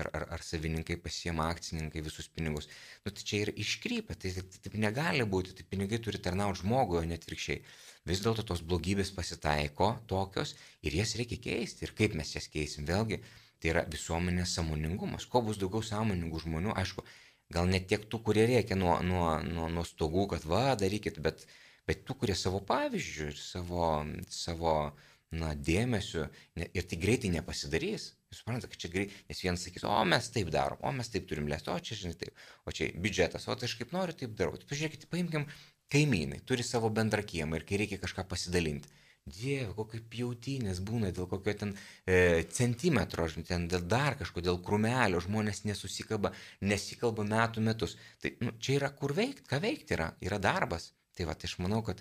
ar, 0.01 0.09
ar, 0.17 0.25
ar 0.37 0.45
savininkai 0.47 0.97
pasiema 1.05 1.49
akcininkai 1.53 2.03
visus 2.07 2.29
pinigus. 2.35 2.69
Nu, 3.05 3.13
tai 3.13 3.27
čia 3.29 3.43
yra 3.45 3.55
iškrypę, 3.65 4.17
tai 4.17 4.33
taip 4.37 4.51
tai, 4.55 4.63
tai 4.67 4.83
negali 4.87 5.27
būti, 5.35 5.55
tai 5.59 5.67
pinigai 5.73 6.01
turi 6.05 6.23
tarnauti 6.25 6.63
žmogui, 6.63 7.01
o 7.03 7.05
net 7.13 7.29
virkščiai. 7.29 7.63
Vis 8.09 8.25
dėlto 8.25 8.47
tos 8.49 8.65
blogybės 8.67 9.13
pasitaiko 9.17 9.93
tokios 10.11 10.57
ir 10.87 10.97
jas 11.01 11.17
reikia 11.21 11.41
keisti. 11.47 11.87
Ir 11.87 11.95
kaip 11.99 12.17
mes 12.19 12.35
jas 12.37 12.49
keisim, 12.53 12.89
vėlgi, 12.89 13.21
tai 13.61 13.75
yra 13.75 13.87
visuomenės 13.95 14.57
samoningumas. 14.59 15.29
Kuo 15.31 15.45
bus 15.47 15.61
daugiau 15.61 15.85
sąmoningų 15.85 16.45
žmonių, 16.47 16.77
aišku, 16.81 17.05
gal 17.53 17.69
net 17.69 17.91
tiek 17.93 18.09
tų, 18.09 18.23
kurie 18.25 18.49
reikia 18.49 18.79
nuo, 18.81 18.97
nuo, 19.05 19.35
nuo, 19.45 19.69
nuo 19.69 19.85
stogų, 19.85 20.31
kad 20.35 20.49
va, 20.49 20.71
darykit, 20.81 21.21
bet 21.21 21.45
bet 21.91 22.05
tų, 22.07 22.17
kurie 22.23 22.37
savo 22.39 22.61
pavyzdžių 22.67 23.31
ir 23.33 23.39
savo, 23.41 23.87
savo 24.31 24.75
na, 25.31 25.53
dėmesiu, 25.55 26.27
ne, 26.59 26.67
ir 26.75 26.87
tai 26.91 26.99
greitai 27.03 27.31
nepasidarys. 27.35 28.11
Jūs 28.31 28.43
suprantate, 28.43 28.71
kad 28.71 28.83
čia 28.83 28.91
greitai, 28.93 29.19
nes 29.31 29.43
vienas 29.43 29.65
sakys, 29.67 29.85
o 29.87 29.99
mes 30.07 30.31
taip 30.35 30.51
darom, 30.55 30.79
o 30.87 30.93
mes 30.95 31.11
taip 31.11 31.27
turim 31.31 31.51
lėsti, 31.51 31.71
o 31.71 31.79
čia, 31.83 31.99
žinai, 31.99 32.17
taip, 32.19 32.47
o 32.67 32.75
čia 32.75 32.91
biudžetas, 32.95 33.47
o 33.51 33.57
tai 33.59 33.67
aš 33.71 33.77
kaip 33.79 33.95
noriu, 33.95 34.15
taip 34.19 34.35
darau. 34.39 34.59
Tai 34.59 34.71
pažiūrėkite, 34.71 35.11
paimkim 35.11 35.47
kaimynai, 35.91 36.41
turi 36.47 36.67
savo 36.67 36.91
bendrą 36.95 37.25
kiemą 37.27 37.59
ir 37.59 37.67
kai 37.67 37.81
reikia 37.83 37.99
kažką 38.03 38.27
pasidalinti. 38.31 38.91
Dieve, 39.31 39.75
kokio 39.77 40.01
pjautinės 40.11 40.81
būna 40.83 41.11
dėl 41.15 41.27
kokio 41.31 41.53
ten 41.61 41.75
e, 42.09 42.47
centimetro, 42.57 43.27
ten 43.47 43.67
dėl 43.71 43.85
dar 43.87 44.17
kažko, 44.19 44.43
dėl 44.43 44.59
krumelio, 44.65 45.21
žmonės 45.23 45.63
nesusikaba, 45.69 46.33
nesikalba 46.65 47.27
metų 47.29 47.63
metus. 47.67 47.99
Tai 48.23 48.33
nu, 48.41 48.55
čia 48.59 48.79
yra 48.79 48.91
kur 48.97 49.15
veikti, 49.15 49.45
ką 49.51 49.61
veikti 49.63 49.95
yra, 49.99 50.09
yra 50.25 50.41
darbas. 50.43 50.91
Tai 51.15 51.29
va, 51.29 51.37
tai 51.37 51.51
aš 51.51 51.59
manau, 51.63 51.83
kad 51.87 52.01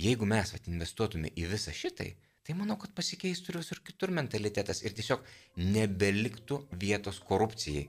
jeigu 0.00 0.28
mes 0.30 0.54
vat, 0.54 0.70
investuotume 0.70 1.32
į 1.34 1.48
visą 1.50 1.74
šitai, 1.74 2.14
tai 2.50 2.58
manau, 2.58 2.74
kad 2.82 2.90
pasikeistų 2.96 3.52
ir 3.52 3.56
visur 3.60 3.78
kitur 3.86 4.10
mentalitetas 4.10 4.80
ir 4.82 4.94
tiesiog 4.96 5.22
nebeliktų 5.60 6.56
vietos 6.82 7.20
korupcijai, 7.22 7.84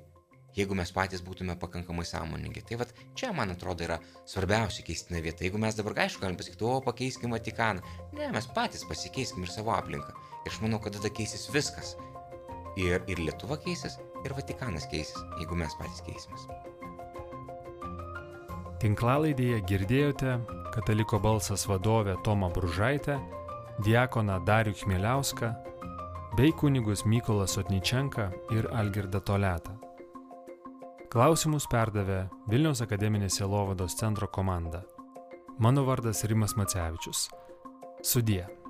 jeigu 0.53 0.77
mes 0.77 0.91
patys 0.93 1.23
būtume 1.25 1.55
pakankamai 1.57 2.05
sąmoningi. 2.05 2.61
Tai 2.69 2.77
vat 2.83 2.91
čia, 3.17 3.31
man 3.33 3.55
atrodo, 3.55 3.87
yra 3.87 3.97
svarbiausia 4.29 4.85
keistina 4.85 5.23
vieta. 5.25 5.47
Jeigu 5.47 5.57
mes 5.61 5.79
dabar, 5.79 5.97
aišku, 6.05 6.21
galim 6.21 6.37
pasakyti, 6.37 6.67
o 6.67 6.77
pakeiskime 6.85 7.33
Vatikaną. 7.33 7.81
Ne, 8.13 8.29
mes 8.35 8.51
patys 8.53 8.85
pasikeiskim 8.85 9.47
ir 9.47 9.49
savo 9.49 9.73
aplinką. 9.73 10.13
Ir 10.45 10.53
aš 10.53 10.61
manau, 10.61 10.77
kad 10.83 10.93
tada 10.99 11.09
keisis 11.09 11.49
viskas. 11.55 11.95
Ir, 12.77 13.01
ir 13.09 13.25
Lietuva 13.25 13.57
keisis, 13.65 13.97
ir 14.21 14.37
Vatikanas 14.37 14.85
keisis, 14.93 15.17
jeigu 15.41 15.57
mes 15.57 15.73
patys 15.81 16.05
keisimės. 16.05 16.45
Tinklalaidėje 18.81 19.65
girdėjote 19.69 20.37
kataliko 20.71 21.17
balsas 21.21 21.65
vadovę 21.69 22.15
Tomą 22.25 22.53
Bružaitę, 22.53 23.17
diakoną 23.79 24.39
Darių 24.45 24.73
Chmieliauską 24.73 25.53
bei 26.37 26.53
kunigus 26.53 27.05
Mykolą 27.05 27.47
Sotničenką 27.47 28.29
ir 28.51 28.67
Algirdą 28.73 29.19
Toletą. 29.19 29.75
Klausimus 31.11 31.67
perdavė 31.67 32.29
Vilniaus 32.47 32.81
akademinės 32.85 33.41
Jelovados 33.41 33.97
centro 33.99 34.27
komanda. 34.27 34.83
Mano 35.59 35.83
vardas 35.83 36.23
Rimas 36.23 36.55
Macevičius. 36.55 37.29
Sudie. 38.01 38.60